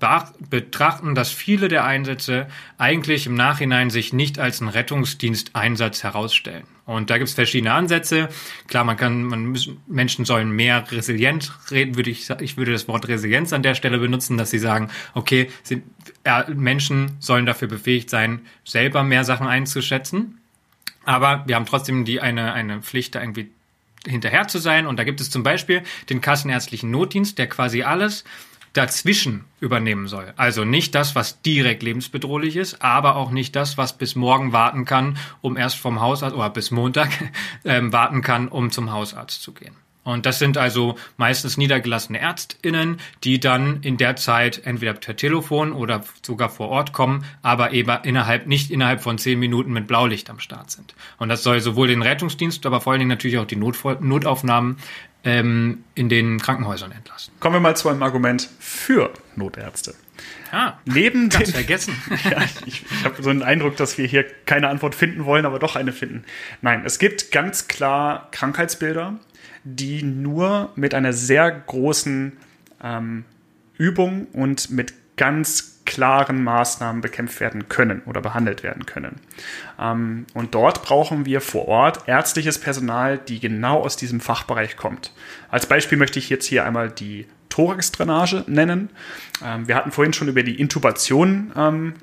betrachten, 0.50 1.16
dass 1.16 1.32
viele 1.32 1.70
der 1.70 1.86
Einsätze 1.86 2.48
eigentlich 2.78 3.26
im 3.26 3.36
Nachhinein 3.36 3.90
sich 3.90 4.12
nicht 4.12 4.38
als 4.38 4.60
ein 4.60 4.68
Rettungsdiensteinsatz 4.68 6.04
herausstellen. 6.04 6.66
Und 6.86 7.10
da 7.10 7.18
gibt 7.18 7.30
es 7.30 7.36
verschiedene 7.36 7.72
Ansätze. 7.72 8.28
Klar, 8.68 8.84
man 8.84 8.98
kann, 8.98 9.24
man 9.24 9.46
müssen, 9.46 9.78
Menschen 9.88 10.26
sollen 10.26 10.52
mehr 10.52 10.92
resilient 10.92 11.54
reden, 11.72 11.96
würde 11.96 12.10
ich, 12.10 12.30
ich 12.42 12.58
würde 12.58 12.74
das 12.74 12.90
Wort 12.90 13.08
Resilienz 13.08 13.54
an 13.54 13.64
der 13.64 13.76
Stelle 13.76 13.98
benutzen, 13.98 14.38
dass 14.38 14.50
sie 14.50 14.60
sagen, 14.60 14.90
okay, 15.14 15.50
sind, 15.64 15.84
äh, 16.26 16.44
Menschen 16.54 17.16
sollen 17.20 17.46
dafür 17.46 17.70
befähigt 17.70 18.10
sein, 18.10 18.42
selber 18.66 19.04
mehr 19.04 19.24
Sachen 19.24 19.48
einzuschätzen. 19.48 20.40
Aber 21.06 21.44
wir 21.48 21.56
haben 21.56 21.66
trotzdem 21.66 22.04
die 22.04 22.20
eine, 22.20 22.52
eine 22.52 22.82
Pflicht, 22.82 23.16
da 23.16 23.22
irgendwie 23.22 23.52
hinterher 24.08 24.48
zu 24.48 24.60
sein. 24.60 24.88
Und 24.88 24.98
da 24.98 25.04
gibt 25.04 25.22
es 25.22 25.30
zum 25.30 25.44
Beispiel 25.44 25.84
den 26.10 26.22
kassenärztlichen 26.22 26.92
Notdienst, 26.92 27.38
der 27.38 27.48
quasi 27.48 27.84
alles 27.84 28.24
dazwischen 28.74 29.46
übernehmen 29.60 30.08
soll. 30.08 30.34
Also 30.36 30.66
nicht 30.66 30.96
das, 30.96 31.16
was 31.16 31.42
direkt 31.42 31.84
lebensbedrohlich 31.84 32.56
ist, 32.56 32.82
aber 32.82 33.16
auch 33.16 33.30
nicht 33.30 33.56
das, 33.56 33.78
was 33.78 33.98
bis 33.98 34.16
morgen 34.16 34.52
warten 34.52 34.86
kann, 34.86 35.18
um 35.42 35.58
erst 35.58 35.78
vom 35.78 36.02
Hausarzt 36.02 36.36
oder 36.36 36.50
bis 36.50 36.72
Montag 36.72 37.10
ähm, 37.66 37.94
warten 37.94 38.22
kann, 38.22 38.48
um 38.48 38.72
zum 38.72 38.92
Hausarzt 38.92 39.42
zu 39.42 39.54
gehen. 39.54 39.76
Und 40.04 40.26
das 40.26 40.40
sind 40.40 40.58
also 40.58 40.96
meistens 41.18 41.58
niedergelassene 41.58 42.20
Ärztinnen, 42.20 43.00
die 43.24 43.40
dann 43.40 43.82
in 43.84 43.98
der 43.98 44.16
Zeit 44.16 44.66
entweder 44.66 44.94
per 44.94 45.16
Telefon 45.16 45.72
oder 45.72 46.04
sogar 46.22 46.50
vor 46.50 46.70
Ort 46.70 46.94
kommen, 46.94 47.26
aber 47.42 47.72
eben 47.72 47.98
innerhalb, 48.04 48.48
nicht 48.48 48.72
innerhalb 48.72 49.02
von 49.02 49.18
zehn 49.18 49.40
Minuten 49.40 49.72
mit 49.72 49.88
Blaulicht 49.88 50.30
am 50.30 50.40
Start 50.40 50.72
sind. 50.72 50.94
Und 51.18 51.30
das 51.30 51.44
soll 51.44 51.62
sowohl 51.62 51.88
den 51.88 52.02
Rettungsdienst, 52.02 52.66
aber 52.66 52.82
vor 52.82 52.92
allen 52.94 53.00
Dingen 53.00 53.10
natürlich 53.10 53.38
auch 53.38 53.46
die 53.46 53.56
Not 53.56 53.78
Notaufnahmen 54.02 54.78
ähm, 55.24 55.84
in 55.96 56.10
den 56.10 56.40
Krankenhäusern 56.40 56.92
entlasten. 56.92 57.34
Kommen 57.40 57.56
wir 57.56 57.60
mal 57.62 57.76
zu 57.76 57.90
einem 57.90 58.04
Argument 58.04 58.50
für 58.60 59.12
Notärzte. 59.36 59.96
Ah, 60.52 60.74
Neben 60.86 61.30
ganz 61.30 61.46
den, 61.46 61.54
vergessen. 61.56 61.96
ja, 62.30 62.44
ich, 62.66 62.84
ich 62.84 63.06
habe 63.06 63.22
so 63.24 63.30
einen 63.30 63.42
Eindruck, 63.42 63.76
dass 63.78 63.98
wir 63.98 64.06
hier 64.06 64.24
keine 64.46 64.70
Antwort 64.70 64.94
finden 64.94 65.26
wollen, 65.26 65.46
aber 65.46 65.58
doch 65.58 65.76
eine 65.76 65.92
finden. 65.92 66.24
Nein, 66.62 66.84
es 66.86 67.00
gibt 67.00 67.32
ganz 67.32 67.68
klar 67.68 68.28
Krankheitsbilder, 68.32 69.20
die 69.64 70.04
nur 70.04 70.72
mit 70.76 70.94
einer 70.94 71.14
sehr 71.14 71.50
großen 71.52 72.34
ähm, 72.84 73.26
Übung 73.78 74.28
und 74.34 74.70
mit 74.70 74.94
ganz 75.16 75.82
klaren 75.86 76.44
Maßnahmen 76.44 77.02
bekämpft 77.02 77.40
werden 77.40 77.68
können 77.70 78.02
oder 78.06 78.22
behandelt 78.22 78.64
werden 78.64 78.86
können. 78.86 79.20
Ähm, 79.80 80.26
und 80.34 80.56
dort 80.56 80.84
brauchen 80.84 81.26
wir 81.26 81.42
vor 81.42 81.68
Ort 81.68 82.08
ärztliches 82.08 82.58
Personal, 82.58 83.18
die 83.18 83.40
genau 83.40 83.82
aus 83.82 83.98
diesem 83.98 84.20
Fachbereich 84.20 84.78
kommt. 84.78 85.12
Als 85.50 85.66
Beispiel 85.66 85.98
möchte 85.98 86.20
ich 86.20 86.30
jetzt 86.30 86.46
hier 86.46 86.66
einmal 86.66 86.90
die 86.90 87.28
Thoraxdrainage 87.50 88.46
nennen. 88.48 88.90
Ähm, 89.44 89.68
wir 89.68 89.76
hatten 89.76 89.92
vorhin 89.92 90.14
schon 90.14 90.28
über 90.28 90.44
die 90.44 90.60
Intubation 90.60 91.52
ähm, 91.56 91.94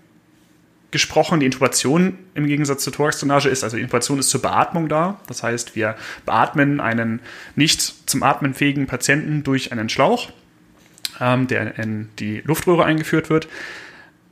gesprochen. 0.90 1.40
Die 1.40 1.46
Intubation 1.46 2.18
im 2.35 2.46
Gegensatz 2.46 2.85
zur 2.85 2.92
Thoraxdrainage 2.92 3.48
ist, 3.48 3.64
also 3.64 3.76
die 3.76 3.83
Intubation 3.83 4.18
ist 4.18 4.31
zur 4.31 4.42
Beatmung 4.42 4.88
da. 4.88 5.20
Das 5.26 5.42
heißt, 5.42 5.76
wir 5.76 5.96
beatmen 6.26 6.81
einen 6.81 7.20
nicht 7.57 8.09
zum 8.09 8.22
Atmen 8.22 8.55
fähigen 8.55 8.87
Patienten 8.87 9.42
durch 9.42 9.72
einen 9.72 9.88
Schlauch, 9.88 10.30
ähm, 11.20 11.47
der 11.47 11.78
in 11.78 12.09
die 12.18 12.43
Luftröhre 12.45 12.84
eingeführt 12.84 13.30
wird. 13.30 13.49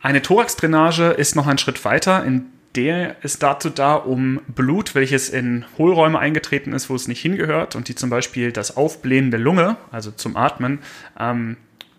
Eine 0.01 0.23
Thoraxdrainage 0.23 1.11
ist 1.11 1.35
noch 1.35 1.47
ein 1.47 1.59
Schritt 1.59 1.85
weiter, 1.85 2.25
in 2.25 2.47
der 2.77 3.17
ist 3.25 3.43
dazu 3.43 3.71
da, 3.71 3.95
um 3.95 4.41
Blut, 4.47 4.95
welches 4.95 5.31
in 5.31 5.65
Hohlräume 5.79 6.19
eingetreten 6.19 6.73
ist, 6.73 6.91
wo 6.91 6.95
es 6.95 7.09
nicht 7.09 7.21
hingehört 7.21 7.75
und 7.75 7.89
die 7.89 7.95
zum 7.95 8.11
Beispiel 8.11 8.53
das 8.53 8.77
Aufblähen 8.77 9.31
der 9.31 9.41
Lunge, 9.41 9.77
also 9.91 10.11
zum 10.11 10.37
Atmen, 10.37 10.79
ähm, 11.19 11.57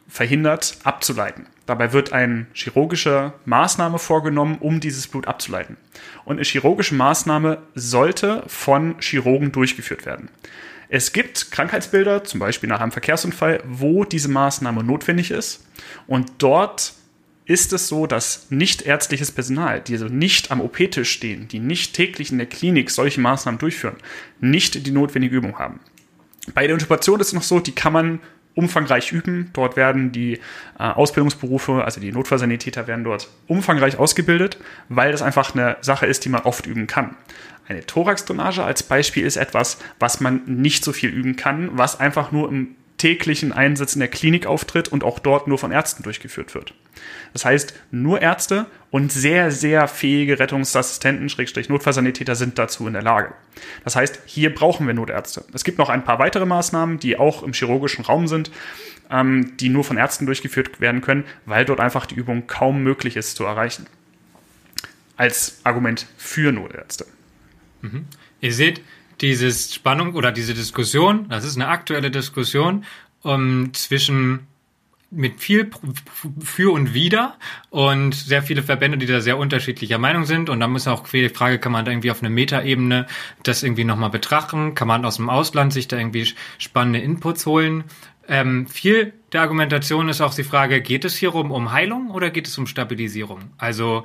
verhindert, 0.07 0.77
abzuleiten. 0.83 1.47
Dabei 1.69 1.93
wird 1.93 2.13
eine 2.13 2.47
chirurgische 2.51 3.31
Maßnahme 3.45 3.99
vorgenommen, 3.99 4.57
um 4.59 4.79
dieses 4.79 5.07
Blut 5.07 5.27
abzuleiten. 5.27 5.77
Und 6.25 6.37
eine 6.37 6.43
chirurgische 6.43 6.95
Maßnahme 6.95 7.59
sollte 7.75 8.41
von 8.47 8.95
Chirurgen 8.99 9.51
durchgeführt 9.51 10.07
werden. 10.07 10.29
Es 10.87 11.13
gibt 11.13 11.51
Krankheitsbilder, 11.51 12.23
zum 12.23 12.39
Beispiel 12.39 12.67
nach 12.69 12.81
einem 12.81 12.91
Verkehrsunfall, 12.91 13.61
wo 13.67 14.03
diese 14.03 14.29
Maßnahme 14.29 14.83
notwendig 14.83 15.29
ist. 15.29 15.63
Und 16.07 16.31
dort 16.39 16.93
ist 17.45 17.71
es 17.71 17.87
so, 17.87 18.07
dass 18.07 18.49
nicht 18.49 18.81
ärztliches 18.81 19.31
Personal, 19.31 19.79
die 19.79 19.93
also 19.93 20.07
nicht 20.07 20.49
am 20.49 20.61
OP-Tisch 20.61 21.11
stehen, 21.11 21.47
die 21.49 21.59
nicht 21.59 21.93
täglich 21.93 22.31
in 22.31 22.39
der 22.39 22.47
Klinik 22.47 22.89
solche 22.89 23.21
Maßnahmen 23.21 23.59
durchführen, 23.59 23.97
nicht 24.39 24.87
die 24.87 24.91
notwendige 24.91 25.35
Übung 25.35 25.59
haben. 25.59 25.81
Bei 26.55 26.65
der 26.65 26.73
Intubation 26.73 27.19
ist 27.19 27.27
es 27.27 27.33
noch 27.33 27.43
so, 27.43 27.59
die 27.59 27.73
kann 27.73 27.93
man 27.93 28.19
umfangreich 28.59 29.11
üben. 29.13 29.49
Dort 29.53 29.77
werden 29.77 30.11
die 30.11 30.33
äh, 30.33 30.39
Ausbildungsberufe, 30.77 31.83
also 31.85 32.01
die 32.01 32.11
Notfallsanitäter 32.11 32.87
werden 32.87 33.05
dort 33.05 33.29
umfangreich 33.47 33.97
ausgebildet, 33.97 34.57
weil 34.89 35.13
das 35.13 35.21
einfach 35.21 35.55
eine 35.55 35.77
Sache 35.79 36.05
ist, 36.05 36.25
die 36.25 36.29
man 36.29 36.41
oft 36.41 36.65
üben 36.67 36.85
kann. 36.85 37.15
Eine 37.67 37.85
Thoraxdrainage 37.85 38.63
als 38.63 38.83
Beispiel 38.83 39.25
ist 39.25 39.37
etwas, 39.37 39.77
was 39.99 40.19
man 40.19 40.41
nicht 40.45 40.83
so 40.83 40.91
viel 40.91 41.09
üben 41.09 41.35
kann, 41.35 41.69
was 41.73 41.99
einfach 41.99 42.31
nur 42.31 42.49
im 42.49 42.75
täglichen 42.99 43.51
Einsatz 43.51 43.93
in 43.93 43.99
der 43.99 44.09
Klinik 44.09 44.45
auftritt 44.45 44.89
und 44.89 45.03
auch 45.03 45.17
dort 45.17 45.47
nur 45.47 45.57
von 45.57 45.71
Ärzten 45.71 46.03
durchgeführt 46.03 46.53
wird. 46.53 46.75
Das 47.33 47.45
heißt, 47.45 47.73
nur 47.91 48.21
Ärzte 48.21 48.67
und 48.91 49.11
sehr, 49.11 49.51
sehr 49.51 49.87
fähige 49.87 50.37
Rettungsassistenten, 50.37 51.29
Schrägstrich 51.29 51.69
Notfallsanitäter 51.69 52.35
sind 52.35 52.59
dazu 52.59 52.85
in 52.85 52.93
der 52.93 53.01
Lage. 53.01 53.33
Das 53.83 53.95
heißt, 53.95 54.21
hier 54.25 54.53
brauchen 54.53 54.85
wir 54.85 54.93
Notärzte. 54.93 55.43
Es 55.53 55.63
gibt 55.63 55.77
noch 55.77 55.89
ein 55.89 56.03
paar 56.03 56.19
weitere 56.19 56.45
Maßnahmen, 56.45 56.99
die 56.99 57.17
auch 57.17 57.41
im 57.41 57.53
chirurgischen 57.53 58.05
Raum 58.05 58.27
sind, 58.27 58.51
ähm, 59.09 59.57
die 59.57 59.69
nur 59.69 59.83
von 59.83 59.97
Ärzten 59.97 60.25
durchgeführt 60.25 60.79
werden 60.79 61.01
können, 61.01 61.23
weil 61.45 61.65
dort 61.65 61.79
einfach 61.79 62.05
die 62.05 62.15
Übung 62.15 62.47
kaum 62.47 62.83
möglich 62.83 63.15
ist 63.15 63.35
zu 63.35 63.45
erreichen. 63.45 63.87
Als 65.15 65.59
Argument 65.63 66.05
für 66.17 66.51
Notärzte. 66.51 67.05
Mhm. 67.81 68.05
Ihr 68.41 68.53
seht, 68.53 68.81
diese 69.21 69.51
Spannung 69.51 70.15
oder 70.15 70.31
diese 70.31 70.53
Diskussion, 70.53 71.27
das 71.29 71.43
ist 71.43 71.55
eine 71.55 71.67
aktuelle 71.67 72.11
Diskussion 72.11 72.85
um, 73.21 73.31
ähm, 73.31 73.73
zwischen 73.73 74.47
mit 75.11 75.39
viel 75.39 75.71
für 76.39 76.71
und 76.71 76.93
wider 76.93 77.35
und 77.71 78.13
sehr 78.13 78.43
viele 78.43 78.61
Verbände, 78.61 78.97
die 78.97 79.07
da 79.07 79.21
sehr 79.21 79.37
unterschiedlicher 79.37 79.97
Meinung 79.97 80.25
sind. 80.25 80.49
Und 80.49 80.59
da 80.59 80.67
muss 80.67 80.87
auch 80.87 81.07
die 81.07 81.29
Frage, 81.29 81.57
kann 81.57 81.71
man 81.71 81.83
da 81.83 81.91
irgendwie 81.91 82.11
auf 82.11 82.21
einer 82.21 82.29
Metaebene 82.29 83.07
das 83.43 83.63
irgendwie 83.63 83.85
nochmal 83.85 84.11
betrachten? 84.11 84.75
Kann 84.75 84.87
man 84.87 85.05
aus 85.05 85.15
dem 85.15 85.29
Ausland 85.29 85.73
sich 85.73 85.87
da 85.87 85.97
irgendwie 85.97 86.27
spannende 86.59 86.99
Inputs 86.99 87.45
holen? 87.45 87.85
Ähm, 88.27 88.67
viel 88.67 89.13
der 89.31 89.41
Argumentation 89.41 90.09
ist 90.09 90.21
auch 90.21 90.35
die 90.35 90.43
Frage, 90.43 90.81
geht 90.81 91.05
es 91.05 91.17
hier 91.17 91.33
um 91.33 91.71
Heilung 91.71 92.11
oder 92.11 92.29
geht 92.29 92.47
es 92.47 92.55
um 92.59 92.67
Stabilisierung? 92.67 93.51
Also 93.57 94.03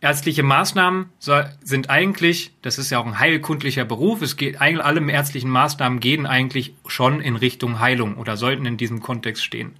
ärztliche 0.00 0.42
Maßnahmen 0.42 1.06
sind 1.18 1.90
eigentlich, 1.90 2.52
das 2.62 2.78
ist 2.78 2.90
ja 2.90 2.98
auch 2.98 3.06
ein 3.06 3.18
heilkundlicher 3.18 3.84
Beruf, 3.84 4.22
es 4.22 4.36
geht 4.36 4.60
alle 4.60 5.10
ärztlichen 5.10 5.50
Maßnahmen 5.50 6.00
gehen 6.00 6.26
eigentlich 6.26 6.74
schon 6.86 7.20
in 7.20 7.36
Richtung 7.36 7.80
Heilung 7.80 8.16
oder 8.16 8.36
sollten 8.36 8.66
in 8.66 8.76
diesem 8.76 9.00
Kontext 9.00 9.44
stehen. 9.44 9.76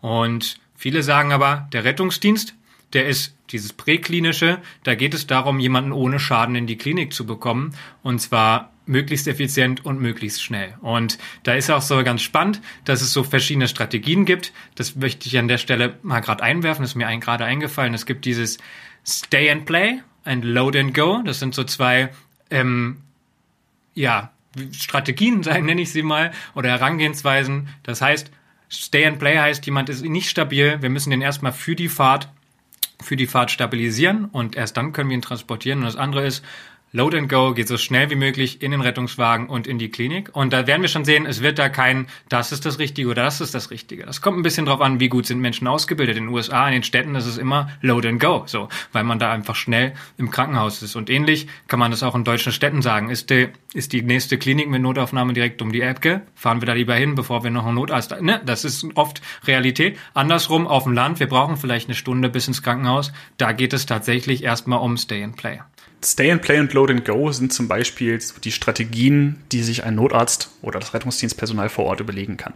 Und 0.00 0.58
viele 0.74 1.02
sagen 1.02 1.32
aber, 1.32 1.68
der 1.72 1.84
Rettungsdienst, 1.84 2.54
der 2.92 3.06
ist 3.06 3.34
dieses 3.50 3.72
präklinische, 3.72 4.58
da 4.84 4.94
geht 4.94 5.14
es 5.14 5.26
darum, 5.26 5.58
jemanden 5.60 5.92
ohne 5.92 6.18
Schaden 6.18 6.56
in 6.56 6.66
die 6.66 6.76
Klinik 6.76 7.12
zu 7.12 7.26
bekommen 7.26 7.74
und 8.02 8.20
zwar 8.20 8.72
möglichst 8.84 9.28
effizient 9.28 9.84
und 9.86 10.00
möglichst 10.00 10.42
schnell. 10.42 10.74
Und 10.80 11.18
da 11.44 11.54
ist 11.54 11.70
auch 11.70 11.82
so 11.82 12.02
ganz 12.02 12.22
spannend, 12.22 12.60
dass 12.84 13.00
es 13.00 13.12
so 13.12 13.22
verschiedene 13.22 13.68
Strategien 13.68 14.24
gibt. 14.24 14.52
Das 14.74 14.96
möchte 14.96 15.28
ich 15.28 15.38
an 15.38 15.48
der 15.48 15.58
Stelle 15.58 15.98
mal 16.02 16.20
gerade 16.20 16.42
einwerfen, 16.42 16.82
das 16.82 16.90
ist 16.90 16.96
mir 16.96 17.06
gerade 17.18 17.44
eingefallen. 17.44 17.94
Es 17.94 18.06
gibt 18.06 18.24
dieses 18.24 18.58
Stay 19.06 19.50
and 19.50 19.66
Play 19.66 20.02
and 20.24 20.44
Load 20.44 20.78
and 20.78 20.94
Go. 20.94 21.22
Das 21.24 21.38
sind 21.38 21.54
so 21.54 21.64
zwei, 21.64 22.10
ähm, 22.50 22.98
ja, 23.94 24.30
Strategien, 24.72 25.40
nenne 25.40 25.80
ich 25.80 25.92
sie 25.92 26.02
mal, 26.02 26.32
oder 26.54 26.70
Herangehensweisen. 26.70 27.68
Das 27.82 28.00
heißt, 28.00 28.30
Stay 28.70 29.04
and 29.06 29.18
Play 29.18 29.36
heißt, 29.36 29.66
jemand 29.66 29.88
ist 29.88 30.02
nicht 30.02 30.30
stabil. 30.30 30.80
Wir 30.80 30.88
müssen 30.88 31.10
den 31.10 31.20
erstmal 31.20 31.52
für 31.52 31.76
die 31.76 31.88
Fahrt, 31.88 32.28
für 33.02 33.16
die 33.16 33.26
Fahrt 33.26 33.50
stabilisieren 33.50 34.26
und 34.26 34.56
erst 34.56 34.76
dann 34.76 34.92
können 34.92 35.10
wir 35.10 35.16
ihn 35.16 35.22
transportieren. 35.22 35.80
Und 35.80 35.86
das 35.86 35.96
andere 35.96 36.24
ist, 36.24 36.42
Load 36.94 37.16
and 37.16 37.30
Go 37.30 37.54
geht 37.54 37.68
so 37.68 37.78
schnell 37.78 38.10
wie 38.10 38.16
möglich 38.16 38.60
in 38.60 38.70
den 38.70 38.82
Rettungswagen 38.82 39.48
und 39.48 39.66
in 39.66 39.78
die 39.78 39.88
Klinik. 39.88 40.28
Und 40.36 40.52
da 40.52 40.66
werden 40.66 40.82
wir 40.82 40.90
schon 40.90 41.06
sehen, 41.06 41.24
es 41.24 41.40
wird 41.40 41.58
da 41.58 41.70
kein, 41.70 42.06
das 42.28 42.52
ist 42.52 42.66
das 42.66 42.78
Richtige 42.78 43.08
oder 43.08 43.22
das 43.22 43.40
ist 43.40 43.54
das 43.54 43.70
Richtige. 43.70 44.04
Das 44.04 44.20
kommt 44.20 44.38
ein 44.38 44.42
bisschen 44.42 44.66
drauf 44.66 44.82
an, 44.82 45.00
wie 45.00 45.08
gut 45.08 45.24
sind 45.24 45.40
Menschen 45.40 45.66
ausgebildet. 45.66 46.18
In 46.18 46.26
den 46.26 46.34
USA, 46.34 46.66
in 46.66 46.74
den 46.74 46.82
Städten 46.82 47.14
ist 47.14 47.24
es 47.24 47.38
immer 47.38 47.70
Load 47.80 48.06
and 48.06 48.20
Go, 48.20 48.42
so, 48.44 48.68
weil 48.92 49.04
man 49.04 49.18
da 49.18 49.32
einfach 49.32 49.54
schnell 49.54 49.94
im 50.18 50.30
Krankenhaus 50.30 50.82
ist. 50.82 50.94
Und 50.94 51.08
ähnlich 51.08 51.46
kann 51.66 51.78
man 51.78 51.92
das 51.92 52.02
auch 52.02 52.14
in 52.14 52.24
deutschen 52.24 52.52
Städten 52.52 52.82
sagen. 52.82 53.08
Ist 53.08 53.30
die, 53.30 53.48
ist 53.72 53.94
die 53.94 54.02
nächste 54.02 54.36
Klinik 54.36 54.68
mit 54.68 54.82
Notaufnahme 54.82 55.32
direkt 55.32 55.62
um 55.62 55.72
die 55.72 55.80
Ecke? 55.80 56.20
Fahren 56.34 56.60
wir 56.60 56.66
da 56.66 56.74
lieber 56.74 56.94
hin, 56.94 57.14
bevor 57.14 57.42
wir 57.42 57.50
noch 57.50 57.64
einen 57.64 57.76
Notarzt, 57.76 58.20
ne? 58.20 58.42
Das 58.44 58.66
ist 58.66 58.84
oft 58.96 59.22
Realität. 59.46 59.96
Andersrum 60.12 60.66
auf 60.66 60.82
dem 60.82 60.92
Land, 60.92 61.20
wir 61.20 61.28
brauchen 61.28 61.56
vielleicht 61.56 61.88
eine 61.88 61.94
Stunde 61.94 62.28
bis 62.28 62.48
ins 62.48 62.62
Krankenhaus. 62.62 63.14
Da 63.38 63.52
geht 63.52 63.72
es 63.72 63.86
tatsächlich 63.86 64.44
erstmal 64.44 64.80
um 64.80 64.98
Stay 64.98 65.24
and 65.24 65.36
Play. 65.36 65.60
Stay 66.04 66.32
and 66.32 66.42
Play 66.42 66.58
und 66.58 66.72
Load 66.72 66.92
and 66.92 67.04
Go 67.04 67.30
sind 67.30 67.52
zum 67.52 67.68
Beispiel 67.68 68.18
die 68.42 68.50
Strategien, 68.50 69.40
die 69.52 69.62
sich 69.62 69.84
ein 69.84 69.94
Notarzt 69.94 70.50
oder 70.60 70.80
das 70.80 70.94
Rettungsdienstpersonal 70.94 71.68
vor 71.68 71.84
Ort 71.84 72.00
überlegen 72.00 72.36
kann. 72.36 72.54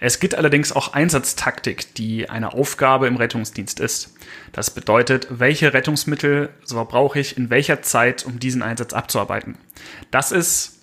Es 0.00 0.18
gibt 0.18 0.34
allerdings 0.34 0.72
auch 0.72 0.92
Einsatztaktik, 0.92 1.94
die 1.94 2.28
eine 2.28 2.54
Aufgabe 2.54 3.06
im 3.06 3.16
Rettungsdienst 3.16 3.78
ist. 3.78 4.14
Das 4.50 4.70
bedeutet, 4.70 5.28
welche 5.30 5.72
Rettungsmittel 5.72 6.48
so 6.64 6.84
brauche 6.84 7.20
ich 7.20 7.36
in 7.36 7.50
welcher 7.50 7.82
Zeit, 7.82 8.26
um 8.26 8.40
diesen 8.40 8.62
Einsatz 8.62 8.92
abzuarbeiten. 8.92 9.56
Das 10.10 10.32
ist 10.32 10.80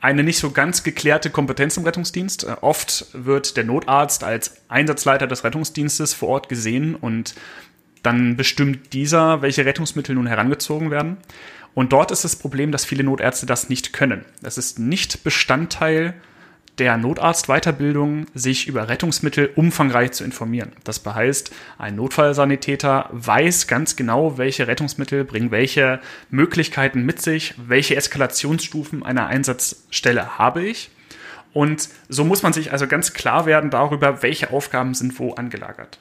eine 0.00 0.22
nicht 0.22 0.38
so 0.38 0.50
ganz 0.50 0.84
geklärte 0.84 1.30
Kompetenz 1.30 1.76
im 1.78 1.84
Rettungsdienst. 1.84 2.44
Oft 2.60 3.06
wird 3.12 3.56
der 3.56 3.64
Notarzt 3.64 4.22
als 4.22 4.58
Einsatzleiter 4.68 5.26
des 5.26 5.42
Rettungsdienstes 5.42 6.14
vor 6.14 6.28
Ort 6.28 6.48
gesehen 6.48 6.94
und 6.94 7.34
dann 8.04 8.36
bestimmt 8.36 8.92
dieser, 8.92 9.42
welche 9.42 9.64
Rettungsmittel 9.64 10.14
nun 10.14 10.26
herangezogen 10.26 10.90
werden. 10.90 11.16
Und 11.74 11.92
dort 11.92 12.12
ist 12.12 12.24
das 12.24 12.36
Problem, 12.36 12.70
dass 12.70 12.84
viele 12.84 13.02
Notärzte 13.02 13.46
das 13.46 13.68
nicht 13.68 13.92
können. 13.92 14.24
Es 14.42 14.58
ist 14.58 14.78
nicht 14.78 15.24
Bestandteil 15.24 16.14
der 16.78 16.96
Notarztweiterbildung, 16.96 18.26
sich 18.34 18.66
über 18.66 18.88
Rettungsmittel 18.88 19.50
umfangreich 19.54 20.12
zu 20.12 20.24
informieren. 20.24 20.72
Das 20.82 21.04
heißt, 21.04 21.52
ein 21.78 21.96
Notfallsanitäter 21.96 23.08
weiß 23.12 23.68
ganz 23.68 23.96
genau, 23.96 24.38
welche 24.38 24.66
Rettungsmittel 24.66 25.24
bringen 25.24 25.50
welche 25.50 26.00
Möglichkeiten 26.30 27.04
mit 27.04 27.22
sich, 27.22 27.54
welche 27.56 27.96
Eskalationsstufen 27.96 29.04
einer 29.04 29.26
Einsatzstelle 29.28 30.38
habe 30.38 30.64
ich. 30.64 30.90
Und 31.52 31.88
so 32.08 32.24
muss 32.24 32.42
man 32.42 32.52
sich 32.52 32.72
also 32.72 32.88
ganz 32.88 33.12
klar 33.12 33.46
werden 33.46 33.70
darüber, 33.70 34.22
welche 34.22 34.50
Aufgaben 34.50 34.94
sind 34.94 35.18
wo 35.20 35.34
angelagert. 35.34 36.00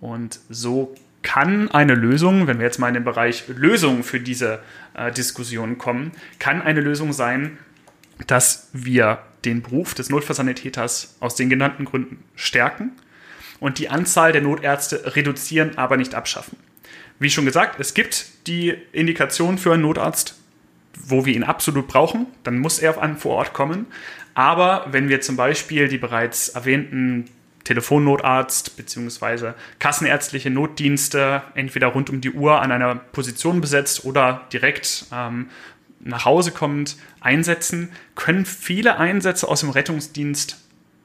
Und 0.00 0.40
so 0.50 0.94
kann 1.24 1.70
eine 1.70 1.94
Lösung, 1.94 2.46
wenn 2.46 2.58
wir 2.58 2.66
jetzt 2.66 2.78
mal 2.78 2.88
in 2.88 2.94
den 2.94 3.02
Bereich 3.02 3.48
Lösungen 3.48 4.04
für 4.04 4.20
diese 4.20 4.60
äh, 4.94 5.10
Diskussion 5.10 5.78
kommen, 5.78 6.12
kann 6.38 6.62
eine 6.62 6.80
Lösung 6.80 7.12
sein, 7.12 7.58
dass 8.28 8.68
wir 8.72 9.18
den 9.44 9.62
Beruf 9.62 9.94
des 9.94 10.10
Notfallsanitäters 10.10 11.16
aus 11.18 11.34
den 11.34 11.50
genannten 11.50 11.86
Gründen 11.86 12.22
stärken 12.36 12.92
und 13.58 13.78
die 13.78 13.88
Anzahl 13.88 14.32
der 14.32 14.42
Notärzte 14.42 15.16
reduzieren, 15.16 15.76
aber 15.76 15.96
nicht 15.96 16.14
abschaffen. 16.14 16.56
Wie 17.18 17.30
schon 17.30 17.46
gesagt, 17.46 17.80
es 17.80 17.94
gibt 17.94 18.26
die 18.46 18.74
Indikation 18.92 19.58
für 19.58 19.72
einen 19.72 19.82
Notarzt, 19.82 20.38
wo 20.94 21.24
wir 21.26 21.34
ihn 21.34 21.42
absolut 21.42 21.88
brauchen, 21.88 22.26
dann 22.44 22.58
muss 22.58 22.78
er 22.78 23.00
an 23.00 23.16
vor 23.16 23.36
Ort 23.36 23.52
kommen. 23.52 23.86
Aber 24.34 24.86
wenn 24.90 25.08
wir 25.08 25.20
zum 25.20 25.36
Beispiel 25.36 25.88
die 25.88 25.98
bereits 25.98 26.50
erwähnten 26.50 27.30
Telefonnotarzt 27.64 28.76
bzw. 28.76 29.52
kassenärztliche 29.78 30.50
Notdienste 30.50 31.42
entweder 31.54 31.88
rund 31.88 32.10
um 32.10 32.20
die 32.20 32.30
Uhr 32.30 32.60
an 32.60 32.70
einer 32.70 32.94
Position 32.94 33.60
besetzt 33.60 34.04
oder 34.04 34.46
direkt 34.52 35.06
ähm, 35.12 35.48
nach 36.00 36.24
Hause 36.24 36.52
kommend 36.52 36.96
einsetzen, 37.20 37.90
können 38.14 38.44
viele 38.44 38.98
Einsätze 38.98 39.48
aus 39.48 39.60
dem 39.60 39.70
Rettungsdienst 39.70 40.60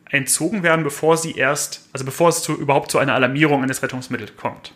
entzogen 0.09 0.63
werden, 0.63 0.83
bevor 0.83 1.17
sie 1.17 1.31
erst, 1.31 1.87
also 1.93 2.03
bevor 2.03 2.29
es 2.29 2.41
zu, 2.43 2.57
überhaupt 2.57 2.91
zu 2.91 2.97
einer 2.97 3.13
Alarmierung 3.13 3.63
eines 3.63 3.81
Rettungsmittels 3.81 4.35
kommt. 4.35 4.73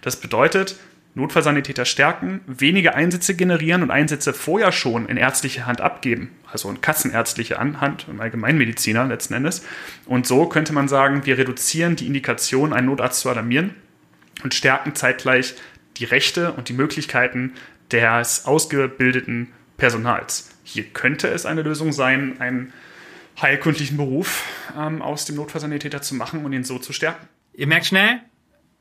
Das 0.00 0.16
bedeutet, 0.16 0.76
Notfallsanitäter 1.16 1.86
stärken, 1.86 2.42
weniger 2.46 2.94
Einsätze 2.94 3.34
generieren 3.34 3.82
und 3.82 3.90
Einsätze 3.90 4.34
vorher 4.34 4.70
schon 4.70 5.06
in 5.06 5.16
ärztliche 5.16 5.64
Hand 5.64 5.80
abgeben, 5.80 6.30
also 6.52 6.68
in 6.68 6.82
kassenärztliche 6.82 7.58
Hand, 7.58 8.06
im 8.08 8.20
Allgemeinmediziner 8.20 9.06
letzten 9.06 9.32
Endes. 9.32 9.64
Und 10.04 10.26
so 10.26 10.46
könnte 10.46 10.74
man 10.74 10.88
sagen, 10.88 11.24
wir 11.24 11.38
reduzieren 11.38 11.96
die 11.96 12.06
Indikation, 12.06 12.74
einen 12.74 12.88
Notarzt 12.88 13.20
zu 13.20 13.30
alarmieren, 13.30 13.74
und 14.42 14.52
stärken 14.52 14.94
zeitgleich 14.94 15.54
die 15.96 16.04
Rechte 16.04 16.52
und 16.52 16.68
die 16.68 16.74
Möglichkeiten 16.74 17.54
des 17.90 18.44
ausgebildeten 18.44 19.48
Personals. 19.78 20.50
Hier 20.64 20.84
könnte 20.84 21.28
es 21.28 21.46
eine 21.46 21.62
Lösung 21.62 21.92
sein, 21.92 22.38
einen 22.40 22.74
heilkundlichen 23.40 23.96
Beruf 23.96 24.44
ähm, 24.78 25.00
aus 25.00 25.24
dem 25.24 25.36
Notfallsanitäter 25.36 26.02
zu 26.02 26.14
machen 26.14 26.44
und 26.44 26.52
ihn 26.52 26.64
so 26.64 26.78
zu 26.78 26.92
stärken. 26.92 27.26
Ihr 27.54 27.66
merkt 27.66 27.86
schnell, 27.86 28.20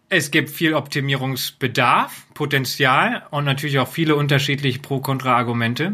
es 0.09 0.31
gibt 0.31 0.49
viel 0.49 0.73
Optimierungsbedarf, 0.73 2.25
Potenzial 2.33 3.23
und 3.31 3.45
natürlich 3.45 3.79
auch 3.79 3.87
viele 3.87 4.15
unterschiedliche 4.15 4.79
Pro-Kontra-Argumente. 4.79 5.93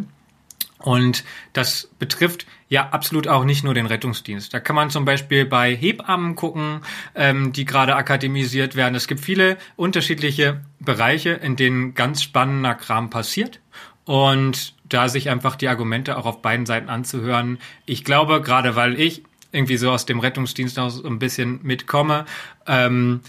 Und 0.80 1.24
das 1.54 1.90
betrifft 2.00 2.48
ja 2.68 2.90
absolut 2.90 3.28
auch 3.28 3.44
nicht 3.44 3.64
nur 3.64 3.74
den 3.74 3.86
Rettungsdienst. 3.86 4.54
Da 4.54 4.60
kann 4.60 4.76
man 4.76 4.90
zum 4.90 5.06
Beispiel 5.06 5.46
bei 5.46 5.76
Hebammen 5.76 6.36
gucken, 6.36 6.82
ähm, 7.14 7.54
die 7.54 7.66
gerade 7.66 7.96
akademisiert 7.96 8.76
werden. 8.76 8.96
Es 8.96 9.08
gibt 9.08 9.22
viele 9.22 9.58
unterschiedliche 9.76 10.62
Bereiche, 10.80 11.32
in 11.32 11.56
denen 11.56 11.94
ganz 11.94 12.24
spannender 12.24 12.74
Kram 12.74 13.10
passiert. 13.12 13.60
Und 14.06 14.74
da 14.84 15.08
sich 15.08 15.30
einfach 15.30 15.56
die 15.56 15.68
Argumente 15.68 16.18
auch 16.18 16.26
auf 16.26 16.42
beiden 16.42 16.66
Seiten 16.66 16.90
anzuhören. 16.90 17.60
Ich 17.86 18.04
glaube, 18.04 18.42
gerade 18.42 18.76
weil 18.76 19.00
ich 19.00 19.24
irgendwie 19.52 19.78
so 19.78 19.92
aus 19.92 20.06
dem 20.06 20.20
Rettungsdienst 20.20 20.80
aus 20.80 21.04
ein 21.04 21.20
bisschen 21.20 21.60
mitkomme, 21.64 22.26
ähm, 22.68 23.22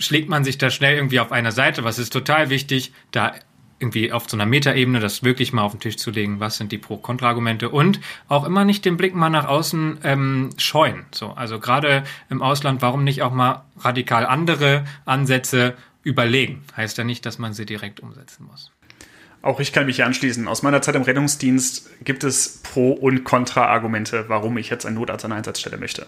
schlägt 0.00 0.28
man 0.28 0.42
sich 0.42 0.58
da 0.58 0.70
schnell 0.70 0.96
irgendwie 0.96 1.20
auf 1.20 1.30
einer 1.30 1.52
Seite. 1.52 1.84
Was 1.84 1.98
ist 1.98 2.12
total 2.12 2.50
wichtig, 2.50 2.92
da 3.12 3.34
irgendwie 3.78 4.12
auf 4.12 4.28
so 4.28 4.36
einer 4.36 4.46
Metaebene 4.46 5.00
das 5.00 5.22
wirklich 5.22 5.52
mal 5.52 5.62
auf 5.62 5.72
den 5.72 5.80
Tisch 5.80 5.96
zu 5.96 6.10
legen, 6.10 6.38
was 6.38 6.56
sind 6.56 6.70
die 6.70 6.78
Pro-Kontra-Argumente 6.78 7.70
und 7.70 8.00
auch 8.28 8.44
immer 8.44 8.64
nicht 8.64 8.84
den 8.84 8.96
Blick 8.96 9.14
mal 9.14 9.30
nach 9.30 9.46
außen 9.46 10.00
ähm, 10.04 10.50
scheuen. 10.58 11.06
So, 11.12 11.30
also 11.30 11.58
gerade 11.58 12.04
im 12.28 12.42
Ausland, 12.42 12.82
warum 12.82 13.04
nicht 13.04 13.22
auch 13.22 13.32
mal 13.32 13.64
radikal 13.78 14.26
andere 14.26 14.84
Ansätze 15.06 15.74
überlegen? 16.02 16.62
Heißt 16.76 16.98
ja 16.98 17.04
nicht, 17.04 17.24
dass 17.24 17.38
man 17.38 17.54
sie 17.54 17.64
direkt 17.64 18.00
umsetzen 18.00 18.46
muss. 18.50 18.70
Auch 19.42 19.60
ich 19.60 19.72
kann 19.72 19.86
mich 19.86 20.04
anschließen. 20.04 20.46
Aus 20.46 20.62
meiner 20.62 20.82
Zeit 20.82 20.94
im 20.94 21.02
Rettungsdienst 21.02 22.04
gibt 22.04 22.24
es 22.24 22.58
Pro- 22.62 22.92
und 22.92 23.24
Kontra-Argumente, 23.24 24.26
warum 24.28 24.58
ich 24.58 24.68
jetzt 24.68 24.84
einen 24.84 24.96
Notarzt 24.96 25.24
an 25.24 25.30
der 25.30 25.38
Einsatzstelle 25.38 25.78
möchte. 25.78 26.06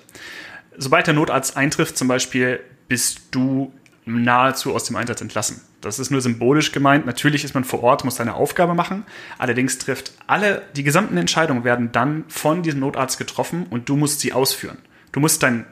Sobald 0.76 1.06
der 1.06 1.14
Notarzt 1.14 1.56
eintrifft, 1.56 1.96
zum 1.96 2.08
Beispiel, 2.08 2.60
bist 2.88 3.22
du 3.30 3.72
nahezu 4.04 4.74
aus 4.74 4.84
dem 4.84 4.96
Einsatz 4.96 5.20
entlassen. 5.20 5.60
Das 5.80 5.98
ist 5.98 6.10
nur 6.10 6.20
symbolisch 6.20 6.72
gemeint. 6.72 7.06
Natürlich 7.06 7.44
ist 7.44 7.54
man 7.54 7.64
vor 7.64 7.82
Ort, 7.82 8.04
muss 8.04 8.16
seine 8.16 8.34
Aufgabe 8.34 8.74
machen. 8.74 9.04
Allerdings 9.38 9.78
trifft 9.78 10.12
alle, 10.26 10.62
die 10.76 10.82
gesamten 10.82 11.16
Entscheidungen 11.16 11.64
werden 11.64 11.92
dann 11.92 12.24
von 12.28 12.62
diesem 12.62 12.80
Notarzt 12.80 13.18
getroffen 13.18 13.66
und 13.70 13.88
du 13.88 13.96
musst 13.96 14.20
sie 14.20 14.32
ausführen. 14.32 14.78
Du 15.12 15.20
musst 15.20 15.42
dein 15.42 15.66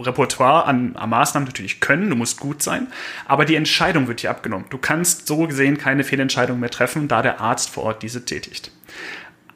Repertoire 0.00 0.64
an, 0.64 0.96
an 0.96 1.10
Maßnahmen 1.10 1.46
natürlich 1.46 1.80
können, 1.80 2.08
du 2.08 2.16
musst 2.16 2.40
gut 2.40 2.62
sein, 2.62 2.88
aber 3.26 3.44
die 3.44 3.56
Entscheidung 3.56 4.08
wird 4.08 4.22
dir 4.22 4.30
abgenommen. 4.30 4.66
Du 4.70 4.78
kannst 4.78 5.26
so 5.26 5.46
gesehen 5.46 5.78
keine 5.78 6.04
Fehlentscheidung 6.04 6.60
mehr 6.60 6.70
treffen, 6.70 7.08
da 7.08 7.22
der 7.22 7.40
Arzt 7.40 7.70
vor 7.70 7.84
Ort 7.84 8.02
diese 8.02 8.24
tätigt. 8.24 8.72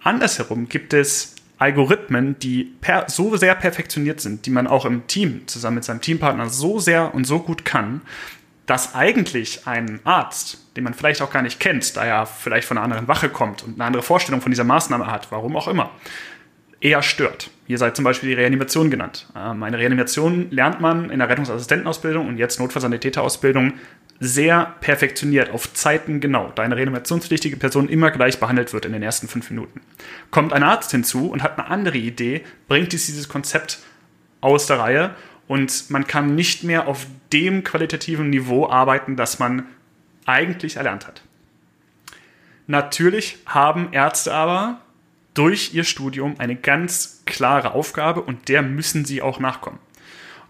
Andersherum 0.02 0.68
gibt 0.68 0.92
es 0.92 1.35
Algorithmen, 1.58 2.38
die 2.38 2.64
per, 2.80 3.08
so 3.08 3.36
sehr 3.36 3.54
perfektioniert 3.54 4.20
sind, 4.20 4.46
die 4.46 4.50
man 4.50 4.66
auch 4.66 4.84
im 4.84 5.06
Team 5.06 5.46
zusammen 5.46 5.76
mit 5.76 5.84
seinem 5.84 6.00
Teampartner 6.00 6.48
so 6.50 6.78
sehr 6.78 7.14
und 7.14 7.24
so 7.24 7.40
gut 7.40 7.64
kann, 7.64 8.02
dass 8.66 8.94
eigentlich 8.94 9.66
ein 9.66 10.00
Arzt, 10.04 10.58
den 10.76 10.84
man 10.84 10.92
vielleicht 10.92 11.22
auch 11.22 11.30
gar 11.30 11.42
nicht 11.42 11.60
kennt, 11.60 11.96
da 11.96 12.04
er 12.04 12.26
vielleicht 12.26 12.66
von 12.66 12.76
einer 12.76 12.84
anderen 12.84 13.08
Wache 13.08 13.28
kommt 13.28 13.62
und 13.62 13.74
eine 13.74 13.84
andere 13.84 14.02
Vorstellung 14.02 14.40
von 14.40 14.50
dieser 14.50 14.64
Maßnahme 14.64 15.06
hat, 15.06 15.30
warum 15.30 15.56
auch 15.56 15.68
immer, 15.68 15.90
eher 16.80 17.02
stört. 17.02 17.50
Hier 17.66 17.78
sei 17.78 17.90
zum 17.90 18.04
Beispiel 18.04 18.28
die 18.28 18.34
Reanimation 18.34 18.90
genannt. 18.90 19.26
Ähm, 19.36 19.62
eine 19.62 19.78
Reanimation 19.78 20.50
lernt 20.50 20.80
man 20.80 21.10
in 21.10 21.20
der 21.20 21.28
Rettungsassistentenausbildung 21.28 22.28
und 22.28 22.38
jetzt 22.38 22.60
Notfallsanitäterausbildung 22.60 23.74
sehr 24.18 24.74
perfektioniert, 24.80 25.50
auf 25.50 25.72
Zeiten 25.74 26.20
genau, 26.20 26.50
da 26.54 26.62
eine 26.62 26.76
reanimationspflichtige 26.76 27.56
Person 27.56 27.88
immer 27.88 28.10
gleich 28.10 28.40
behandelt 28.40 28.72
wird 28.72 28.86
in 28.86 28.92
den 28.92 29.02
ersten 29.02 29.28
fünf 29.28 29.50
Minuten. 29.50 29.80
Kommt 30.30 30.52
ein 30.52 30.62
Arzt 30.62 30.90
hinzu 30.90 31.30
und 31.30 31.42
hat 31.42 31.58
eine 31.58 31.68
andere 31.68 31.98
Idee, 31.98 32.42
bringt 32.68 32.92
dies 32.92 33.06
dieses 33.06 33.28
Konzept 33.28 33.80
aus 34.40 34.66
der 34.66 34.78
Reihe 34.78 35.14
und 35.48 35.90
man 35.90 36.06
kann 36.06 36.34
nicht 36.34 36.64
mehr 36.64 36.88
auf 36.88 37.06
dem 37.32 37.62
qualitativen 37.64 38.30
Niveau 38.30 38.68
arbeiten, 38.68 39.16
das 39.16 39.38
man 39.38 39.66
eigentlich 40.24 40.76
erlernt 40.76 41.06
hat. 41.06 41.22
Natürlich 42.66 43.38
haben 43.46 43.92
Ärzte 43.92 44.34
aber 44.34 44.80
durch 45.34 45.74
ihr 45.74 45.84
Studium 45.84 46.36
eine 46.38 46.56
ganz 46.56 47.22
klare 47.26 47.72
Aufgabe 47.72 48.22
und 48.22 48.48
der 48.48 48.62
müssen 48.62 49.04
sie 49.04 49.22
auch 49.22 49.38
nachkommen. 49.38 49.78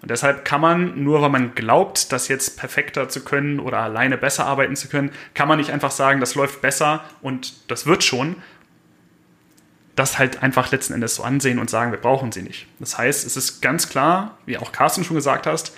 Und 0.03 0.11
deshalb 0.11 0.45
kann 0.45 0.61
man, 0.61 1.03
nur 1.03 1.23
weil 1.23 1.31
man 1.31 1.55
glaubt, 1.55 2.13
das 2.13 2.29
jetzt 2.29 2.59
perfekter 2.59 3.09
zu 3.09 3.25
können 3.25 3.59
oder 3.61 3.79
alleine 3.79 4.19
besser 4.19 4.47
arbeiten 4.47 4.77
zu 4.77 4.89
können, 4.89 5.11
kann 5.35 5.49
man 5.49 5.59
nicht 5.59 5.71
einfach 5.71 5.91
sagen, 5.91 6.21
das 6.21 6.35
läuft 6.35 6.61
besser 6.61 7.05
und 7.23 7.71
das 7.71 7.87
wird 7.87 8.05
schon. 8.05 8.37
Das 9.95 10.19
halt 10.19 10.43
einfach 10.43 10.71
letzten 10.71 10.93
Endes 10.93 11.15
so 11.15 11.23
ansehen 11.23 11.59
und 11.59 11.71
sagen, 11.71 11.91
wir 11.91 11.99
brauchen 11.99 12.31
sie 12.31 12.43
nicht. 12.43 12.67
Das 12.79 12.99
heißt, 12.99 13.27
es 13.27 13.37
ist 13.37 13.63
ganz 13.63 13.89
klar, 13.89 14.37
wie 14.45 14.59
auch 14.59 14.71
Carsten 14.71 15.05
schon 15.05 15.17
gesagt 15.17 15.47
hast, 15.47 15.73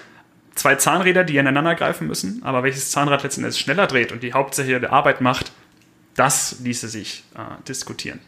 zwei 0.57 0.75
Zahnräder, 0.75 1.23
die 1.23 1.37
ineinander 1.37 1.77
greifen 1.77 2.09
müssen, 2.09 2.43
aber 2.43 2.65
welches 2.65 2.91
Zahnrad 2.91 3.23
letzten 3.23 3.43
Endes 3.43 3.59
schneller 3.59 3.87
dreht 3.87 4.11
und 4.11 4.25
die 4.25 4.33
hauptsächliche 4.33 4.91
Arbeit 4.91 5.21
macht, 5.21 5.53
das 6.17 6.59
ließe 6.61 6.89
sich 6.89 7.23
äh, 7.37 7.63
diskutieren. 7.69 8.19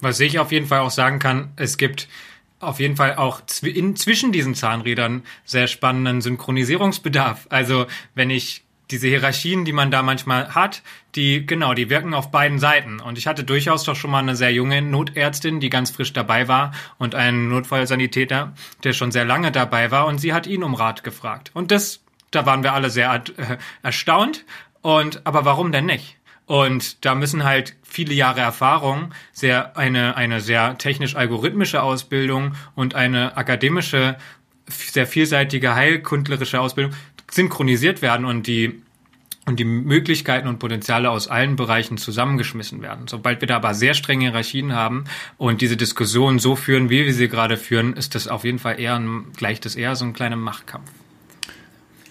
Was 0.00 0.18
ich 0.18 0.38
auf 0.38 0.50
jeden 0.50 0.66
Fall 0.66 0.80
auch 0.80 0.90
sagen 0.90 1.18
kann, 1.18 1.52
es 1.56 1.76
gibt 1.76 2.08
auf 2.60 2.78
jeden 2.78 2.96
Fall 2.96 3.16
auch 3.16 3.42
in, 3.62 3.96
zwischen 3.96 4.32
diesen 4.32 4.54
Zahnrädern 4.54 5.22
sehr 5.44 5.66
spannenden 5.66 6.20
Synchronisierungsbedarf. 6.20 7.46
Also 7.48 7.86
wenn 8.14 8.30
ich 8.30 8.64
diese 8.90 9.08
Hierarchien, 9.08 9.64
die 9.64 9.72
man 9.72 9.90
da 9.90 10.02
manchmal 10.02 10.54
hat, 10.54 10.82
die, 11.14 11.46
genau, 11.46 11.74
die 11.74 11.90
wirken 11.90 12.14
auf 12.14 12.30
beiden 12.30 12.58
Seiten. 12.58 13.00
Und 13.00 13.18
ich 13.18 13.26
hatte 13.26 13.44
durchaus 13.44 13.84
doch 13.84 13.96
schon 13.96 14.10
mal 14.10 14.18
eine 14.18 14.36
sehr 14.36 14.52
junge 14.52 14.82
Notärztin, 14.82 15.60
die 15.60 15.70
ganz 15.70 15.90
frisch 15.90 16.12
dabei 16.12 16.48
war 16.48 16.72
und 16.98 17.14
einen 17.14 17.48
Notfallsanitäter, 17.48 18.52
der 18.84 18.92
schon 18.92 19.12
sehr 19.12 19.24
lange 19.24 19.52
dabei 19.52 19.90
war 19.90 20.06
und 20.06 20.18
sie 20.18 20.32
hat 20.32 20.46
ihn 20.46 20.62
um 20.62 20.74
Rat 20.74 21.04
gefragt. 21.04 21.50
Und 21.54 21.70
das, 21.70 22.00
da 22.30 22.46
waren 22.46 22.62
wir 22.62 22.74
alle 22.74 22.90
sehr 22.90 23.12
äh, 23.14 23.56
erstaunt. 23.82 24.44
Und, 24.82 25.26
aber 25.26 25.44
warum 25.44 25.72
denn 25.72 25.86
nicht? 25.86 26.16
Und 26.50 27.04
da 27.04 27.14
müssen 27.14 27.44
halt 27.44 27.76
viele 27.84 28.12
Jahre 28.12 28.40
Erfahrung, 28.40 29.14
sehr 29.30 29.76
eine, 29.76 30.16
eine 30.16 30.40
sehr 30.40 30.76
technisch-algorithmische 30.78 31.80
Ausbildung 31.80 32.56
und 32.74 32.96
eine 32.96 33.36
akademische, 33.36 34.16
sehr 34.66 35.06
vielseitige 35.06 35.76
heilkundlerische 35.76 36.60
Ausbildung 36.60 36.92
synchronisiert 37.30 38.02
werden 38.02 38.26
und 38.26 38.48
die 38.48 38.82
und 39.46 39.60
die 39.60 39.64
Möglichkeiten 39.64 40.48
und 40.48 40.58
Potenziale 40.58 41.10
aus 41.10 41.28
allen 41.28 41.54
Bereichen 41.54 41.98
zusammengeschmissen 41.98 42.82
werden. 42.82 43.06
Sobald 43.06 43.40
wir 43.40 43.46
da 43.46 43.54
aber 43.54 43.72
sehr 43.72 43.94
strenge 43.94 44.24
Hierarchien 44.24 44.74
haben 44.74 45.04
und 45.38 45.60
diese 45.60 45.76
Diskussion 45.76 46.40
so 46.40 46.56
führen, 46.56 46.90
wie 46.90 47.06
wir 47.06 47.14
sie 47.14 47.28
gerade 47.28 47.58
führen, 47.58 47.94
ist 47.94 48.16
das 48.16 48.26
auf 48.26 48.42
jeden 48.42 48.58
Fall 48.58 48.80
eher 48.80 48.96
ein, 48.96 49.26
gleicht 49.36 49.66
das 49.66 49.76
eher 49.76 49.94
so 49.94 50.04
ein 50.04 50.14
kleiner 50.14 50.34
Machtkampf 50.34 50.90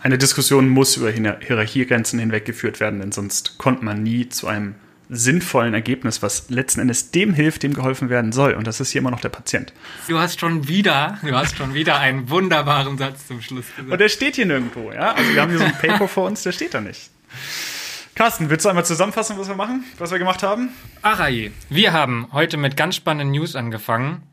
eine 0.01 0.17
Diskussion 0.17 0.69
muss 0.69 0.97
über 0.97 1.11
Hierarchiegrenzen 1.11 2.19
hinweggeführt 2.19 2.79
werden, 2.79 2.99
denn 2.99 3.11
sonst 3.11 3.57
kommt 3.57 3.83
man 3.83 4.03
nie 4.03 4.29
zu 4.29 4.47
einem 4.47 4.75
sinnvollen 5.09 5.73
Ergebnis, 5.73 6.21
was 6.21 6.49
letzten 6.49 6.81
Endes 6.81 7.11
dem 7.11 7.33
hilft, 7.33 7.63
dem 7.63 7.73
geholfen 7.73 8.09
werden 8.09 8.31
soll. 8.31 8.53
Und 8.53 8.67
das 8.67 8.79
ist 8.79 8.91
hier 8.91 9.01
immer 9.01 9.09
noch 9.11 9.21
der 9.21 9.29
Patient. 9.29 9.73
Du 10.07 10.19
hast 10.19 10.39
schon 10.39 10.67
wieder, 10.67 11.17
du 11.23 11.35
hast 11.35 11.57
schon 11.57 11.73
wieder 11.73 11.99
einen 11.99 12.29
wunderbaren 12.29 12.97
Satz 12.97 13.27
zum 13.27 13.41
Schluss 13.41 13.65
gesagt. 13.75 13.91
Und 13.91 13.99
der 13.99 14.09
steht 14.09 14.35
hier 14.35 14.45
nirgendwo, 14.45 14.91
ja? 14.91 15.13
Also 15.13 15.33
wir 15.33 15.41
haben 15.41 15.49
hier 15.49 15.59
so 15.59 15.65
ein 15.65 15.77
Paper 15.77 16.07
vor 16.07 16.27
uns, 16.27 16.43
der 16.43 16.51
steht 16.51 16.75
da 16.75 16.81
nicht. 16.81 17.09
Carsten, 18.13 18.49
willst 18.49 18.65
du 18.65 18.69
einmal 18.69 18.85
zusammenfassen, 18.85 19.37
was 19.37 19.47
wir 19.47 19.55
machen, 19.55 19.83
was 19.97 20.11
wir 20.11 20.19
gemacht 20.19 20.43
haben? 20.43 20.69
Araye, 21.01 21.51
wir 21.69 21.93
haben 21.93 22.27
heute 22.31 22.57
mit 22.57 22.77
ganz 22.77 22.95
spannenden 22.95 23.31
News 23.31 23.55
angefangen, 23.55 24.23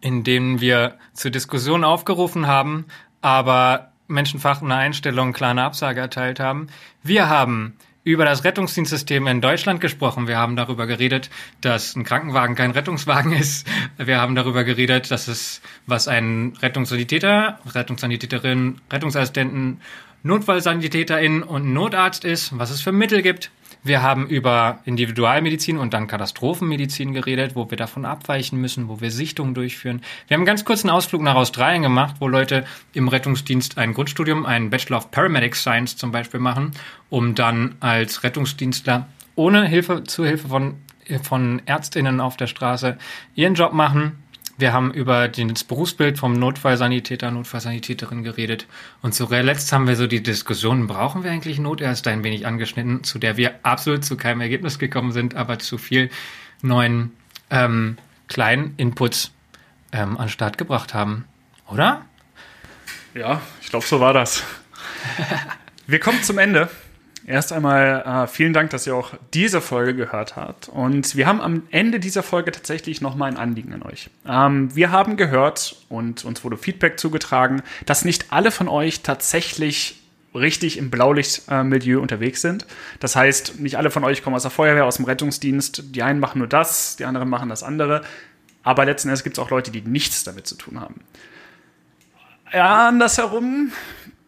in 0.00 0.24
denen 0.24 0.60
wir 0.60 0.96
zur 1.12 1.30
Diskussion 1.30 1.84
aufgerufen 1.84 2.46
haben, 2.46 2.86
aber 3.20 3.89
menschenverachtende 4.10 4.74
Einstellung 4.74 5.32
kleine 5.32 5.62
Absage 5.62 6.00
erteilt 6.00 6.40
haben. 6.40 6.68
Wir 7.02 7.28
haben 7.28 7.76
über 8.02 8.24
das 8.24 8.44
Rettungsdienstsystem 8.44 9.26
in 9.26 9.40
Deutschland 9.40 9.80
gesprochen. 9.80 10.26
Wir 10.26 10.38
haben 10.38 10.56
darüber 10.56 10.86
geredet, 10.86 11.30
dass 11.60 11.94
ein 11.94 12.04
Krankenwagen 12.04 12.56
kein 12.56 12.70
Rettungswagen 12.70 13.32
ist. 13.32 13.66
Wir 13.98 14.20
haben 14.20 14.34
darüber 14.34 14.64
geredet, 14.64 15.10
dass 15.10 15.28
es, 15.28 15.60
was 15.86 16.08
ein 16.08 16.54
Rettungssanitäter, 16.60 17.58
Rettungssanitäterin, 17.66 18.80
Rettungsassistenten, 18.90 19.80
Notfallsanitäterin 20.22 21.42
und 21.42 21.72
Notarzt 21.72 22.24
ist, 22.24 22.58
was 22.58 22.70
es 22.70 22.80
für 22.80 22.92
Mittel 22.92 23.22
gibt, 23.22 23.50
wir 23.82 24.02
haben 24.02 24.26
über 24.26 24.80
Individualmedizin 24.84 25.78
und 25.78 25.94
dann 25.94 26.06
Katastrophenmedizin 26.06 27.14
geredet, 27.14 27.54
wo 27.54 27.70
wir 27.70 27.78
davon 27.78 28.04
abweichen 28.04 28.60
müssen, 28.60 28.88
wo 28.88 29.00
wir 29.00 29.10
Sichtungen 29.10 29.54
durchführen. 29.54 30.02
Wir 30.28 30.34
haben 30.34 30.40
einen 30.40 30.46
ganz 30.46 30.64
kurzen 30.64 30.90
Ausflug 30.90 31.22
nach 31.22 31.34
Australien 31.34 31.82
gemacht, 31.82 32.16
wo 32.20 32.28
Leute 32.28 32.64
im 32.92 33.08
Rettungsdienst 33.08 33.78
ein 33.78 33.94
Grundstudium, 33.94 34.44
einen 34.44 34.70
Bachelor 34.70 34.98
of 34.98 35.10
Paramedic 35.10 35.56
Science 35.56 35.96
zum 35.96 36.12
Beispiel 36.12 36.40
machen, 36.40 36.72
um 37.08 37.34
dann 37.34 37.76
als 37.80 38.22
Rettungsdienstler 38.22 39.08
ohne 39.34 39.66
Hilfe, 39.66 40.04
zu 40.04 40.24
Hilfe 40.24 40.48
von, 40.48 40.74
von 41.22 41.62
Ärztinnen 41.64 42.20
auf 42.20 42.36
der 42.36 42.48
Straße 42.48 42.98
ihren 43.34 43.54
Job 43.54 43.72
machen 43.72 44.18
Wir 44.60 44.74
haben 44.74 44.92
über 44.92 45.26
das 45.28 45.64
Berufsbild 45.64 46.18
vom 46.18 46.34
Notfallsanitäter, 46.34 47.30
Notfallsanitäterin 47.30 48.22
geredet. 48.22 48.66
Und 49.00 49.14
zuletzt 49.14 49.72
haben 49.72 49.86
wir 49.88 49.96
so 49.96 50.06
die 50.06 50.22
Diskussion, 50.22 50.86
brauchen 50.86 51.24
wir 51.24 51.30
eigentlich 51.30 51.58
Notärzte 51.58 52.10
ein 52.10 52.22
wenig 52.24 52.46
angeschnitten, 52.46 53.02
zu 53.02 53.18
der 53.18 53.38
wir 53.38 53.54
absolut 53.62 54.04
zu 54.04 54.16
keinem 54.16 54.42
Ergebnis 54.42 54.78
gekommen 54.78 55.12
sind, 55.12 55.34
aber 55.34 55.58
zu 55.58 55.78
viel 55.78 56.10
neuen 56.60 57.12
ähm, 57.48 57.96
kleinen 58.28 58.74
Inputs 58.76 59.32
ähm, 59.92 60.18
an 60.18 60.26
den 60.26 60.28
Start 60.28 60.58
gebracht 60.58 60.92
haben. 60.92 61.24
Oder? 61.66 62.04
Ja, 63.14 63.40
ich 63.62 63.70
glaube, 63.70 63.86
so 63.86 63.98
war 63.98 64.12
das. 64.12 64.44
wir 65.86 66.00
kommen 66.00 66.22
zum 66.22 66.36
Ende. 66.36 66.68
Erst 67.30 67.52
einmal 67.52 68.02
äh, 68.04 68.26
vielen 68.26 68.52
Dank, 68.52 68.70
dass 68.70 68.88
ihr 68.88 68.96
auch 68.96 69.12
diese 69.32 69.60
Folge 69.60 69.94
gehört 69.94 70.34
habt. 70.34 70.68
Und 70.68 71.14
wir 71.14 71.28
haben 71.28 71.40
am 71.40 71.62
Ende 71.70 72.00
dieser 72.00 72.24
Folge 72.24 72.50
tatsächlich 72.50 73.00
nochmal 73.00 73.30
ein 73.30 73.36
Anliegen 73.36 73.72
an 73.72 73.84
euch. 73.84 74.10
Ähm, 74.26 74.74
wir 74.74 74.90
haben 74.90 75.16
gehört 75.16 75.76
und 75.88 76.24
uns 76.24 76.42
wurde 76.42 76.56
Feedback 76.56 76.98
zugetragen, 76.98 77.62
dass 77.86 78.04
nicht 78.04 78.32
alle 78.32 78.50
von 78.50 78.66
euch 78.66 79.02
tatsächlich 79.02 80.02
richtig 80.34 80.76
im 80.76 80.90
Blaulichtmilieu 80.90 81.98
äh, 81.98 82.02
unterwegs 82.02 82.40
sind. 82.40 82.66
Das 82.98 83.14
heißt, 83.14 83.60
nicht 83.60 83.76
alle 83.78 83.92
von 83.92 84.02
euch 84.02 84.24
kommen 84.24 84.34
aus 84.34 84.42
der 84.42 84.50
Feuerwehr, 84.50 84.84
aus 84.84 84.96
dem 84.96 85.04
Rettungsdienst. 85.04 85.94
Die 85.94 86.02
einen 86.02 86.18
machen 86.18 86.40
nur 86.40 86.48
das, 86.48 86.96
die 86.96 87.04
anderen 87.04 87.28
machen 87.28 87.48
das 87.48 87.62
andere. 87.62 88.02
Aber 88.64 88.84
letzten 88.84 89.06
Endes 89.06 89.22
gibt 89.22 89.38
es 89.38 89.38
auch 89.38 89.50
Leute, 89.50 89.70
die 89.70 89.82
nichts 89.82 90.24
damit 90.24 90.48
zu 90.48 90.56
tun 90.56 90.80
haben. 90.80 90.96
Ja, 92.52 92.88
andersherum 92.88 93.70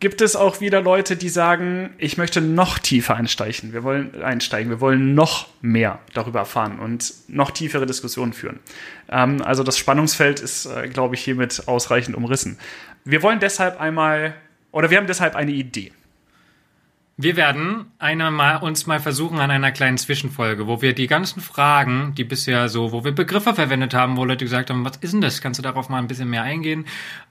gibt 0.03 0.21
es 0.21 0.35
auch 0.35 0.61
wieder 0.61 0.81
Leute, 0.81 1.15
die 1.15 1.29
sagen, 1.29 1.91
ich 1.97 2.19
möchte 2.19 2.41
noch 2.41 2.81
tiefer 2.81 3.15
einsteigen. 3.15 3.73
Wir 3.73 3.85
wollen 3.85 4.21
einsteigen. 4.21 4.69
Wir 4.69 4.81
wollen 4.81 5.15
noch 5.15 5.47
mehr 5.61 6.01
darüber 6.13 6.41
erfahren 6.41 6.81
und 6.81 7.15
noch 7.29 7.53
tiefere 7.53 7.87
Diskussionen 7.87 8.33
führen. 8.33 8.59
Ähm, 9.09 9.41
also 9.43 9.63
das 9.63 9.79
Spannungsfeld 9.79 10.41
ist, 10.41 10.67
äh, 10.67 10.89
glaube 10.89 11.15
ich, 11.15 11.23
hiermit 11.23 11.69
ausreichend 11.69 12.17
umrissen. 12.17 12.59
Wir 13.05 13.23
wollen 13.23 13.39
deshalb 13.39 13.81
einmal, 13.81 14.35
oder 14.73 14.91
wir 14.91 14.99
haben 14.99 15.07
deshalb 15.07 15.37
eine 15.37 15.53
Idee. 15.53 15.93
Wir 17.23 17.37
werden 17.37 17.87
mal, 18.01 18.57
uns 18.57 18.89
mal 18.89 18.99
versuchen 18.99 19.39
an 19.39 19.53
einer 19.53 19.71
kleinen 19.71 19.97
Zwischenfolge, 19.97 20.67
wo 20.67 20.83
wir 20.83 20.93
die 20.93 21.07
ganzen 21.07 21.41
Fragen, 21.41 22.15
die 22.17 22.25
bisher 22.25 22.69
so, 22.69 22.91
wo 22.91 23.05
wir 23.05 23.13
Begriffe 23.13 23.55
verwendet 23.55 23.95
haben, 23.95 24.17
wo 24.17 24.25
Leute 24.25 24.45
gesagt 24.45 24.71
haben, 24.71 24.85
was 24.85 24.97
ist 24.97 25.13
denn 25.13 25.21
das? 25.21 25.41
Kannst 25.41 25.61
du 25.61 25.63
darauf 25.63 25.89
mal 25.89 25.99
ein 25.99 26.09
bisschen 26.09 26.29
mehr 26.29 26.43
eingehen? 26.43 26.85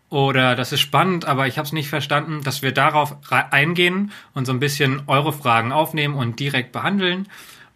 Oder 0.09 0.55
das 0.55 0.71
ist 0.71 0.79
spannend, 0.79 1.25
aber 1.25 1.47
ich 1.47 1.57
habe 1.57 1.65
es 1.65 1.73
nicht 1.73 1.89
verstanden, 1.89 2.39
dass 2.41 2.61
wir 2.61 2.71
darauf 2.71 3.17
eingehen 3.29 4.13
und 4.33 4.45
so 4.45 4.53
ein 4.53 4.61
bisschen 4.61 5.03
eure 5.07 5.33
Fragen 5.33 5.73
aufnehmen 5.73 6.15
und 6.15 6.39
direkt 6.39 6.71
behandeln 6.71 7.27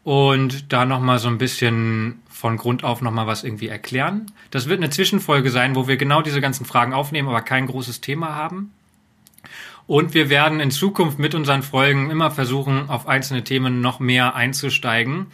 und 0.05 0.72
da 0.72 0.86
nochmal 0.86 1.20
so 1.20 1.28
ein 1.28 1.38
bisschen 1.38 2.22
von 2.30 2.55
Grund 2.55 2.86
auf 2.86 3.01
nochmal 3.01 3.28
was 3.28 3.43
irgendwie 3.43 3.68
erklären. 3.68 4.28
Das 4.51 4.70
wird 4.70 4.80
eine 4.80 4.89
Zwischenfolge 4.89 5.49
sein, 5.49 5.76
wo 5.76 5.89
wir 5.89 5.97
genau 5.97 6.22
diese 6.22 6.39
ganzen 6.39 6.66
Fragen 6.66 6.93
aufnehmen, 6.93 7.28
aber 7.28 7.41
kein 7.41 7.68
großes 7.68 7.99
Thema 7.99 8.36
haben. 8.36 8.72
Und 9.88 10.13
wir 10.13 10.29
werden 10.29 10.59
in 10.59 10.71
Zukunft 10.71 11.19
mit 11.19 11.36
unseren 11.36 11.63
Folgen 11.63 12.09
immer 12.09 12.31
versuchen, 12.31 12.89
auf 12.89 13.07
einzelne 13.07 13.43
Themen 13.43 13.81
noch 13.81 13.99
mehr 13.99 14.36
einzusteigen 14.36 15.27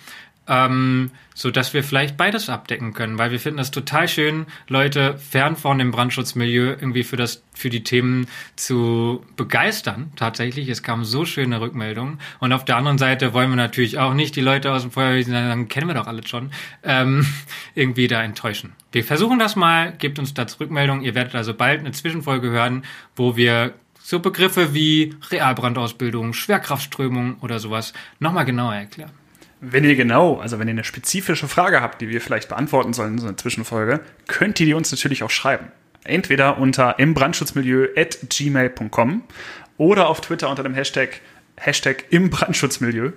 ähm, 0.48 1.12
so 1.34 1.50
dass 1.50 1.74
wir 1.74 1.84
vielleicht 1.84 2.18
beides 2.18 2.50
abdecken 2.50 2.94
können, 2.94 3.18
weil 3.18 3.32
wir 3.32 3.40
finden 3.40 3.58
das 3.58 3.72
total 3.72 4.08
schön, 4.08 4.48
Leute 4.68 5.18
fern 5.18 5.56
von 5.56 5.78
dem 5.80 5.92
Brandschutzmilieu 5.92 6.72
irgendwie 6.72 7.04
für 7.04 7.16
das, 7.16 7.44
für 7.54 7.70
die 7.70 7.84
Themen 7.84 8.28
zu 8.56 9.24
begeistern. 9.38 10.12
Tatsächlich, 10.18 10.68
es 10.68 10.84
kamen 10.84 11.06
so 11.06 11.26
schöne 11.26 11.62
Rückmeldungen. 11.62 12.20
Und 12.40 12.54
auf 12.54 12.66
der 12.66 12.76
anderen 12.76 12.98
Seite 12.98 13.34
wollen 13.34 13.50
wir 13.50 13.56
natürlich 13.56 13.98
auch 13.98 14.14
nicht 14.14 14.36
die 14.36 14.42
Leute 14.42 14.72
aus 14.74 14.82
dem 14.82 14.92
Feuerwehr, 14.92 15.24
sagen, 15.24 15.68
kennen 15.68 15.88
wir 15.88 15.96
doch 15.96 16.08
alle 16.08 16.28
schon, 16.28 16.52
ähm, 16.84 17.26
irgendwie 17.76 18.08
da 18.08 18.22
enttäuschen. 18.22 18.74
Wir 18.92 19.06
versuchen 19.06 19.40
das 19.40 19.56
mal, 19.56 19.94
gebt 19.94 20.20
uns 20.20 20.34
dazu 20.34 20.60
Rückmeldung. 20.60 21.02
Ihr 21.02 21.16
werdet 21.16 21.34
also 21.34 21.54
bald 21.54 21.80
eine 21.80 21.92
Zwischenfolge 21.92 22.50
hören, 22.50 22.84
wo 23.16 23.38
wir 23.38 23.74
so 24.12 24.20
Begriffe 24.20 24.74
wie 24.74 25.16
Realbrandausbildung, 25.32 26.34
Schwerkraftströmung 26.34 27.38
oder 27.40 27.60
sowas 27.60 27.94
nochmal 28.20 28.44
genauer 28.44 28.76
erklären. 28.76 29.12
Wenn 29.62 29.86
ihr 29.86 29.96
genau, 29.96 30.38
also 30.38 30.60
wenn 30.60 30.68
ihr 30.68 30.74
eine 30.74 30.84
spezifische 30.84 31.48
Frage 31.48 31.80
habt, 31.80 32.02
die 32.02 32.10
wir 32.10 32.20
vielleicht 32.20 32.50
beantworten 32.50 32.92
sollen 32.92 33.14
in 33.14 33.20
so 33.20 33.28
einer 33.28 33.38
Zwischenfolge, 33.38 34.02
könnt 34.28 34.60
ihr 34.60 34.66
die 34.66 34.74
uns 34.74 34.92
natürlich 34.92 35.24
auch 35.24 35.30
schreiben. 35.30 35.68
Entweder 36.04 36.58
unter 36.58 37.00
imbrandschutzmilieu 37.00 37.88
at 37.96 38.18
gmail.com 38.28 39.24
oder 39.78 40.10
auf 40.10 40.20
Twitter 40.20 40.50
unter 40.50 40.64
dem 40.64 40.74
Hashtag, 40.74 41.22
Hashtag 41.56 42.04
im 42.10 42.30
Brandschutzmilieu. 42.30 43.14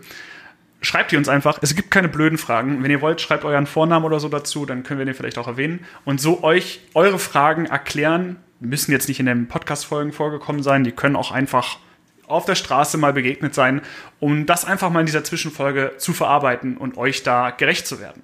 Schreibt 0.80 1.10
ihr 1.10 1.18
uns 1.18 1.28
einfach. 1.28 1.58
Es 1.60 1.74
gibt 1.74 1.90
keine 1.90 2.08
blöden 2.08 2.38
Fragen. 2.38 2.84
Wenn 2.84 2.90
ihr 2.92 3.00
wollt, 3.00 3.20
schreibt 3.20 3.44
euren 3.44 3.66
Vornamen 3.66 4.04
oder 4.04 4.20
so 4.20 4.28
dazu, 4.28 4.64
dann 4.64 4.84
können 4.84 4.98
wir 4.98 5.06
den 5.06 5.14
vielleicht 5.14 5.38
auch 5.38 5.48
erwähnen. 5.48 5.80
Und 6.04 6.20
so 6.20 6.44
euch 6.44 6.82
eure 6.94 7.18
Fragen 7.18 7.66
erklären. 7.66 8.36
Müssen 8.60 8.92
jetzt 8.92 9.08
nicht 9.08 9.20
in 9.20 9.26
den 9.26 9.48
Podcast-Folgen 9.48 10.12
vorgekommen 10.12 10.62
sein. 10.62 10.84
Die 10.84 10.92
können 10.92 11.16
auch 11.16 11.30
einfach 11.30 11.78
auf 12.26 12.44
der 12.44 12.54
Straße 12.54 12.96
mal 12.96 13.12
begegnet 13.12 13.54
sein, 13.54 13.82
um 14.20 14.46
das 14.46 14.64
einfach 14.64 14.90
mal 14.90 15.00
in 15.00 15.06
dieser 15.06 15.24
Zwischenfolge 15.24 15.94
zu 15.98 16.12
verarbeiten 16.12 16.76
und 16.76 16.96
euch 16.96 17.22
da 17.22 17.50
gerecht 17.50 17.86
zu 17.86 18.00
werden. 18.00 18.22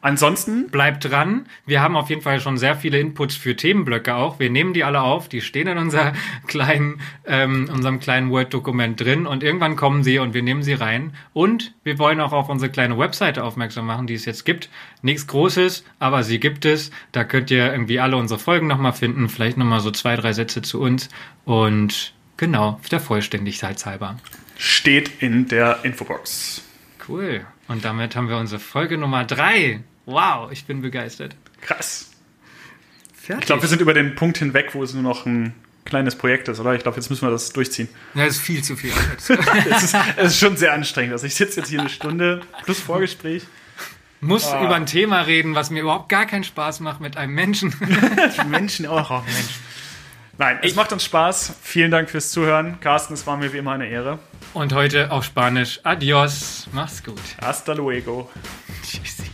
Ansonsten 0.00 0.68
bleibt 0.68 1.04
dran. 1.04 1.46
Wir 1.66 1.82
haben 1.82 1.96
auf 1.96 2.08
jeden 2.08 2.22
Fall 2.22 2.40
schon 2.40 2.56
sehr 2.56 2.76
viele 2.76 3.00
Inputs 3.00 3.34
für 3.34 3.56
Themenblöcke 3.56 4.14
auch. 4.14 4.38
Wir 4.38 4.50
nehmen 4.50 4.72
die 4.72 4.84
alle 4.84 5.00
auf. 5.00 5.28
Die 5.28 5.40
stehen 5.40 5.66
in 5.66 5.78
unser 5.78 6.12
kleinen, 6.46 7.00
ähm, 7.26 7.68
unserem 7.72 7.98
kleinen 8.00 8.30
Word-Dokument 8.30 9.00
drin 9.00 9.26
und 9.26 9.42
irgendwann 9.42 9.76
kommen 9.76 10.04
sie 10.04 10.18
und 10.18 10.34
wir 10.34 10.42
nehmen 10.42 10.62
sie 10.62 10.74
rein. 10.74 11.12
Und 11.32 11.74
wir 11.84 11.98
wollen 11.98 12.20
auch 12.20 12.32
auf 12.32 12.48
unsere 12.48 12.70
kleine 12.70 12.98
Webseite 12.98 13.42
aufmerksam 13.42 13.86
machen, 13.86 14.06
die 14.06 14.14
es 14.14 14.24
jetzt 14.24 14.44
gibt. 14.44 14.70
Nichts 15.02 15.26
Großes, 15.26 15.84
aber 15.98 16.22
sie 16.22 16.38
gibt 16.38 16.64
es. 16.64 16.90
Da 17.12 17.24
könnt 17.24 17.50
ihr 17.50 17.72
irgendwie 17.72 18.00
alle 18.00 18.16
unsere 18.16 18.38
Folgen 18.38 18.66
nochmal 18.66 18.92
finden. 18.92 19.28
Vielleicht 19.28 19.56
nochmal 19.56 19.80
so 19.80 19.90
zwei, 19.90 20.16
drei 20.16 20.32
Sätze 20.32 20.62
zu 20.62 20.80
uns 20.80 21.08
und 21.44 22.14
Genau, 22.38 22.80
der 22.92 23.00
Vollständigkeit 23.00 23.84
halber. 23.84 24.16
Steht 24.56 25.22
in 25.22 25.48
der 25.48 25.80
Infobox. 25.82 26.62
Cool. 27.06 27.44
Und 27.68 27.84
damit 27.84 28.16
haben 28.16 28.28
wir 28.28 28.38
unsere 28.38 28.60
Folge 28.60 28.98
Nummer 28.98 29.24
drei. 29.24 29.80
Wow, 30.06 30.50
ich 30.50 30.64
bin 30.64 30.80
begeistert. 30.80 31.36
Krass. 31.60 32.10
Fertig. 33.14 33.42
Ich 33.42 33.46
glaube, 33.46 33.62
wir 33.62 33.68
sind 33.68 33.82
über 33.82 33.92
den 33.94 34.14
Punkt 34.14 34.38
hinweg, 34.38 34.70
wo 34.72 34.82
es 34.82 34.94
nur 34.94 35.02
noch 35.02 35.26
ein 35.26 35.54
kleines 35.84 36.16
Projekt 36.16 36.48
ist, 36.48 36.60
oder? 36.60 36.74
Ich 36.74 36.82
glaube, 36.82 36.96
jetzt 36.96 37.10
müssen 37.10 37.26
wir 37.26 37.30
das 37.30 37.50
durchziehen. 37.50 37.88
Ja, 38.14 38.24
das 38.24 38.36
ist 38.36 38.42
viel 38.42 38.64
zu 38.64 38.74
viel. 38.74 38.92
es, 39.16 39.28
ist, 39.82 39.96
es 40.16 40.32
ist 40.32 40.38
schon 40.38 40.56
sehr 40.56 40.72
anstrengend. 40.72 41.12
Also 41.12 41.26
ich 41.26 41.34
sitze 41.34 41.60
jetzt 41.60 41.68
hier 41.68 41.80
eine 41.80 41.90
Stunde 41.90 42.40
plus 42.64 42.80
Vorgespräch. 42.80 43.44
Muss 44.20 44.46
ah. 44.46 44.64
über 44.64 44.74
ein 44.74 44.86
Thema 44.86 45.20
reden, 45.22 45.54
was 45.54 45.70
mir 45.70 45.82
überhaupt 45.82 46.08
gar 46.08 46.26
keinen 46.26 46.44
Spaß 46.44 46.80
macht 46.80 47.00
mit 47.00 47.16
einem 47.16 47.34
Menschen. 47.34 47.74
Menschen 48.48 48.86
auch, 48.86 49.10
oh 49.10 49.22
Mensch. 49.24 49.54
Nein, 50.38 50.60
ich 50.62 50.70
es 50.70 50.76
macht 50.76 50.92
uns 50.92 51.04
Spaß. 51.04 51.56
Vielen 51.62 51.90
Dank 51.90 52.08
fürs 52.08 52.30
Zuhören. 52.30 52.78
Carsten, 52.80 53.14
es 53.14 53.26
war 53.26 53.36
mir 53.36 53.52
wie 53.52 53.58
immer 53.58 53.72
eine 53.72 53.88
Ehre. 53.88 54.20
Und 54.54 54.72
heute 54.72 55.10
auf 55.10 55.24
Spanisch. 55.24 55.80
Adios. 55.82 56.68
Mach's 56.72 57.02
gut. 57.02 57.20
Hasta 57.40 57.72
luego. 57.72 58.30
Tschüssi. 58.82 59.24